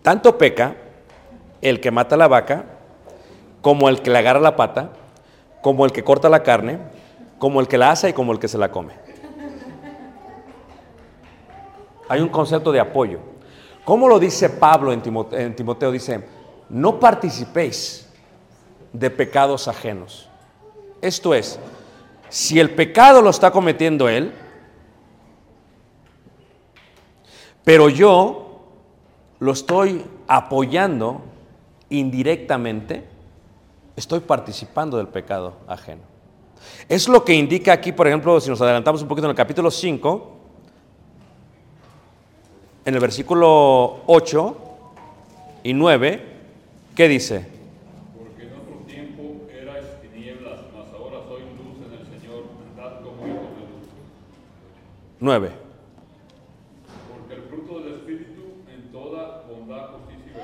Tanto 0.01 0.37
peca 0.37 0.75
el 1.61 1.79
que 1.79 1.91
mata 1.91 2.17
la 2.17 2.27
vaca, 2.27 2.65
como 3.61 3.87
el 3.87 4.01
que 4.01 4.09
le 4.09 4.17
agarra 4.17 4.39
la 4.39 4.55
pata, 4.55 4.89
como 5.61 5.85
el 5.85 5.91
que 5.91 6.03
corta 6.03 6.27
la 6.27 6.41
carne, 6.41 6.79
como 7.37 7.61
el 7.61 7.67
que 7.67 7.77
la 7.77 7.91
asa 7.91 8.09
y 8.09 8.13
como 8.13 8.31
el 8.31 8.39
que 8.39 8.47
se 8.47 8.57
la 8.57 8.71
come. 8.71 8.93
Hay 12.09 12.19
un 12.19 12.29
concepto 12.29 12.71
de 12.71 12.79
apoyo. 12.79 13.19
¿Cómo 13.85 14.07
lo 14.07 14.19
dice 14.19 14.49
Pablo? 14.49 14.91
En 14.91 15.55
Timoteo 15.55 15.91
dice, 15.91 16.23
no 16.69 16.99
participéis 16.99 18.00
de 18.93 19.09
pecados 19.09 19.67
ajenos. 19.67 20.27
Esto 21.01 21.33
es, 21.33 21.59
si 22.29 22.59
el 22.59 22.71
pecado 22.71 23.21
lo 23.21 23.29
está 23.29 23.51
cometiendo 23.51 24.07
él, 24.09 24.33
pero 27.63 27.89
yo 27.89 28.61
lo 29.39 29.51
estoy 29.51 30.03
apoyando 30.27 31.21
indirectamente, 31.89 33.05
estoy 33.95 34.19
participando 34.21 34.97
del 34.97 35.07
pecado 35.07 35.57
ajeno. 35.67 36.01
Es 36.87 37.07
lo 37.07 37.25
que 37.25 37.33
indica 37.33 37.73
aquí, 37.73 37.91
por 37.91 38.07
ejemplo, 38.07 38.39
si 38.39 38.49
nos 38.49 38.61
adelantamos 38.61 39.01
un 39.01 39.07
poquito 39.07 39.25
en 39.25 39.31
el 39.31 39.35
capítulo 39.35 39.71
5, 39.71 40.31
en 42.85 42.93
el 42.93 42.99
versículo 42.99 44.01
8 44.07 44.57
y 45.63 45.73
9, 45.73 46.25
¿qué 46.95 47.07
dice? 47.07 47.61
porque 48.17 48.43
en 48.43 48.53
otro 48.53 48.75
tiempo 48.87 49.47
erais 49.49 49.85
tinieblas, 50.01 50.59
mas 50.75 50.87
ahora 50.93 51.19
sois 51.27 51.45
luz 51.57 51.77
en 51.85 51.93
el 51.99 52.05
Señor, 52.05 52.43
andad 52.71 53.01
como 53.01 53.27
hijos 53.27 53.51
de 53.55 53.63
luz. 53.69 53.87
9. 55.21 55.51
Porque 57.13 57.35
el 57.35 57.41
fruto 57.43 57.79
del 57.79 57.93
Espíritu 57.93 58.41
en 58.73 58.91
toda 58.91 59.43
bondad, 59.47 59.91
justicia 59.91 60.43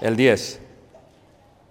y 0.00 0.04
El 0.06 0.16
10 0.16 0.62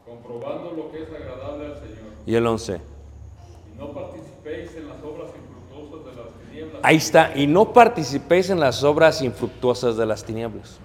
comprobando 0.05 0.71
lo 0.71 0.91
que 0.91 1.03
es 1.03 1.09
agradable 1.09 1.65
al 1.65 1.75
Señor. 1.75 2.11
y 2.25 2.35
el 2.35 2.45
11. 2.45 2.75
Y 2.75 3.79
no 3.79 3.91
participéis 3.91 4.75
en 4.75 4.87
las 4.87 5.01
obras 5.03 5.31
infructuosas 5.35 6.05
de 6.05 6.21
las 6.21 6.33
tinieblas. 6.45 6.81
Ahí 6.83 6.95
está, 6.97 7.31
y 7.35 7.47
no 7.47 7.73
participéis 7.73 8.49
en 8.49 8.59
las 8.59 8.83
obras 8.83 9.21
infructuosas 9.21 9.97
de 9.97 10.05
las 10.05 10.23
tinieblas. 10.23 10.79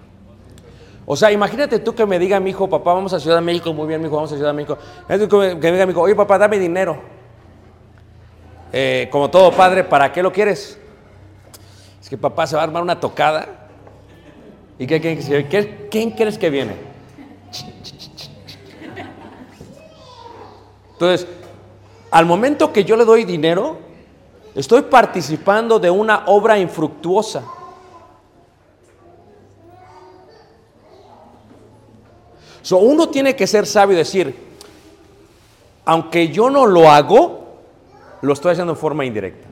O 1.05 1.15
sea, 1.15 1.31
imagínate 1.31 1.79
tú 1.79 1.93
que 1.93 2.05
me 2.05 2.17
diga 2.17 2.39
mi 2.39 2.49
hijo, 2.49 2.67
papá, 2.69 2.93
vamos 2.93 3.13
a 3.13 3.19
Ciudad 3.19 3.37
de 3.37 3.41
México, 3.43 3.73
muy 3.73 3.87
bien, 3.87 4.01
mi 4.01 4.07
hijo, 4.07 4.15
vamos 4.15 4.31
a 4.31 4.35
Ciudad 4.35 4.51
de 4.51 4.55
México. 4.55 4.77
Que 5.07 5.17
me 5.17 5.71
diga 5.71 5.85
mi 5.85 5.91
hijo, 5.91 6.01
oye, 6.01 6.15
papá, 6.15 6.37
dame 6.37 6.57
dinero. 6.57 6.97
Eh, 8.71 9.07
como 9.11 9.29
todo 9.29 9.51
padre, 9.51 9.83
¿para 9.83 10.11
qué 10.11 10.23
lo 10.23 10.31
quieres? 10.31 10.79
Que 12.13 12.17
papá 12.19 12.45
se 12.45 12.55
va 12.55 12.61
a 12.61 12.65
armar 12.65 12.83
una 12.83 12.99
tocada. 12.99 13.47
¿Y 14.77 14.85
qué, 14.85 15.01
quién- 15.01 15.49
qué- 15.49 15.87
quién 15.89 16.11
crees 16.11 16.37
que 16.37 16.51
viene? 16.51 16.75
Entonces, 20.91 21.25
al 22.11 22.27
momento 22.27 22.71
que 22.71 22.83
yo 22.83 22.95
le 22.97 23.03
doy 23.03 23.23
dinero, 23.25 23.79
estoy 24.53 24.83
participando 24.83 25.79
de 25.79 25.89
una 25.89 26.25
obra 26.27 26.59
infructuosa. 26.59 27.45
So, 32.61 32.77
uno 32.77 33.09
tiene 33.09 33.35
que 33.35 33.47
ser 33.47 33.65
sabio 33.65 33.95
y 33.95 33.97
decir, 33.97 34.37
aunque 35.83 36.27
yo 36.27 36.51
no 36.51 36.67
lo 36.67 36.91
hago, 36.91 37.55
lo 38.21 38.33
estoy 38.33 38.51
haciendo 38.51 38.73
en 38.73 38.77
forma 38.77 39.03
indirecta. 39.03 39.47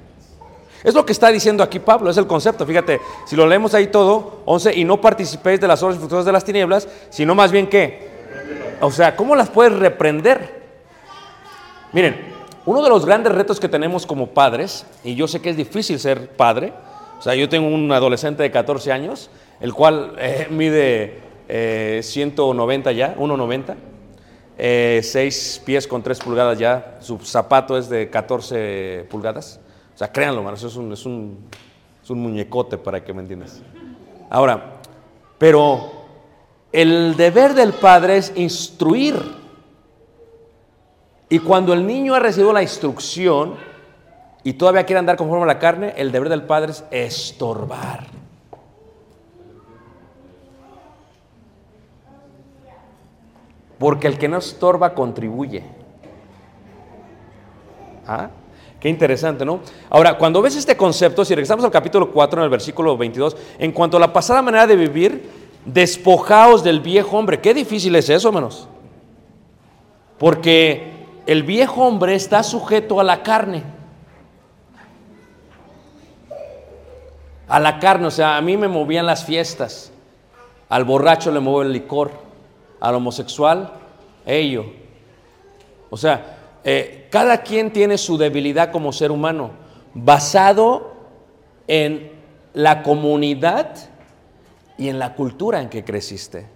Es 0.84 0.94
lo 0.94 1.06
que 1.06 1.12
está 1.12 1.30
diciendo 1.30 1.64
aquí 1.64 1.80
Pablo, 1.80 2.10
es 2.10 2.18
el 2.18 2.28
concepto. 2.28 2.66
Fíjate, 2.66 3.00
si 3.26 3.36
lo 3.36 3.46
leemos 3.46 3.74
ahí 3.74 3.88
todo, 3.88 4.42
11, 4.46 4.76
y 4.76 4.84
no 4.84 5.00
participéis 5.00 5.60
de 5.60 5.68
las 5.68 5.82
obras 5.84 5.96
infructuosas 5.96 6.26
de 6.26 6.32
las 6.32 6.44
tinieblas, 6.44 6.88
sino 7.10 7.36
más 7.36 7.52
bien 7.52 7.68
que, 7.68 8.10
o 8.82 8.92
sea, 8.92 9.16
¿cómo 9.16 9.36
las 9.36 9.50
puedes 9.50 9.74
reprender? 9.74 10.62
Miren, 11.94 12.32
uno 12.66 12.82
de 12.82 12.90
los 12.90 13.06
grandes 13.06 13.34
retos 13.34 13.60
que 13.60 13.70
tenemos 13.70 14.06
como 14.06 14.28
padres, 14.28 14.86
y 15.04 15.16
yo 15.16 15.28
sé 15.28 15.42
que 15.42 15.52
es 15.52 15.58
difícil 15.58 16.00
ser 16.00 16.30
padre, 16.30 16.74
o 17.20 17.22
sea, 17.22 17.36
yo 17.36 17.48
tengo 17.48 17.68
un 17.68 17.92
adolescente 17.92 18.42
de 18.42 18.52
14 18.52 18.92
años, 18.92 19.30
el 19.60 19.74
cual 19.74 20.16
eh, 20.18 20.48
mide 20.52 21.20
eh, 21.48 22.02
190 22.04 22.92
ya, 22.92 23.16
1,90, 23.16 23.76
eh, 24.58 25.02
6 25.04 25.62
pies 25.66 25.88
con 25.88 26.02
3 26.04 26.20
pulgadas 26.20 26.58
ya, 26.60 26.98
su 27.00 27.20
zapato 27.20 27.78
es 27.78 27.90
de 27.90 28.10
14 28.10 29.06
pulgadas. 29.10 29.60
Sea, 30.02 30.12
créanlo, 30.12 30.42
man, 30.42 30.56
eso 30.56 30.66
es 30.66 30.76
un, 30.78 30.92
es 30.92 31.06
un, 31.06 31.48
es 32.04 32.10
un 32.10 32.24
muñecote 32.24 32.76
para 32.80 33.04
que 33.04 33.14
me 33.14 33.22
entiendas. 33.22 33.62
Ahora, 34.32 34.80
pero 35.38 35.92
el 36.72 37.16
deber 37.16 37.54
del 37.54 37.72
padre 37.74 38.18
es 38.18 38.34
instruir. 38.36 39.22
Y 41.30 41.38
cuando 41.38 41.72
el 41.72 41.86
niño 41.86 42.16
ha 42.16 42.20
recibido 42.20 42.52
la 42.52 42.64
instrucción 42.64 43.58
y 44.44 44.54
todavía 44.54 44.88
quiere 44.88 44.98
andar 44.98 45.18
conforme 45.18 45.44
a 45.44 45.46
la 45.46 45.60
carne, 45.60 45.94
el 45.96 46.12
deber 46.12 46.30
del 46.30 46.46
padre 46.46 46.72
es 46.72 46.84
estorbar. 46.90 48.08
Porque 53.78 54.08
el 54.08 54.18
que 54.18 54.28
no 54.28 54.40
estorba 54.40 54.96
contribuye. 54.96 55.64
¿Ah? 58.08 58.32
Qué 58.82 58.90
interesante, 58.90 59.46
¿no? 59.46 59.60
Ahora, 59.92 60.18
cuando 60.18 60.42
ves 60.42 60.56
este 60.56 60.76
concepto, 60.76 61.24
si 61.24 61.36
regresamos 61.36 61.64
al 61.64 61.70
capítulo 61.70 62.12
4, 62.12 62.42
en 62.42 62.46
el 62.46 62.50
versículo 62.50 62.98
22, 62.98 63.38
en 63.60 63.72
cuanto 63.74 63.98
a 63.98 64.00
la 64.00 64.12
pasada 64.12 64.42
manera 64.42 64.66
de 64.66 64.76
vivir, 64.76 65.30
despojaos 65.66 66.64
del 66.64 66.80
viejo 66.80 67.16
hombre. 67.16 67.40
Qué 67.40 67.54
difícil 67.54 67.96
es 67.96 68.10
eso, 68.10 68.32
menos. 68.32 68.68
Porque 70.18 70.94
el 71.28 71.44
viejo 71.44 71.86
hombre 71.86 72.16
está 72.16 72.42
sujeto 72.42 73.00
a 73.00 73.04
la 73.04 73.22
carne. 73.22 73.62
A 77.48 77.60
la 77.60 77.78
carne, 77.78 78.08
o 78.08 78.12
sea, 78.12 78.36
a 78.36 78.42
mí 78.42 78.58
me 78.58 78.68
movían 78.68 79.06
las 79.06 79.24
fiestas. 79.24 79.92
Al 80.70 80.86
borracho 80.86 81.32
le 81.32 81.40
mueve 81.40 81.68
el 81.68 81.74
licor. 81.74 82.10
Al 82.80 82.96
homosexual, 82.96 83.74
ello. 84.26 84.66
O 85.92 85.98
sea, 85.98 86.41
eh, 86.64 87.08
cada 87.10 87.42
quien 87.42 87.74
tiene 87.74 87.98
su 87.98 88.18
debilidad 88.18 88.72
como 88.72 88.94
ser 88.94 89.12
humano, 89.12 89.52
basado 89.94 90.94
en 91.68 92.12
la 92.54 92.84
comunidad 92.84 93.76
y 94.78 94.90
en 94.90 95.00
la 95.00 95.16
cultura 95.16 95.62
en 95.62 95.70
que 95.70 95.84
creciste. 95.84 96.48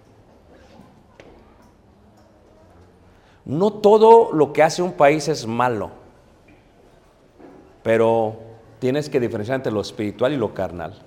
No 3.46 3.74
todo 3.74 4.32
lo 4.34 4.54
que 4.54 4.64
hace 4.64 4.82
un 4.82 4.94
país 4.94 5.28
es 5.28 5.46
malo, 5.46 5.92
pero 7.84 8.36
tienes 8.80 9.10
que 9.10 9.20
diferenciar 9.20 9.58
entre 9.58 9.72
lo 9.72 9.82
espiritual 9.82 10.34
y 10.34 10.38
lo 10.38 10.54
carnal. 10.54 11.00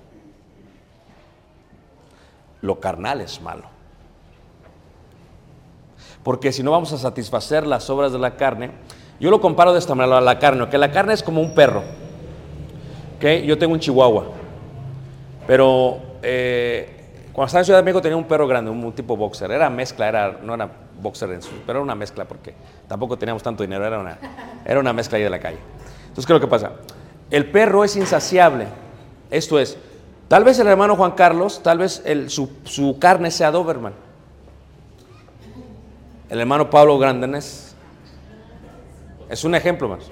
Lo 2.61 2.80
carnal 2.80 3.20
es 3.20 3.40
malo. 3.40 3.78
Porque 6.23 6.53
si 6.53 6.62
no 6.62 6.71
vamos 6.71 6.93
a 6.93 6.99
satisfacer 6.99 7.66
las 7.66 7.89
obras 7.91 8.12
de 8.12 8.19
la 8.19 8.37
carne, 8.37 8.71
yo 9.21 9.31
lo 9.31 9.41
comparo 9.41 9.73
de 9.73 9.79
esta 9.79 9.95
manera 9.95 10.19
a 10.19 10.21
la 10.21 10.39
carne, 10.39 10.69
que 10.69 10.79
la 10.79 10.91
carne 10.91 11.12
es 11.12 11.23
como 11.23 11.41
un 11.41 11.55
perro. 11.55 11.83
¿ok? 13.16 13.45
Yo 13.45 13.59
tengo 13.59 13.73
un 13.73 13.81
chihuahua, 13.81 14.27
pero 15.47 15.99
eh, 16.23 16.99
cuando 17.33 17.47
estaba 17.47 17.61
en 17.61 17.64
Ciudad 17.64 17.79
de 17.81 17.85
México 17.85 18.03
tenía 18.03 18.16
un 18.16 18.25
perro 18.25 18.47
grande, 18.47 18.71
un, 18.71 18.93
tipo 18.93 19.16
boxer. 19.16 19.51
Era 19.51 19.71
mezcla, 19.71 20.09
era, 20.09 20.39
no 20.43 20.55
era 20.55 20.71
boxer 21.01 21.31
en 21.31 21.43
su, 21.43 21.51
pero 21.66 21.79
era 21.79 21.83
una 21.83 21.95
mezcla 21.95 22.25
porque 22.25 22.55
tampoco 22.87 23.16
teníamos 23.16 23.43
tanto 23.43 23.62
dinero, 23.62 23.85
era 23.87 23.99
una, 23.99 24.19
era 24.64 24.81
una 24.81 24.93
mezcla 24.93 25.19
ahí 25.19 25.25
de 25.25 25.31
la 25.31 25.39
calle. 25.39 25.59
Entonces, 26.01 26.27
¿qué 26.27 26.33
es 26.33 26.37
lo 26.37 26.41
que 26.41 26.49
pasa? 26.49 26.73
El 27.31 27.51
perro 27.51 27.85
es 27.85 27.97
insaciable. 27.97 28.66
Esto 29.31 29.59
es, 29.59 29.77
tal 30.29 30.45
vez 30.45 30.59
el 30.59 30.66
hermano 30.66 30.97
Juan 30.97 31.12
Carlos, 31.12 31.61
tal 31.62 31.79
vez 31.79 32.03
su, 32.29 32.51
su 32.64 32.99
carne 32.99 33.31
sea 33.31 33.51
Doberman. 33.51 33.93
El 36.29 36.41
hermano 36.41 36.68
Pablo 36.68 36.99
Grandenés. 36.99 37.74
Es 39.29 39.45
un 39.45 39.55
ejemplo 39.55 39.89
más. 39.89 40.05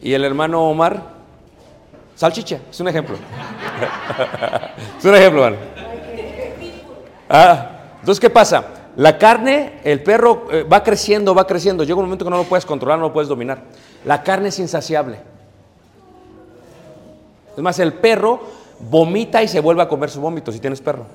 Y 0.00 0.12
el 0.12 0.24
hermano 0.24 0.68
Omar, 0.68 1.02
salchicha, 2.14 2.60
es 2.70 2.80
un 2.80 2.88
ejemplo. 2.88 3.16
es 4.98 5.04
un 5.04 5.14
ejemplo, 5.14 5.44
hermano. 5.44 5.62
Ah, 7.28 7.70
entonces, 8.00 8.20
¿qué 8.20 8.30
pasa? 8.30 8.64
La 8.96 9.18
carne, 9.18 9.80
el 9.84 10.02
perro 10.02 10.46
eh, 10.50 10.62
va 10.62 10.82
creciendo, 10.82 11.34
va 11.34 11.46
creciendo. 11.46 11.84
Llega 11.84 11.96
un 11.96 12.04
momento 12.04 12.24
que 12.24 12.30
no 12.30 12.38
lo 12.38 12.44
puedes 12.44 12.64
controlar, 12.64 12.98
no 12.98 13.06
lo 13.06 13.12
puedes 13.12 13.28
dominar. 13.28 13.62
La 14.04 14.22
carne 14.22 14.48
es 14.48 14.58
insaciable. 14.58 15.18
Es 17.56 17.62
más, 17.62 17.78
el 17.78 17.94
perro 17.94 18.40
vomita 18.78 19.42
y 19.42 19.48
se 19.48 19.60
vuelve 19.60 19.82
a 19.82 19.88
comer 19.88 20.10
su 20.10 20.20
vómito 20.20 20.52
si 20.52 20.60
tienes 20.60 20.80
perro. 20.80 21.06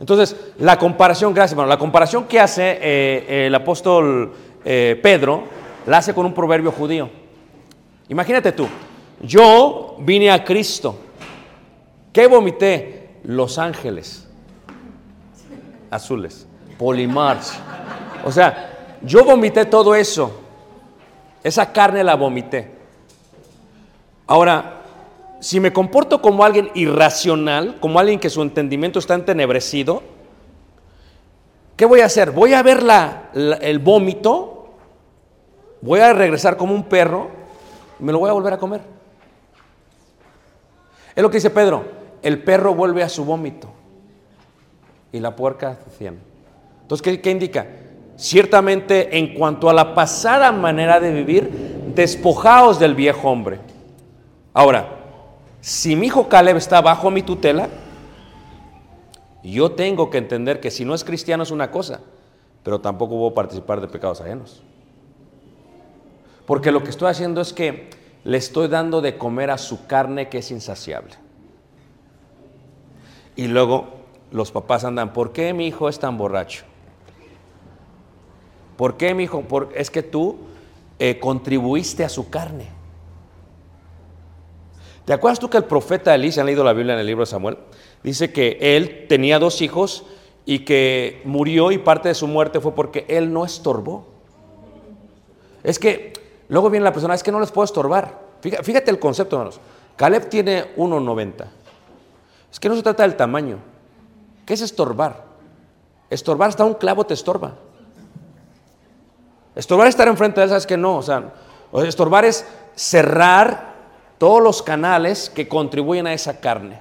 Entonces, 0.00 0.36
la 0.58 0.78
comparación, 0.78 1.32
gracias 1.32 1.52
hermano, 1.52 1.68
la 1.68 1.78
comparación 1.78 2.24
que 2.24 2.40
hace 2.40 2.78
eh, 2.80 3.46
el 3.46 3.54
apóstol 3.54 4.32
eh, 4.64 4.98
Pedro, 5.02 5.44
la 5.86 5.98
hace 5.98 6.14
con 6.14 6.26
un 6.26 6.34
proverbio 6.34 6.72
judío. 6.72 7.08
Imagínate 8.08 8.52
tú, 8.52 8.66
yo 9.22 9.96
vine 10.00 10.30
a 10.30 10.44
Cristo. 10.44 10.98
¿Qué 12.12 12.26
vomité? 12.26 13.18
Los 13.24 13.58
ángeles 13.58 14.24
azules, 15.94 16.46
polimars. 16.76 17.54
O 18.24 18.32
sea, 18.32 18.96
yo 19.02 19.24
vomité 19.24 19.64
todo 19.64 19.94
eso. 19.94 20.40
Esa 21.42 21.72
carne 21.72 22.02
la 22.02 22.16
vomité. 22.16 22.70
Ahora, 24.26 24.82
si 25.44 25.60
me 25.60 25.74
comporto 25.74 26.22
como 26.22 26.42
alguien 26.42 26.70
irracional, 26.74 27.76
como 27.78 27.98
alguien 27.98 28.18
que 28.18 28.30
su 28.30 28.40
entendimiento 28.40 28.98
está 28.98 29.12
entenebrecido, 29.12 30.02
¿qué 31.76 31.84
voy 31.84 32.00
a 32.00 32.06
hacer? 32.06 32.30
Voy 32.30 32.54
a 32.54 32.62
ver 32.62 32.82
la- 32.82 33.28
el 33.60 33.78
vómito, 33.78 34.70
voy 35.82 36.00
a 36.00 36.14
regresar 36.14 36.56
como 36.56 36.72
un 36.72 36.84
perro 36.84 37.28
y 38.00 38.04
me 38.04 38.10
lo 38.10 38.20
voy 38.20 38.30
a 38.30 38.32
volver 38.32 38.54
a 38.54 38.58
comer. 38.58 38.80
Es 41.14 41.22
lo 41.22 41.28
que 41.28 41.36
dice 41.36 41.50
Pedro, 41.50 41.84
el 42.22 42.42
perro 42.42 42.74
vuelve 42.74 43.02
a 43.02 43.10
su 43.10 43.26
vómito 43.26 43.68
y 45.12 45.20
la 45.20 45.36
puerca 45.36 45.76
cien. 45.98 46.20
Entonces, 46.80 47.02
¿qué, 47.04 47.20
qué 47.20 47.30
indica? 47.30 47.66
Ciertamente, 48.16 49.18
en 49.18 49.34
cuanto 49.34 49.68
a 49.68 49.74
la 49.74 49.94
pasada 49.94 50.52
manera 50.52 51.00
de 51.00 51.12
vivir, 51.12 51.50
despojaos 51.94 52.78
del 52.78 52.94
viejo 52.94 53.28
hombre. 53.28 53.60
Ahora, 54.54 55.03
si 55.64 55.96
mi 55.96 56.08
hijo 56.08 56.28
Caleb 56.28 56.58
está 56.58 56.82
bajo 56.82 57.10
mi 57.10 57.22
tutela, 57.22 57.70
yo 59.42 59.72
tengo 59.72 60.10
que 60.10 60.18
entender 60.18 60.60
que 60.60 60.70
si 60.70 60.84
no 60.84 60.94
es 60.94 61.04
cristiano 61.04 61.42
es 61.42 61.50
una 61.50 61.70
cosa, 61.70 62.00
pero 62.62 62.82
tampoco 62.82 63.16
puedo 63.16 63.32
participar 63.32 63.80
de 63.80 63.88
pecados 63.88 64.20
ajenos. 64.20 64.62
Porque 66.44 66.70
lo 66.70 66.84
que 66.84 66.90
estoy 66.90 67.08
haciendo 67.10 67.40
es 67.40 67.54
que 67.54 67.88
le 68.24 68.36
estoy 68.36 68.68
dando 68.68 69.00
de 69.00 69.16
comer 69.16 69.50
a 69.50 69.56
su 69.56 69.86
carne 69.86 70.28
que 70.28 70.36
es 70.38 70.50
insaciable. 70.50 71.14
Y 73.34 73.46
luego 73.46 73.86
los 74.32 74.52
papás 74.52 74.84
andan, 74.84 75.14
¿por 75.14 75.32
qué 75.32 75.54
mi 75.54 75.66
hijo 75.66 75.88
es 75.88 75.98
tan 75.98 76.18
borracho? 76.18 76.64
¿Por 78.76 78.98
qué, 78.98 79.14
mi 79.14 79.24
hijo? 79.24 79.40
Porque 79.48 79.80
es 79.80 79.90
que 79.90 80.02
tú 80.02 80.36
eh, 80.98 81.18
contribuiste 81.18 82.04
a 82.04 82.10
su 82.10 82.28
carne. 82.28 82.73
¿Te 85.04 85.12
acuerdas 85.12 85.38
tú 85.38 85.50
que 85.50 85.58
el 85.58 85.64
profeta 85.64 86.14
Elí, 86.14 86.32
si 86.32 86.40
han 86.40 86.46
leído 86.46 86.64
la 86.64 86.72
Biblia 86.72 86.94
en 86.94 87.00
el 87.00 87.06
libro 87.06 87.22
de 87.22 87.30
Samuel, 87.30 87.58
dice 88.02 88.32
que 88.32 88.58
él 88.60 89.06
tenía 89.08 89.38
dos 89.38 89.60
hijos 89.60 90.04
y 90.46 90.60
que 90.60 91.20
murió 91.24 91.72
y 91.72 91.78
parte 91.78 92.08
de 92.08 92.14
su 92.14 92.26
muerte 92.26 92.60
fue 92.60 92.74
porque 92.74 93.04
él 93.08 93.32
no 93.32 93.44
estorbó? 93.44 94.06
Es 95.62 95.78
que 95.78 96.12
luego 96.48 96.70
viene 96.70 96.84
la 96.84 96.92
persona, 96.92 97.14
es 97.14 97.22
que 97.22 97.32
no 97.32 97.40
les 97.40 97.52
puedo 97.52 97.64
estorbar. 97.64 98.18
Fíjate, 98.40 98.62
fíjate 98.62 98.90
el 98.90 98.98
concepto, 98.98 99.36
hermanos. 99.36 99.60
Caleb 99.96 100.28
tiene 100.28 100.74
1,90. 100.76 101.46
Es 102.50 102.58
que 102.58 102.68
no 102.68 102.76
se 102.76 102.82
trata 102.82 103.02
del 103.02 103.16
tamaño. 103.16 103.58
¿Qué 104.46 104.54
es 104.54 104.60
estorbar? 104.60 105.24
Estorbar 106.08 106.48
hasta 106.48 106.64
un 106.64 106.74
clavo 106.74 107.04
te 107.04 107.14
estorba. 107.14 107.54
Estorbar 109.54 109.86
es 109.86 109.94
estar 109.94 110.08
enfrente 110.08 110.40
de 110.40 110.44
él, 110.44 110.48
sabes 110.50 110.66
que 110.66 110.76
no. 110.76 110.96
O 110.96 111.02
sea, 111.02 111.32
estorbar 111.86 112.24
es 112.24 112.46
cerrar 112.74 113.73
todos 114.18 114.42
los 114.42 114.62
canales 114.62 115.30
que 115.30 115.48
contribuyen 115.48 116.06
a 116.06 116.12
esa 116.12 116.40
carne. 116.40 116.80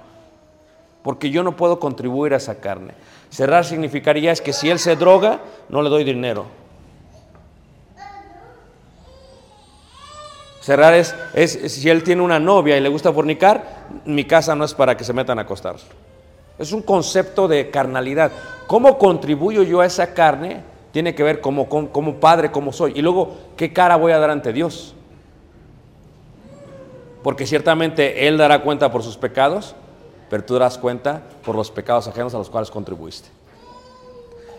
Porque 1.02 1.30
yo 1.30 1.44
no 1.44 1.56
puedo 1.56 1.80
contribuir 1.80 2.34
a 2.34 2.38
esa 2.38 2.56
carne. 2.56 2.94
Cerrar 3.30 3.66
significaría 3.66 4.32
es 4.32 4.42
que 4.42 4.54
si 4.54 4.70
él 4.70 4.80
se 4.80 4.96
droga, 4.96 5.40
no 5.70 5.82
le 5.82 5.90
doy 5.90 6.04
dinero. 6.04 6.46
Cerrar 10.62 10.94
es, 10.94 11.14
es, 11.34 11.52
si 11.74 11.90
él 11.90 12.04
tiene 12.04 12.22
una 12.22 12.40
novia 12.40 12.78
y 12.78 12.80
le 12.80 12.88
gusta 12.88 13.12
fornicar, 13.12 13.88
mi 14.06 14.24
casa 14.24 14.56
no 14.56 14.64
es 14.64 14.74
para 14.74 14.96
que 14.96 15.04
se 15.04 15.12
metan 15.12 15.38
a 15.40 15.42
acostar. 15.42 15.76
Es 16.58 16.72
un 16.72 16.84
concepto 16.84 17.50
de 17.50 17.70
carnalidad. 17.70 18.32
¿Cómo 18.68 18.98
contribuyo 18.98 19.64
yo 19.64 19.82
a 19.82 19.86
esa 19.86 20.14
carne? 20.14 20.62
Tiene 20.94 21.16
que 21.16 21.24
ver 21.24 21.42
como, 21.42 21.68
como, 21.68 21.90
como 21.90 22.16
padre, 22.16 22.52
cómo 22.52 22.72
soy. 22.72 22.94
Y 22.96 23.02
luego, 23.02 23.36
¿qué 23.58 23.74
cara 23.74 23.98
voy 23.98 24.14
a 24.14 24.20
dar 24.20 24.30
ante 24.30 24.54
Dios? 24.54 24.96
Porque 27.24 27.48
ciertamente 27.48 28.28
Él 28.28 28.38
dará 28.38 28.62
cuenta 28.62 28.92
por 28.92 29.02
sus 29.02 29.18
pecados, 29.18 29.76
pero 30.30 30.44
tú 30.44 30.54
darás 30.54 30.78
cuenta 30.78 31.24
por 31.46 31.56
los 31.56 31.72
pecados 31.72 32.08
ajenos 32.08 32.36
a 32.36 32.38
los 32.38 32.50
cuales 32.50 32.70
contribuiste. 32.70 33.30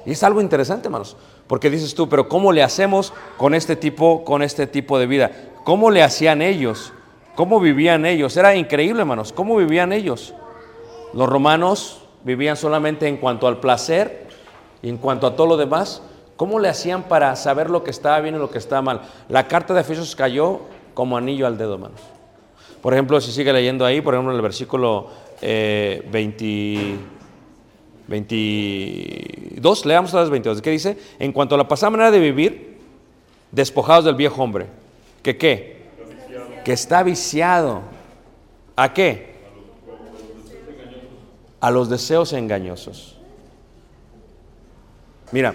Y 0.07 0.13
es 0.13 0.23
algo 0.23 0.41
interesante, 0.41 0.89
hermanos, 0.89 1.17
porque 1.47 1.71
dices 1.71 1.95
tú, 1.95 2.09
pero 2.09 2.29
¿cómo 2.29 2.53
le 2.53 2.63
hacemos 2.63 3.13
con 3.37 3.55
este 3.55 3.77
tipo, 3.77 4.25
con 4.25 4.43
este 4.43 4.67
tipo 4.67 4.99
de 4.99 5.07
vida? 5.07 5.31
¿Cómo 5.65 5.91
le 5.91 6.03
hacían 6.03 6.43
ellos? 6.43 6.93
¿Cómo 7.35 7.59
vivían 7.61 8.07
ellos? 8.07 8.37
Era 8.37 8.55
increíble, 8.55 9.01
hermanos, 9.01 9.33
¿cómo 9.33 9.57
vivían 9.57 9.93
ellos? 9.93 10.35
Los 11.13 11.29
romanos 11.29 12.03
vivían 12.23 12.57
solamente 12.57 13.09
en 13.09 13.17
cuanto 13.17 13.47
al 13.47 13.61
placer 13.61 14.27
y 14.83 14.89
en 14.89 14.99
cuanto 14.99 15.27
a 15.27 15.37
todo 15.37 15.47
lo 15.47 15.57
demás. 15.57 16.03
¿Cómo 16.37 16.59
le 16.59 16.69
hacían 16.69 17.05
para 17.05 17.35
saber 17.37 17.71
lo 17.71 17.85
que 17.85 17.91
estaba 17.91 18.21
bien 18.21 18.35
y 18.35 18.39
lo 18.39 18.51
que 18.51 18.59
estaba 18.59 18.83
mal? 18.83 19.03
La 19.29 19.49
carta 19.49 19.73
de 19.73 19.81
Efesios 19.81 20.17
cayó 20.17 20.61
como 20.93 21.17
anillo 21.17 21.47
al 21.47 21.57
dedo, 21.57 21.75
hermanos. 21.75 22.14
Por 22.85 22.93
ejemplo, 22.93 23.19
si 23.19 23.33
sigue 23.33 23.51
leyendo 23.51 23.87
ahí, 23.87 24.03
por 24.03 24.13
ejemplo, 24.13 24.31
en 24.31 24.37
el 24.37 24.43
versículo 24.43 25.09
eh, 25.41 26.07
20, 26.13 26.99
22, 28.09 29.87
leamos 29.87 30.11
otra 30.11 30.21
vez 30.21 30.29
22. 30.29 30.61
¿Qué 30.61 30.69
dice? 30.69 30.99
En 31.19 31.33
cuanto 31.33 31.55
a 31.55 31.59
la 31.59 31.67
pasada 31.67 31.89
manera 31.89 32.11
de 32.11 32.19
vivir, 32.19 32.77
despojados 33.51 34.05
del 34.05 34.17
viejo 34.17 34.43
hombre. 34.43 34.67
¿Que 35.23 35.39
qué? 35.39 35.79
Que 36.63 36.75
está 36.75 37.03
viciado. 37.03 37.81
¿A 38.77 38.93
qué? 38.93 39.33
A 41.61 41.71
los 41.71 41.89
deseos 41.89 42.35
engañosos. 42.35 43.17
Mira, 45.33 45.55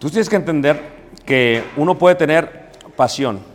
tú 0.00 0.10
tienes 0.10 0.28
que 0.28 0.34
entender 0.34 0.82
que 1.24 1.62
uno 1.76 1.96
puede 1.96 2.16
tener 2.16 2.72
pasión. 2.96 3.51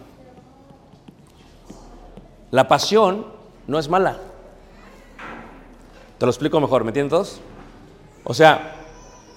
La 2.51 2.67
pasión 2.67 3.25
no 3.67 3.79
es 3.79 3.89
mala. 3.89 4.17
Te 6.17 6.25
lo 6.25 6.31
explico 6.31 6.59
mejor, 6.59 6.83
¿me 6.83 6.89
entiendes 6.89 7.11
todos? 7.11 7.39
O 8.23 8.33
sea, 8.33 8.75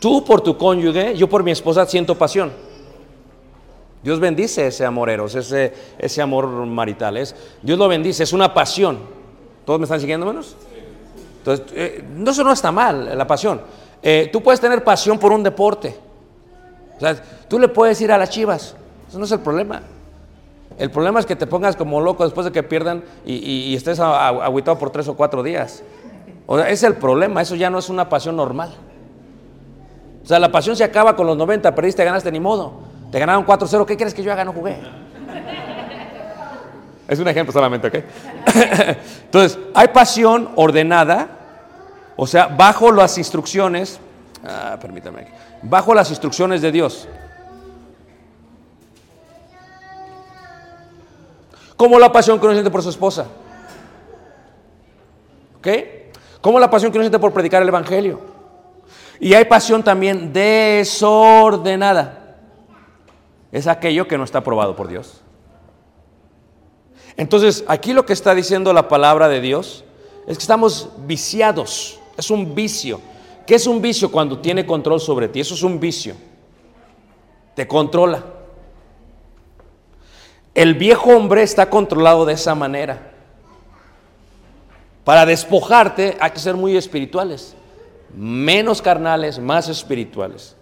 tú 0.01 0.25
por 0.25 0.41
tu 0.41 0.57
cónyuge, 0.57 1.17
yo 1.17 1.29
por 1.29 1.43
mi 1.43 1.51
esposa 1.51 1.87
siento 1.87 2.17
pasión. 2.17 2.53
Dios 4.03 4.19
bendice 4.19 4.67
ese 4.67 4.87
amor 4.87 5.11
eros, 5.11 5.35
ese, 5.35 5.75
ese 5.99 6.23
amor 6.23 6.47
marital. 6.47 7.23
Dios 7.63 7.79
lo 7.79 7.89
bendice, 7.89 8.23
es 8.23 8.33
una 8.33 8.55
pasión. 8.55 8.99
¿Todos 9.67 9.79
me 9.79 9.85
están 9.85 10.01
siguiendo 10.01 10.25
menos? 10.25 10.57
Entonces, 11.39 11.67
eh, 11.75 12.05
no, 12.15 12.31
eso 12.31 12.43
no 12.45 12.53
está 12.53 12.73
mal, 12.73 13.17
la 13.17 13.27
pasión. 13.27 13.61
Eh, 14.03 14.31
tú 14.33 14.43
puedes 14.43 14.61
tener 14.61 14.83
pasión 14.83 15.19
por 15.19 15.33
un 15.33 15.43
deporte. 15.43 15.97
O 16.97 17.01
sea, 17.01 17.23
tú 17.49 17.59
le 17.59 17.69
puedes 17.69 18.01
ir 18.01 18.11
a 18.11 18.19
las 18.19 18.31
chivas. 18.31 18.75
Eso 19.09 19.19
no 19.19 19.25
es 19.25 19.33
el 19.33 19.41
problema. 19.41 19.83
El 20.79 20.91
problema 20.91 21.21
es 21.21 21.27
que 21.27 21.37
te 21.37 21.47
pongas 21.47 21.77
como 21.77 22.01
loco 22.01 22.25
después 22.25 22.45
de 22.47 22.53
que 22.53 22.63
pierdan 22.63 23.05
y, 23.27 23.75
estés 23.75 24.01
agüitado 24.01 24.79
por 24.79 24.91
tres 24.91 25.09
o 25.09 25.15
cuatro 25.15 25.43
días. 25.43 25.83
O 26.47 26.59
sea, 26.59 26.71
es 26.71 26.83
el 26.83 26.97
problema, 26.97 27.43
eso 27.43 27.55
ya 27.55 27.71
no 27.71 27.79
es 27.79 27.89
una 27.89 28.09
pasión 28.09 28.37
normal. 28.37 28.75
O 30.25 30.27
sea, 30.27 30.39
la 30.39 30.51
pasión 30.51 30.77
se 30.77 30.85
acaba 30.85 31.17
con 31.17 31.27
los 31.27 31.37
90, 31.37 31.75
perdiste, 31.75 32.05
ganaste, 32.05 32.33
ni 32.33 32.41
modo. 32.41 32.81
Te 33.11 33.19
ganaron 33.19 33.45
4-0, 33.45 33.85
¿qué 33.87 33.97
quieres 33.97 34.15
que 34.15 34.23
yo 34.23 34.33
haga? 34.33 34.45
No 34.45 34.53
jugué. 34.53 34.79
Es 37.09 37.19
un 37.19 37.27
ejemplo 37.27 37.53
solamente, 37.53 37.89
¿ok? 37.89 37.95
Entonces, 39.25 39.59
hay 39.75 39.89
pasión 39.89 40.51
ordenada, 40.55 41.29
o 42.17 42.27
sea, 42.27 42.47
bajo 42.47 42.93
las 42.93 43.19
instrucciones, 43.19 43.99
ah, 44.47 44.79
permítame, 44.81 45.27
bajo 45.63 45.93
las 45.93 46.11
instrucciones 46.11 46.63
de 46.63 46.71
Dios. 46.71 47.09
Como 51.81 51.99
la 51.99 52.13
pasión 52.13 52.39
que 52.39 52.45
uno 52.45 52.53
siente 52.53 52.71
por 52.71 52.83
su 52.83 52.91
esposa. 52.91 53.27
¿Ok? 55.57 55.69
Como 56.43 56.61
la 56.61 56.69
pasión 56.69 56.93
que 56.93 56.99
uno 56.99 57.05
siente 57.05 57.19
por 57.19 57.33
predicar 57.33 57.63
el 57.63 57.69
Evangelio. 57.69 58.21
Y 59.19 59.33
hay 59.33 59.47
pasión 59.47 59.83
también 59.83 60.31
desordenada. 60.31 62.37
Es 63.51 63.67
aquello 63.67 64.07
que 64.07 64.19
no 64.19 64.25
está 64.25 64.41
aprobado 64.41 64.77
por 64.77 64.89
Dios. 64.89 65.23
Entonces, 67.17 67.65
aquí 67.67 67.95
lo 67.95 68.05
que 68.05 68.13
está 68.13 68.35
diciendo 68.35 68.75
la 68.75 68.87
palabra 68.87 69.31
de 69.31 69.41
Dios 69.41 69.83
es 70.27 70.37
que 70.37 70.43
estamos 70.43 70.91
viciados. 71.07 71.99
Es 72.19 72.31
un 72.31 72.55
vicio. 72.55 73.01
¿Qué 73.47 73.55
es 73.55 73.67
un 73.67 73.81
vicio 73.81 74.13
cuando 74.13 74.41
tiene 74.41 74.67
control 74.67 75.01
sobre 75.01 75.29
ti? 75.29 75.41
Eso 75.41 75.55
es 75.55 75.63
un 75.63 75.81
vicio. 75.81 76.15
Te 77.55 77.67
controla. 77.67 78.40
El 80.55 80.75
viejo 80.75 81.11
hombre 81.11 81.43
está 81.43 81.71
controlado 81.71 82.25
de 82.25 82.35
esa 82.35 82.55
manera. 82.55 83.13
Para 85.05 85.25
despojarte 85.25 86.17
hay 86.21 86.31
que 86.31 86.39
ser 86.39 86.55
muy 86.55 86.77
espirituales. 86.77 87.55
Menos 88.15 88.83
carnales, 88.83 89.39
más 89.39 89.69
espirituales. 89.69 90.57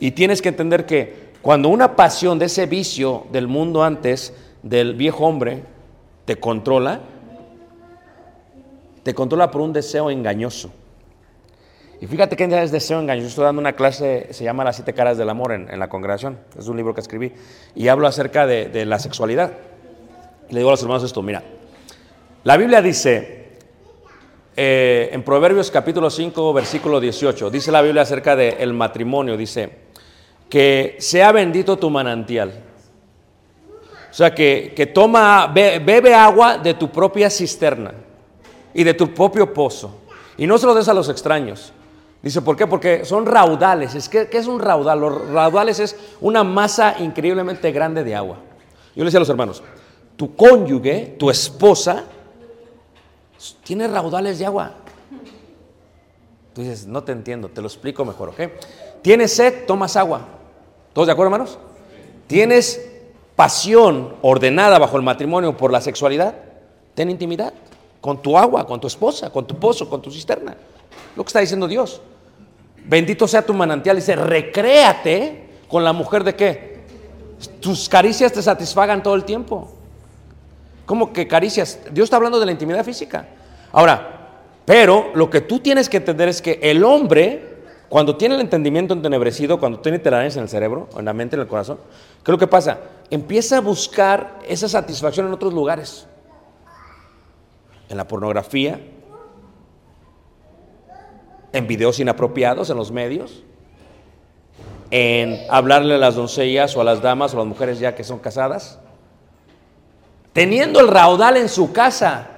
Y 0.00 0.10
tienes 0.10 0.42
que 0.42 0.48
entender 0.48 0.84
que 0.84 1.32
cuando 1.40 1.68
una 1.68 1.94
pasión 1.94 2.38
de 2.38 2.46
ese 2.46 2.66
vicio 2.66 3.26
del 3.30 3.46
mundo 3.46 3.84
antes, 3.84 4.34
del 4.62 4.94
viejo 4.94 5.24
hombre, 5.24 5.62
te 6.24 6.36
controla, 6.36 7.00
te 9.04 9.14
controla 9.14 9.50
por 9.50 9.60
un 9.60 9.72
deseo 9.72 10.10
engañoso. 10.10 10.70
Y 12.00 12.06
fíjate 12.06 12.36
que 12.36 12.44
es 12.62 12.70
deseo 12.72 13.00
engañoso. 13.00 13.28
Estoy 13.28 13.44
dando 13.44 13.60
una 13.60 13.72
clase, 13.72 14.28
se 14.30 14.44
llama 14.44 14.64
Las 14.64 14.76
siete 14.76 14.92
caras 14.92 15.16
del 15.16 15.30
amor 15.30 15.52
en, 15.52 15.70
en 15.70 15.78
la 15.78 15.88
congregación. 15.88 16.38
Es 16.58 16.68
un 16.68 16.76
libro 16.76 16.94
que 16.94 17.00
escribí. 17.00 17.32
Y 17.74 17.88
hablo 17.88 18.06
acerca 18.06 18.46
de, 18.46 18.84
la 18.84 18.98
sexualidad. 18.98 19.52
Y 20.48 20.52
le 20.52 20.60
digo 20.60 20.68
a 20.70 20.72
los 20.74 20.82
hermanos 20.82 21.02
esto, 21.04 21.22
mira, 21.22 21.42
la 22.44 22.56
Biblia 22.58 22.82
dice, 22.82 23.48
eh, 24.56 25.08
en 25.12 25.22
Proverbios 25.22 25.70
capítulo 25.70 26.10
5, 26.10 26.52
versículo 26.52 27.00
18, 27.00 27.50
dice 27.50 27.72
la 27.72 27.82
Biblia 27.82 28.02
acerca 28.02 28.36
del 28.36 28.72
matrimonio, 28.74 29.36
dice, 29.36 29.70
que 30.50 30.96
sea 31.00 31.32
bendito 31.32 31.78
tu 31.78 31.88
manantial. 31.90 32.52
O 34.10 34.14
sea, 34.14 34.34
que, 34.34 34.72
que 34.76 34.86
toma, 34.86 35.46
be- 35.48 35.78
bebe 35.78 36.14
agua 36.14 36.58
de 36.58 36.74
tu 36.74 36.90
propia 36.90 37.28
cisterna 37.30 37.92
y 38.72 38.84
de 38.84 38.94
tu 38.94 39.12
propio 39.12 39.52
pozo. 39.52 40.02
Y 40.38 40.46
no 40.46 40.58
se 40.58 40.66
lo 40.66 40.74
des 40.74 40.88
a 40.88 40.94
los 40.94 41.08
extraños. 41.08 41.72
Dice, 42.26 42.42
¿por 42.42 42.56
qué? 42.56 42.66
Porque 42.66 43.04
son 43.04 43.24
raudales. 43.24 43.94
Es 43.94 44.08
¿Qué 44.08 44.28
es 44.32 44.48
un 44.48 44.58
raudal? 44.58 44.98
Los 44.98 45.28
raudales 45.30 45.78
es 45.78 45.94
una 46.20 46.42
masa 46.42 46.96
increíblemente 46.98 47.70
grande 47.70 48.02
de 48.02 48.16
agua. 48.16 48.38
Yo 48.96 49.04
le 49.04 49.04
decía 49.04 49.18
a 49.18 49.20
los 49.20 49.28
hermanos, 49.28 49.62
tu 50.16 50.34
cónyuge, 50.34 51.14
tu 51.20 51.30
esposa, 51.30 52.02
tiene 53.62 53.86
raudales 53.86 54.40
de 54.40 54.46
agua. 54.46 54.72
Tú 56.52 56.62
dices, 56.62 56.88
no 56.88 57.04
te 57.04 57.12
entiendo, 57.12 57.48
te 57.48 57.60
lo 57.60 57.68
explico 57.68 58.04
mejor, 58.04 58.30
¿ok? 58.30 58.40
Tienes 59.02 59.32
sed, 59.32 59.64
tomas 59.64 59.94
agua. 59.94 60.22
¿Todos 60.94 61.06
de 61.06 61.12
acuerdo, 61.12 61.32
hermanos? 61.32 61.60
Tienes 62.26 62.90
pasión 63.36 64.16
ordenada 64.22 64.80
bajo 64.80 64.96
el 64.96 65.04
matrimonio 65.04 65.56
por 65.56 65.70
la 65.70 65.80
sexualidad, 65.80 66.34
ten 66.96 67.08
intimidad 67.08 67.54
con 68.00 68.20
tu 68.20 68.36
agua, 68.36 68.66
con 68.66 68.80
tu 68.80 68.88
esposa, 68.88 69.30
con 69.30 69.46
tu 69.46 69.54
pozo, 69.60 69.88
con 69.88 70.02
tu 70.02 70.10
cisterna. 70.10 70.56
Lo 71.14 71.22
que 71.22 71.28
está 71.28 71.38
diciendo 71.38 71.68
Dios. 71.68 72.02
Bendito 72.88 73.26
sea 73.26 73.42
tu 73.42 73.52
manantial. 73.52 73.96
Dice, 73.96 74.16
recréate 74.16 75.46
con 75.68 75.82
la 75.84 75.92
mujer 75.92 76.24
de 76.24 76.34
qué? 76.34 76.76
Tus 77.60 77.88
caricias 77.88 78.32
te 78.32 78.42
satisfagan 78.42 79.02
todo 79.02 79.14
el 79.14 79.24
tiempo. 79.24 79.72
¿Cómo 80.86 81.12
que 81.12 81.26
caricias? 81.26 81.80
Dios 81.90 82.04
está 82.04 82.16
hablando 82.16 82.38
de 82.38 82.46
la 82.46 82.52
intimidad 82.52 82.84
física. 82.84 83.26
Ahora, 83.72 84.30
pero 84.64 85.10
lo 85.14 85.28
que 85.28 85.40
tú 85.40 85.58
tienes 85.58 85.88
que 85.88 85.96
entender 85.96 86.28
es 86.28 86.40
que 86.40 86.60
el 86.62 86.84
hombre, 86.84 87.56
cuando 87.88 88.16
tiene 88.16 88.36
el 88.36 88.40
entendimiento 88.40 88.94
entenebrecido, 88.94 89.58
cuando 89.58 89.80
tiene 89.80 89.98
telarañas 89.98 90.36
en 90.36 90.44
el 90.44 90.48
cerebro, 90.48 90.88
en 90.96 91.04
la 91.04 91.12
mente, 91.12 91.34
en 91.34 91.42
el 91.42 91.48
corazón, 91.48 91.78
¿qué 92.24 92.30
es 92.30 92.32
lo 92.32 92.38
que 92.38 92.46
pasa? 92.46 92.78
Empieza 93.10 93.58
a 93.58 93.60
buscar 93.60 94.38
esa 94.48 94.68
satisfacción 94.68 95.26
en 95.26 95.32
otros 95.32 95.52
lugares. 95.52 96.06
En 97.88 97.96
la 97.96 98.06
pornografía, 98.06 98.80
en 101.56 101.66
videos 101.66 101.98
inapropiados 101.98 102.68
en 102.68 102.76
los 102.76 102.92
medios, 102.92 103.42
en 104.90 105.40
hablarle 105.50 105.94
a 105.94 105.98
las 105.98 106.14
doncellas 106.14 106.76
o 106.76 106.82
a 106.82 106.84
las 106.84 107.00
damas 107.00 107.32
o 107.32 107.36
a 107.36 107.40
las 107.40 107.48
mujeres 107.48 107.78
ya 107.78 107.94
que 107.94 108.04
son 108.04 108.18
casadas, 108.18 108.78
teniendo 110.34 110.80
el 110.80 110.88
raudal 110.88 111.38
en 111.38 111.48
su 111.48 111.72
casa. 111.72 112.28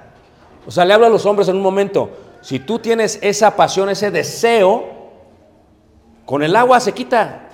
O 0.65 0.71
sea, 0.71 0.85
le 0.85 0.93
hablo 0.93 1.07
a 1.07 1.09
los 1.09 1.25
hombres 1.25 1.49
en 1.49 1.57
un 1.57 1.61
momento, 1.61 2.11
si 2.41 2.59
tú 2.59 2.79
tienes 2.79 3.19
esa 3.21 3.55
pasión, 3.57 3.89
ese 3.89 4.09
deseo, 4.09 4.87
con 6.25 6.41
el 6.41 6.55
agua 6.55 6.79
se 6.79 6.93
quita. 6.93 7.49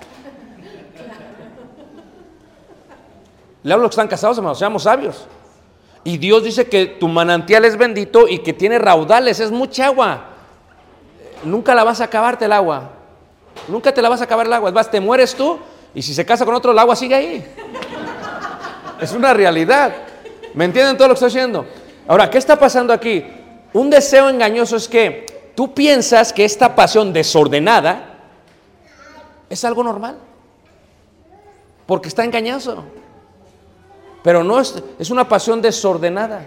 Le 3.64 3.72
hablo 3.72 3.82
a 3.82 3.86
los 3.86 3.90
que 3.90 3.94
están 3.94 4.08
casados, 4.08 4.38
hermanos, 4.38 4.58
seamos 4.58 4.84
sabios. 4.84 5.26
Y 6.04 6.18
Dios 6.18 6.44
dice 6.44 6.68
que 6.68 6.86
tu 6.86 7.08
manantial 7.08 7.64
es 7.64 7.76
bendito 7.76 8.28
y 8.28 8.38
que 8.38 8.52
tiene 8.52 8.78
raudales, 8.78 9.40
es 9.40 9.50
mucha 9.50 9.86
agua. 9.86 10.35
Nunca 11.44 11.74
la 11.74 11.84
vas 11.84 12.00
a 12.00 12.04
acabarte 12.04 12.46
el 12.46 12.52
agua. 12.52 12.90
Nunca 13.68 13.92
te 13.92 14.02
la 14.02 14.08
vas 14.08 14.20
a 14.20 14.24
acabar 14.24 14.46
el 14.46 14.52
agua. 14.52 14.70
Más, 14.70 14.90
te 14.90 15.00
mueres 15.00 15.34
tú 15.34 15.58
y 15.94 16.02
si 16.02 16.14
se 16.14 16.24
casa 16.24 16.44
con 16.44 16.54
otro, 16.54 16.72
el 16.72 16.78
agua 16.78 16.94
sigue 16.94 17.14
ahí. 17.14 17.44
Es 19.00 19.12
una 19.12 19.32
realidad. 19.34 19.94
¿Me 20.54 20.64
entienden 20.64 20.96
todo 20.96 21.08
lo 21.08 21.14
que 21.14 21.24
estoy 21.24 21.28
diciendo? 21.28 21.66
Ahora, 22.08 22.30
¿qué 22.30 22.38
está 22.38 22.58
pasando 22.58 22.92
aquí? 22.92 23.24
Un 23.72 23.90
deseo 23.90 24.28
engañoso 24.28 24.76
es 24.76 24.88
que 24.88 25.52
tú 25.54 25.74
piensas 25.74 26.32
que 26.32 26.44
esta 26.44 26.74
pasión 26.74 27.12
desordenada 27.12 28.14
es 29.50 29.64
algo 29.64 29.82
normal. 29.82 30.16
Porque 31.86 32.08
está 32.08 32.24
engañoso. 32.24 32.84
Pero 34.22 34.42
no 34.42 34.60
es, 34.60 34.82
es 34.98 35.10
una 35.10 35.28
pasión 35.28 35.62
desordenada. 35.62 36.42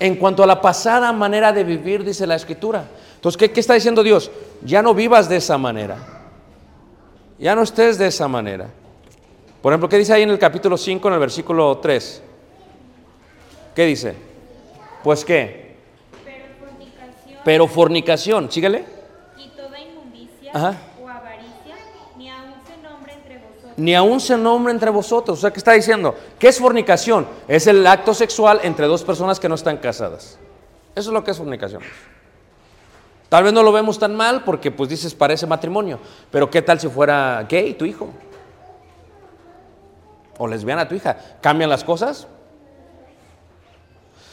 En 0.00 0.16
cuanto 0.16 0.42
a 0.42 0.46
la 0.46 0.60
pasada 0.60 1.12
manera 1.12 1.52
de 1.52 1.62
vivir, 1.62 2.04
dice 2.04 2.26
la 2.26 2.36
escritura. 2.36 2.84
Entonces, 3.22 3.38
¿qué, 3.38 3.52
qué 3.52 3.60
está 3.60 3.74
diciendo 3.74 4.02
Dios? 4.02 4.32
Ya 4.64 4.82
no 4.82 4.94
vivas 4.94 5.28
de 5.28 5.36
esa 5.36 5.56
manera. 5.56 5.96
Ya 7.38 7.54
no 7.54 7.62
estés 7.62 7.96
de 7.96 8.08
esa 8.08 8.26
manera. 8.26 8.68
Por 9.62 9.72
ejemplo, 9.72 9.88
¿qué 9.88 9.96
dice 9.96 10.12
ahí 10.12 10.22
en 10.22 10.30
el 10.30 10.40
capítulo 10.40 10.76
5, 10.76 11.06
en 11.06 11.14
el 11.14 11.20
versículo 11.20 11.78
3? 11.78 12.20
¿Qué 13.76 13.86
dice? 13.86 14.16
Pues 15.04 15.24
qué? 15.24 15.76
Pero 16.24 16.46
fornicación 16.58 17.40
Pero 17.44 17.68
fornicación, 17.68 18.50
síguele. 18.50 18.84
y 19.38 19.50
toda 19.50 19.78
inmundicia 19.78 20.50
Ajá. 20.52 20.74
o 21.00 21.08
avaricia, 21.08 21.76
ni 22.18 22.28
aun 22.28 22.54
se 22.66 22.76
nombre 22.82 23.12
entre 23.12 23.38
vosotros. 23.38 23.72
Ni 23.76 23.94
aún 23.94 24.18
se 24.20 24.36
nombre 24.36 24.72
entre 24.72 24.90
vosotros. 24.90 25.38
O 25.38 25.40
sea, 25.42 25.52
¿qué 25.52 25.58
está 25.58 25.74
diciendo? 25.74 26.16
¿Qué 26.40 26.48
es 26.48 26.58
fornicación? 26.58 27.28
Es 27.46 27.68
el 27.68 27.86
acto 27.86 28.14
sexual 28.14 28.58
entre 28.64 28.86
dos 28.88 29.04
personas 29.04 29.38
que 29.38 29.48
no 29.48 29.54
están 29.54 29.76
casadas. 29.76 30.40
Eso 30.96 31.10
es 31.10 31.14
lo 31.14 31.22
que 31.22 31.30
es 31.30 31.38
fornicación. 31.38 31.82
Tal 33.32 33.44
vez 33.44 33.54
no 33.54 33.62
lo 33.62 33.72
vemos 33.72 33.98
tan 33.98 34.14
mal 34.14 34.44
porque 34.44 34.70
pues 34.70 34.90
dices 34.90 35.14
parece 35.14 35.46
matrimonio, 35.46 35.98
pero 36.30 36.50
¿qué 36.50 36.60
tal 36.60 36.78
si 36.78 36.86
fuera 36.86 37.46
gay 37.48 37.72
tu 37.72 37.86
hijo? 37.86 38.10
O 40.36 40.46
lesbiana 40.46 40.86
tu 40.86 40.94
hija. 40.94 41.16
¿Cambian 41.40 41.70
las 41.70 41.82
cosas? 41.82 42.28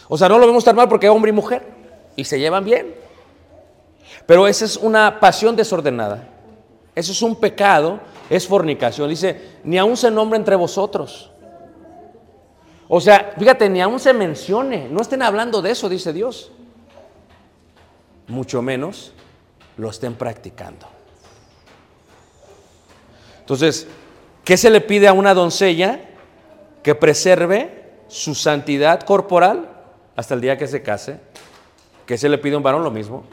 O 0.09 0.17
sea, 0.17 0.27
no 0.27 0.37
lo 0.37 0.45
vemos 0.45 0.65
tan 0.65 0.75
mal 0.75 0.89
porque 0.89 1.07
hombre 1.07 1.29
y 1.29 1.33
mujer 1.33 1.65
y 2.17 2.25
se 2.25 2.41
llevan 2.41 2.65
bien. 2.65 2.93
Pero 4.25 4.45
esa 4.49 4.65
es 4.65 4.75
una 4.75 5.21
pasión 5.21 5.55
desordenada. 5.55 6.27
Eso 6.93 7.13
es 7.13 7.21
un 7.21 7.37
pecado, 7.37 8.01
es 8.29 8.45
fornicación. 8.45 9.07
Dice, 9.07 9.59
ni 9.63 9.77
aún 9.77 9.95
se 9.95 10.11
nombre 10.11 10.37
entre 10.37 10.57
vosotros. 10.57 11.31
O 12.89 12.99
sea, 12.99 13.33
fíjate, 13.39 13.69
ni 13.69 13.79
aún 13.79 14.01
se 14.01 14.11
mencione. 14.11 14.89
No 14.89 14.99
estén 14.99 15.21
hablando 15.21 15.61
de 15.61 15.71
eso, 15.71 15.87
dice 15.87 16.11
Dios. 16.11 16.51
Mucho 18.29 18.61
menos 18.61 19.13
lo 19.77 19.89
estén 19.89 20.15
practicando. 20.15 20.87
Entonces, 23.39 23.87
¿qué 24.43 24.55
se 24.57 24.69
le 24.69 24.81
pide 24.81 25.07
a 25.07 25.13
una 25.13 25.33
doncella? 25.33 26.01
Que 26.83 26.95
preserve 26.95 27.93
su 28.07 28.35
santidad 28.35 29.01
corporal 29.01 29.69
hasta 30.15 30.33
el 30.35 30.41
día 30.41 30.57
que 30.57 30.67
se 30.67 30.81
case. 30.81 31.19
¿Qué 32.05 32.17
se 32.17 32.29
le 32.29 32.37
pide 32.37 32.53
a 32.53 32.57
un 32.57 32.63
varón? 32.63 32.83
Lo 32.83 32.91
mismo. 32.91 33.23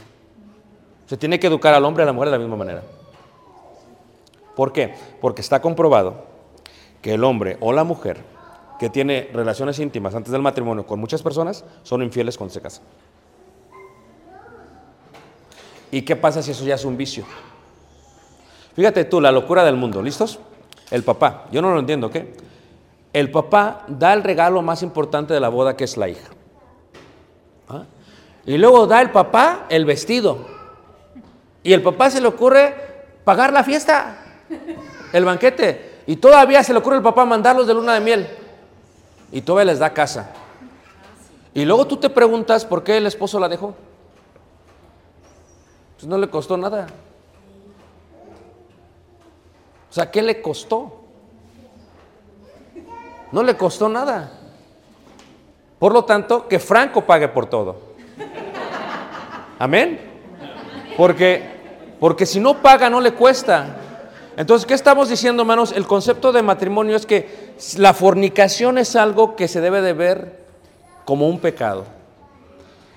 Se 1.06 1.16
tiene 1.16 1.38
que 1.38 1.46
educar 1.46 1.74
al 1.74 1.84
hombre 1.84 2.02
y 2.02 2.04
a 2.04 2.06
la 2.06 2.12
mujer 2.12 2.28
de 2.28 2.32
la 2.32 2.38
misma 2.38 2.56
manera. 2.56 2.82
¿Por 4.54 4.72
qué? 4.72 4.94
Porque 5.20 5.42
está 5.42 5.60
comprobado 5.60 6.24
que 7.02 7.14
el 7.14 7.22
hombre 7.22 7.58
o 7.60 7.72
la 7.72 7.84
mujer 7.84 8.24
que 8.78 8.90
tiene 8.90 9.30
relaciones 9.32 9.78
íntimas 9.78 10.14
antes 10.14 10.32
del 10.32 10.42
matrimonio 10.42 10.86
con 10.86 10.98
muchas 10.98 11.22
personas 11.22 11.64
son 11.82 12.02
infieles 12.02 12.36
cuando 12.36 12.54
se 12.54 12.60
casan. 12.60 12.84
¿Y 15.90 16.02
qué 16.02 16.16
pasa 16.16 16.42
si 16.42 16.50
eso 16.50 16.64
ya 16.64 16.74
es 16.74 16.84
un 16.84 16.96
vicio? 16.96 17.24
Fíjate 18.74 19.04
tú, 19.04 19.20
la 19.20 19.32
locura 19.32 19.64
del 19.64 19.76
mundo, 19.76 20.02
¿listos? 20.02 20.38
El 20.90 21.02
papá, 21.02 21.46
yo 21.50 21.62
no 21.62 21.72
lo 21.72 21.80
entiendo, 21.80 22.10
¿qué? 22.10 22.34
El 23.12 23.30
papá 23.30 23.84
da 23.88 24.12
el 24.12 24.22
regalo 24.22 24.60
más 24.62 24.82
importante 24.82 25.32
de 25.32 25.40
la 25.40 25.48
boda 25.48 25.76
que 25.76 25.84
es 25.84 25.96
la 25.96 26.08
hija. 26.08 26.28
¿Ah? 27.68 27.84
Y 28.44 28.58
luego 28.58 28.86
da 28.86 29.00
el 29.00 29.10
papá 29.10 29.66
el 29.68 29.84
vestido. 29.84 30.38
Y 31.62 31.72
el 31.72 31.82
papá 31.82 32.10
se 32.10 32.20
le 32.20 32.28
ocurre 32.28 32.74
pagar 33.24 33.52
la 33.52 33.64
fiesta, 33.64 34.18
el 35.12 35.24
banquete. 35.24 36.02
Y 36.06 36.16
todavía 36.16 36.62
se 36.62 36.72
le 36.72 36.78
ocurre 36.78 36.96
al 36.96 37.02
papá 37.02 37.24
mandarlos 37.24 37.66
de 37.66 37.74
luna 37.74 37.94
de 37.94 38.00
miel. 38.00 38.28
Y 39.32 39.40
todavía 39.40 39.72
les 39.72 39.80
da 39.80 39.94
casa. 39.94 40.30
Y 41.54 41.64
luego 41.64 41.86
tú 41.86 41.96
te 41.96 42.10
preguntas 42.10 42.64
por 42.64 42.84
qué 42.84 42.98
el 42.98 43.06
esposo 43.06 43.40
la 43.40 43.48
dejó. 43.48 43.74
Pues 45.96 46.06
no 46.06 46.18
le 46.18 46.28
costó 46.28 46.56
nada. 46.56 46.86
O 49.90 49.92
sea, 49.92 50.10
¿qué 50.10 50.22
le 50.22 50.42
costó? 50.42 51.00
No 53.32 53.42
le 53.42 53.56
costó 53.56 53.88
nada. 53.88 54.30
Por 55.78 55.92
lo 55.92 56.04
tanto, 56.04 56.48
que 56.48 56.58
Franco 56.58 57.02
pague 57.02 57.28
por 57.28 57.46
todo. 57.46 57.76
Amén. 59.58 60.00
Porque, 60.96 61.96
porque 61.98 62.26
si 62.26 62.40
no 62.40 62.60
paga, 62.60 62.90
no 62.90 63.00
le 63.00 63.12
cuesta. 63.12 63.76
Entonces, 64.36 64.66
¿qué 64.66 64.74
estamos 64.74 65.08
diciendo, 65.08 65.42
hermanos? 65.42 65.72
El 65.72 65.86
concepto 65.86 66.30
de 66.30 66.42
matrimonio 66.42 66.96
es 66.96 67.06
que 67.06 67.54
la 67.78 67.94
fornicación 67.94 68.76
es 68.76 68.96
algo 68.96 69.34
que 69.34 69.48
se 69.48 69.62
debe 69.62 69.80
de 69.80 69.94
ver 69.94 70.44
como 71.06 71.28
un 71.28 71.40
pecado. 71.40 71.84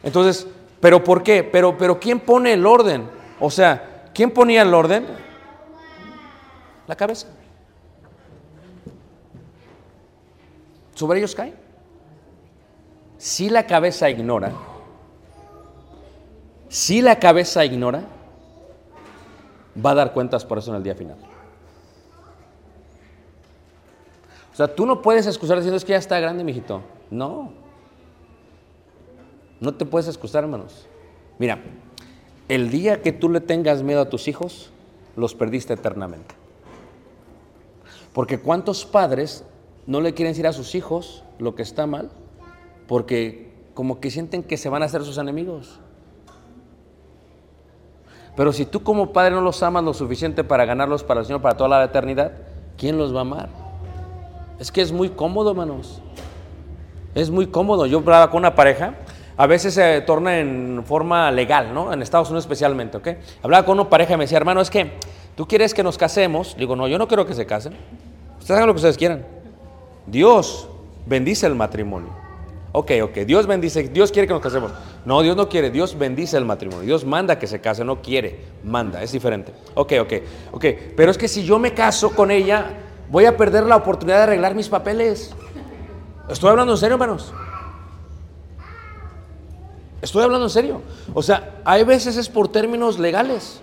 Entonces, 0.04 0.48
¿pero 0.80 1.04
por 1.04 1.24
qué? 1.24 1.44
Pero, 1.44 1.78
pero 1.78 2.00
¿quién 2.00 2.20
pone 2.20 2.54
el 2.54 2.66
orden? 2.66 3.10
O 3.40 3.50
sea, 3.50 4.10
¿quién 4.14 4.32
ponía 4.32 4.62
el 4.62 4.74
orden? 4.74 5.06
La 6.88 6.96
cabeza. 6.96 7.28
Sobre 10.96 11.20
ellos 11.20 11.36
cae. 11.36 11.54
Si 13.18 13.50
la 13.50 13.68
cabeza 13.68 14.10
ignora, 14.10 14.52
si 16.70 17.02
la 17.02 17.20
cabeza 17.20 17.66
ignora, 17.66 18.04
va 19.86 19.92
a 19.92 19.96
dar 19.96 20.14
cuentas 20.14 20.46
por 20.46 20.58
eso 20.58 20.72
en 20.72 20.78
el 20.78 20.84
día 20.84 20.96
final. 20.96 21.18
O 24.54 24.56
sea, 24.56 24.74
tú 24.74 24.86
no 24.86 25.02
puedes 25.02 25.26
excusar 25.26 25.58
diciendo 25.58 25.78
es 25.78 25.86
que 25.86 25.92
ya 25.94 25.98
está 25.98 26.20
grande, 26.20 26.44
mijito. 26.44 26.82
No. 27.10 27.54
No 29.60 29.74
te 29.74 29.86
puedes 29.86 30.08
excusar, 30.08 30.44
hermanos. 30.44 30.88
Mira, 31.38 31.60
el 32.48 32.70
día 32.70 33.02
que 33.02 33.12
tú 33.12 33.30
le 33.30 33.42
tengas 33.42 33.84
miedo 33.84 34.02
a 34.02 34.10
tus 34.10 34.28
hijos, 34.28 34.72
los 35.16 35.36
perdiste 35.36 35.74
eternamente. 35.74 36.36
Porque 38.14 38.40
cuántos 38.40 38.86
padres 38.86 39.44
no 39.86 40.02
le 40.02 40.14
quieren 40.14 40.32
decir 40.32 40.48
a 40.48 40.54
sus 40.54 40.76
hijos 40.76 41.24
lo 41.38 41.56
que 41.56 41.62
está 41.62 41.88
mal, 41.88 42.10
porque 42.88 43.52
como 43.74 44.00
que 44.00 44.12
sienten 44.12 44.44
que 44.44 44.58
se 44.58 44.70
van 44.70 44.82
a 44.82 44.86
hacer 44.86 45.04
sus 45.04 45.18
enemigos. 45.18 45.80
Pero 48.36 48.54
si 48.54 48.66
tú 48.66 48.84
como 48.84 49.12
padre 49.12 49.32
no 49.32 49.42
los 49.42 49.62
amas 49.64 49.84
lo 49.84 49.94
suficiente 49.94 50.44
para 50.44 50.66
ganarlos 50.66 51.04
para 51.04 51.20
el 51.20 51.26
Señor 51.26 51.42
para 51.42 51.58
toda 51.58 51.70
la 51.70 51.84
eternidad, 51.84 52.32
¿quién 52.78 52.98
los 52.98 53.14
va 53.14 53.20
a 53.20 53.22
amar? 53.22 53.50
Es 54.60 54.72
que 54.72 54.82
es 54.82 54.92
muy 54.92 55.10
cómodo, 55.10 55.52
hermanos. 55.52 56.02
Es 57.16 57.30
muy 57.30 57.48
cómodo. 57.48 57.86
Yo 57.86 58.00
hablaba 58.00 58.30
con 58.30 58.40
una 58.40 58.56
pareja 58.56 58.96
a 59.40 59.48
veces 59.48 59.74
se 59.74 60.02
torna 60.02 60.38
en 60.38 60.84
forma 60.86 61.32
legal, 61.32 61.74
¿no? 61.74 61.94
En 61.94 62.02
Estados 62.02 62.28
Unidos 62.28 62.44
especialmente, 62.44 62.98
¿ok? 62.98 63.08
Hablaba 63.42 63.66
con 63.66 63.80
una 63.80 63.90
pareja 63.90 64.16
y 64.16 64.18
me 64.18 64.26
decía, 64.26 64.38
hermano, 64.38 64.60
es 64.60 64.70
que 64.70 64.92
tú 65.36 65.48
quieres 65.48 65.74
que 65.74 65.82
nos 65.82 65.98
casemos. 65.98 66.58
Digo, 66.58 66.76
no, 66.76 66.90
yo 66.90 66.98
no 66.98 67.08
quiero 67.08 67.26
que 67.26 67.34
se 67.34 67.46
casen. 67.46 67.74
Ustedes 68.38 68.58
hagan 68.58 68.68
lo 68.68 68.74
que 68.74 68.80
ustedes 68.80 68.98
quieran. 68.98 69.26
Dios 70.08 70.68
bendice 71.06 71.48
el 71.48 71.56
matrimonio. 71.56 72.10
Ok, 72.74 72.92
ok, 73.02 73.20
Dios 73.20 73.48
bendice, 73.48 73.84
Dios 73.88 74.12
quiere 74.12 74.28
que 74.28 74.34
nos 74.34 74.44
casemos. 74.44 74.74
No, 75.06 75.22
Dios 75.22 75.38
no 75.38 75.48
quiere, 75.48 75.72
Dios 75.72 75.98
bendice 75.98 76.36
el 76.36 76.44
matrimonio. 76.44 76.86
Dios 76.86 77.06
manda 77.06 77.40
que 77.40 77.48
se 77.48 77.62
case, 77.62 77.86
no 77.86 78.02
quiere, 78.02 78.42
manda, 78.66 79.02
es 79.02 79.14
diferente. 79.14 79.54
Ok, 79.74 79.94
ok, 80.02 80.14
ok. 80.52 80.66
Pero 80.98 81.12
es 81.12 81.18
que 81.18 81.30
si 81.30 81.46
yo 81.46 81.60
me 81.60 81.74
caso 81.74 82.14
con 82.14 82.30
ella, 82.30 82.74
voy 83.10 83.24
a 83.24 83.38
perder 83.38 83.64
la 83.64 83.78
oportunidad 83.78 84.18
de 84.18 84.24
arreglar 84.24 84.54
mis 84.54 84.68
papeles. 84.68 85.34
Estoy 86.28 86.50
hablando 86.50 86.74
en 86.74 86.78
serio, 86.78 86.96
hermanos. 86.96 87.34
Estoy 90.02 90.24
hablando 90.24 90.46
en 90.46 90.50
serio. 90.50 90.82
O 91.14 91.22
sea, 91.22 91.62
hay 91.66 91.84
veces 91.84 92.16
es 92.18 92.30
por 92.30 92.48
términos 92.48 93.00
legales. 93.00 93.60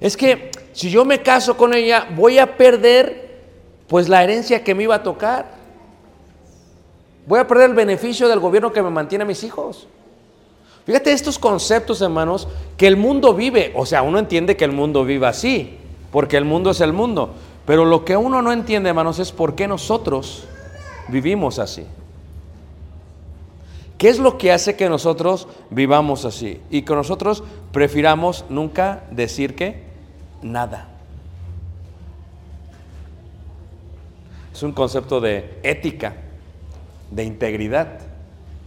Es 0.00 0.16
que 0.16 0.50
si 0.72 0.90
yo 0.90 1.04
me 1.04 1.22
caso 1.22 1.56
con 1.56 1.74
ella, 1.74 2.08
voy 2.14 2.38
a 2.38 2.56
perder 2.56 3.42
pues 3.88 4.08
la 4.08 4.22
herencia 4.22 4.62
que 4.62 4.74
me 4.74 4.84
iba 4.84 4.96
a 4.96 5.02
tocar. 5.02 5.54
Voy 7.26 7.38
a 7.38 7.46
perder 7.46 7.70
el 7.70 7.76
beneficio 7.76 8.28
del 8.28 8.38
gobierno 8.38 8.72
que 8.72 8.82
me 8.82 8.90
mantiene 8.90 9.24
a 9.24 9.26
mis 9.26 9.42
hijos. 9.44 9.86
Fíjate 10.84 11.12
estos 11.12 11.38
conceptos, 11.38 12.02
hermanos, 12.02 12.46
que 12.76 12.86
el 12.86 12.96
mundo 12.96 13.32
vive. 13.34 13.72
O 13.74 13.86
sea, 13.86 14.02
uno 14.02 14.18
entiende 14.18 14.56
que 14.56 14.64
el 14.64 14.72
mundo 14.72 15.04
vive 15.04 15.26
así, 15.26 15.78
porque 16.12 16.36
el 16.36 16.44
mundo 16.44 16.70
es 16.70 16.80
el 16.80 16.92
mundo. 16.92 17.30
Pero 17.64 17.86
lo 17.86 18.04
que 18.04 18.16
uno 18.16 18.42
no 18.42 18.52
entiende, 18.52 18.90
hermanos, 18.90 19.18
es 19.18 19.32
por 19.32 19.54
qué 19.54 19.66
nosotros 19.66 20.44
vivimos 21.08 21.58
así. 21.58 21.86
¿Qué 24.04 24.10
es 24.10 24.18
lo 24.18 24.36
que 24.36 24.52
hace 24.52 24.76
que 24.76 24.90
nosotros 24.90 25.48
vivamos 25.70 26.26
así? 26.26 26.60
Y 26.68 26.82
que 26.82 26.94
nosotros 26.94 27.42
prefiramos 27.72 28.44
nunca 28.50 29.04
decir 29.10 29.56
que 29.56 29.82
nada. 30.42 30.88
Es 34.52 34.62
un 34.62 34.72
concepto 34.72 35.22
de 35.22 35.58
ética, 35.62 36.16
de 37.10 37.24
integridad 37.24 38.00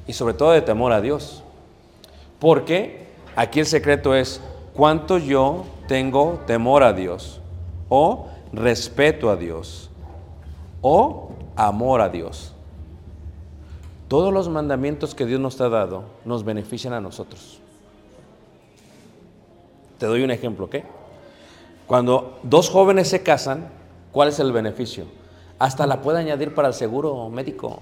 y 0.07 0.13
sobre 0.13 0.33
todo 0.33 0.53
de 0.53 0.61
temor 0.63 0.91
a 0.91 1.01
Dios. 1.01 1.43
Porque 2.39 3.05
aquí 3.35 3.59
el 3.59 3.67
secreto 3.67 4.15
es 4.15 4.41
cuánto 4.73 5.19
yo 5.19 5.67
tengo 5.87 6.41
temor 6.47 6.81
a 6.81 6.93
Dios 6.93 7.41
o 7.89 8.25
respeto 8.51 9.29
a 9.29 9.35
Dios 9.35 9.91
o 10.81 11.29
amor 11.55 12.01
a 12.01 12.09
Dios. 12.09 12.55
Todos 14.07 14.33
los 14.33 14.47
mandamientos 14.47 15.13
que 15.15 15.25
Dios 15.25 15.39
nos 15.39 15.59
ha 15.59 15.69
dado 15.69 16.03
nos 16.23 16.43
benefician 16.45 16.93
a 16.93 17.01
nosotros. 17.01 17.59
Te 19.97 20.05
doy 20.05 20.23
un 20.23 20.31
ejemplo, 20.31 20.65
¿ok? 20.65 20.77
Cuando 21.87 22.39
dos 22.43 22.69
jóvenes 22.69 23.09
se 23.09 23.23
casan, 23.23 23.69
¿cuál 24.11 24.29
es 24.29 24.39
el 24.39 24.51
beneficio? 24.51 25.05
Hasta 25.59 25.87
la 25.87 26.01
puede 26.01 26.19
añadir 26.19 26.53
para 26.53 26.67
el 26.67 26.73
seguro 26.73 27.29
médico. 27.29 27.81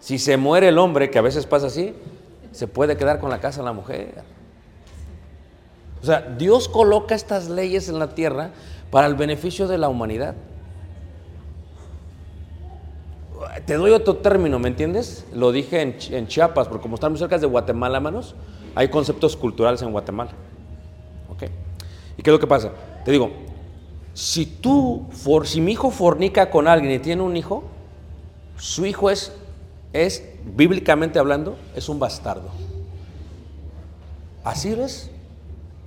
Si 0.00 0.18
se 0.18 0.36
muere 0.36 0.68
el 0.68 0.78
hombre, 0.78 1.10
que 1.10 1.18
a 1.18 1.22
veces 1.22 1.46
pasa 1.46 1.68
así, 1.68 1.94
se 2.52 2.66
puede 2.66 2.96
quedar 2.96 3.20
con 3.20 3.30
la 3.30 3.40
casa 3.40 3.62
la 3.62 3.72
mujer. 3.72 4.22
O 6.02 6.06
sea, 6.06 6.20
Dios 6.20 6.68
coloca 6.68 7.14
estas 7.14 7.48
leyes 7.48 7.88
en 7.88 7.98
la 7.98 8.14
tierra 8.14 8.50
para 8.90 9.06
el 9.06 9.14
beneficio 9.14 9.66
de 9.66 9.78
la 9.78 9.88
humanidad. 9.88 10.34
Te 13.66 13.74
doy 13.74 13.92
otro 13.92 14.16
término, 14.16 14.58
¿me 14.58 14.68
entiendes? 14.68 15.26
Lo 15.32 15.52
dije 15.52 15.80
en, 16.10 16.26
Chiapas, 16.26 16.68
porque 16.68 16.82
como 16.82 16.94
estamos 16.96 17.18
cerca 17.18 17.38
de 17.38 17.46
Guatemala, 17.46 18.00
manos, 18.00 18.34
hay 18.74 18.88
conceptos 18.88 19.36
culturales 19.36 19.82
en 19.82 19.92
Guatemala. 19.92 20.32
¿Ok? 21.30 21.44
¿Y 22.16 22.22
qué 22.22 22.30
es 22.30 22.32
lo 22.32 22.40
que 22.40 22.46
pasa? 22.46 22.72
Te 23.04 23.10
digo, 23.10 23.30
si 24.12 24.46
tú, 24.46 25.06
for, 25.10 25.46
si 25.46 25.60
mi 25.60 25.72
hijo 25.72 25.90
fornica 25.90 26.50
con 26.50 26.68
alguien 26.68 26.92
y 26.92 26.98
tiene 26.98 27.22
un 27.22 27.36
hijo, 27.36 27.64
su 28.56 28.86
hijo 28.86 29.10
es, 29.10 29.32
es, 29.92 30.24
bíblicamente 30.44 31.18
hablando, 31.18 31.56
es 31.74 31.88
un 31.88 31.98
bastardo. 31.98 32.50
Así 34.44 34.72
es, 34.72 35.10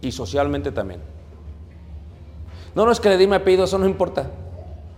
y 0.02 0.12
socialmente 0.12 0.72
también. 0.72 1.02
No, 2.76 2.86
no 2.86 2.92
es 2.92 3.00
que 3.00 3.10
le 3.10 3.18
di 3.18 3.28
mi 3.28 3.36
apellido, 3.36 3.64
eso 3.64 3.78
no 3.78 3.88
importa. 3.88 4.30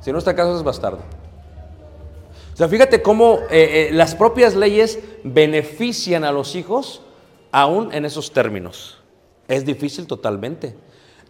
Si 0.02 0.12
no 0.12 0.18
está 0.18 0.36
caso 0.36 0.56
es 0.56 0.64
bastardo. 0.64 1.00
O 2.60 2.62
sea, 2.62 2.68
fíjate 2.68 3.02
cómo 3.02 3.40
eh, 3.50 3.88
eh, 3.88 3.90
las 3.94 4.16
propias 4.16 4.54
leyes 4.54 5.00
benefician 5.24 6.26
a 6.26 6.34
los 6.34 6.56
hijos 6.56 7.02
aún 7.54 7.94
en 7.94 8.04
esos 8.04 8.34
términos. 8.34 8.98
Es 9.48 9.64
difícil 9.64 10.08
totalmente. 10.08 10.76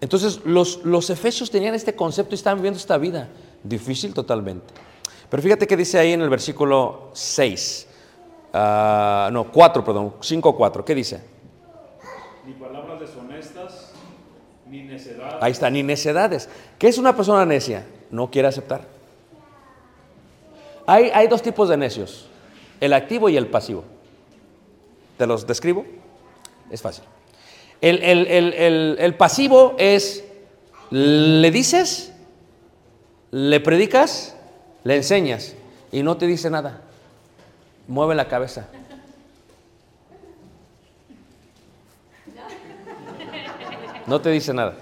Entonces, 0.01 0.39
los, 0.43 0.83
los 0.85 1.11
efesios 1.11 1.51
tenían 1.51 1.75
este 1.75 1.93
concepto 1.93 2.33
y 2.33 2.33
estaban 2.33 2.57
viviendo 2.57 2.79
esta 2.79 2.97
vida. 2.97 3.29
Difícil 3.63 4.11
totalmente. 4.11 4.73
Pero 5.29 5.43
fíjate 5.43 5.67
que 5.67 5.77
dice 5.77 5.99
ahí 5.99 6.13
en 6.13 6.21
el 6.21 6.29
versículo 6.31 7.11
6, 7.13 7.87
ah, 8.53 9.29
no, 9.31 9.51
4, 9.51 9.85
perdón, 9.85 10.15
5, 10.19 10.57
4, 10.57 10.83
¿qué 10.83 10.95
dice? 10.95 11.21
Ni 12.43 12.53
palabras 12.53 12.99
deshonestas, 12.99 13.91
ni 14.67 14.81
necedad. 14.81 15.37
Ahí 15.41 15.51
está, 15.51 15.69
ni 15.69 15.83
necedades. 15.83 16.49
¿Qué 16.79 16.87
es 16.87 16.97
una 16.97 17.15
persona 17.15 17.45
necia? 17.45 17.85
No 18.09 18.31
quiere 18.31 18.47
aceptar. 18.47 18.97
Hay, 20.89 21.11
hay 21.13 21.27
dos 21.27 21.43
tipos 21.43 21.69
de 21.69 21.77
necios, 21.77 22.25
el 22.81 22.93
activo 22.93 23.29
y 23.29 23.37
el 23.37 23.45
pasivo. 23.45 23.83
¿Te 25.19 25.27
los 25.27 25.45
describo? 25.45 25.85
Es 26.71 26.81
fácil. 26.81 27.03
El, 27.79 28.01
el- 28.01 28.25
el- 28.25 28.53
el- 28.53 28.97
el 28.99 29.13
pasivo 29.13 29.75
es, 29.77 30.23
le 30.89 31.51
dices, 31.51 32.11
le 33.29 33.59
predicas, 33.59 34.35
le 34.83 34.95
enseñas 34.95 35.53
y 35.91 36.01
no 36.01 36.17
te 36.17 36.25
dice 36.25 36.49
nada. 36.49 36.81
Mueve 37.87 38.15
la 38.15 38.27
cabeza. 38.27 38.67
No 44.07 44.19
te 44.21 44.29
dice 44.31 44.53
nada. 44.53 44.75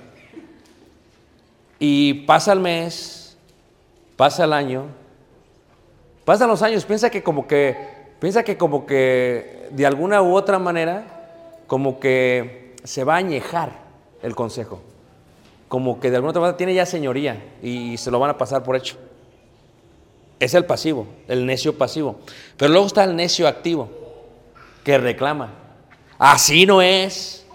Y 1.80 2.14
pasa 2.26 2.54
el 2.54 2.60
mes, 2.62 3.36
pasa 4.16 4.46
el 4.46 4.54
año, 4.54 4.86
pasan 6.28 6.50
los 6.50 6.62
años, 6.62 6.84
piensa 6.84 7.10
que 7.10 7.24
como 7.24 7.48
que, 7.48 7.78
piensa 8.20 8.44
que 8.44 8.58
como 8.58 8.86
que 8.86 9.70
de 9.72 9.86
alguna 9.86 10.22
u 10.22 10.36
otra 10.36 10.60
manera, 10.60 11.06
como 11.68 12.02
que 12.02 12.76
se 12.84 13.06
va 13.06 13.14
a 13.14 13.18
añejar 13.20 13.70
el 14.22 14.36
consejo. 14.36 14.82
Como 15.70 16.02
que 16.02 16.10
de 16.10 16.18
alguna 16.18 16.32
otra 16.32 16.42
manera 16.42 16.58
tiene 16.58 16.74
ya 16.74 16.86
señoría 16.86 17.42
y 17.64 17.96
se 17.96 18.12
lo 18.12 18.20
van 18.20 18.32
a 18.32 18.38
pasar 18.38 18.62
por 18.62 18.76
hecho. 18.76 18.98
Es 20.38 20.54
el 20.54 20.66
pasivo, 20.66 21.08
el 21.30 21.46
necio 21.46 21.78
pasivo. 21.78 22.18
Pero 22.58 22.72
luego 22.74 22.88
está 22.88 23.06
el 23.06 23.16
necio 23.16 23.48
activo, 23.48 23.90
que 24.84 24.98
reclama. 24.98 25.54
Así 26.20 26.66
no 26.66 26.82
es. 26.82 27.46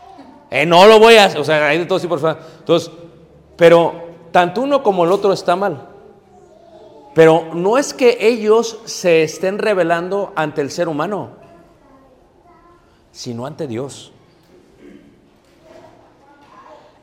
Eh, 0.51 0.65
no 0.65 0.87
lo 0.87 0.99
voy 0.99 1.17
a 1.17 1.27
hacer. 1.27 1.41
O 1.41 1.45
sea, 1.45 1.61
de 1.69 1.85
todo 1.85 2.01
tipo. 2.01 2.17
de- 2.17 2.37
Entonces, 2.61 2.91
pero 3.57 4.09
tanto 4.31 4.63
uno 4.63 4.83
como 4.83 5.05
el 5.05 5.13
otro 5.13 5.31
está 5.35 5.57
mal. 5.57 5.89
Pero 7.15 7.55
no 7.55 7.77
es 7.77 7.93
que 7.93 8.17
ellos 8.21 8.81
se 8.87 9.23
estén 9.23 9.59
revelando 9.59 10.33
ante 10.35 10.63
el 10.63 10.71
ser 10.71 10.89
humano, 10.89 11.31
sino 13.13 13.45
ante 13.45 13.67
Dios. 13.67 14.13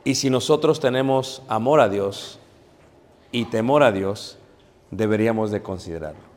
Y 0.02 0.16
si 0.16 0.30
nosotros 0.30 0.80
tenemos 0.80 1.42
amor 1.48 1.80
a 1.80 1.88
Dios 1.88 2.40
y 3.30 3.44
temor 3.44 3.82
a 3.82 3.92
Dios, 3.92 4.38
deberíamos 4.90 5.52
de 5.52 5.62
considerarlo. 5.62 6.30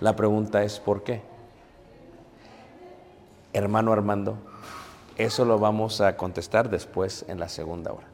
La 0.00 0.16
pregunta 0.16 0.64
es, 0.64 0.80
¿por 0.80 1.02
qué? 1.02 1.22
Hermano 3.54 3.92
Armando, 3.92 4.36
eso 5.16 5.44
lo 5.44 5.58
vamos 5.58 6.00
a 6.00 6.16
contestar 6.16 6.68
después 6.68 7.24
en 7.28 7.38
la 7.38 7.48
segunda 7.48 7.92
hora. 7.92 8.13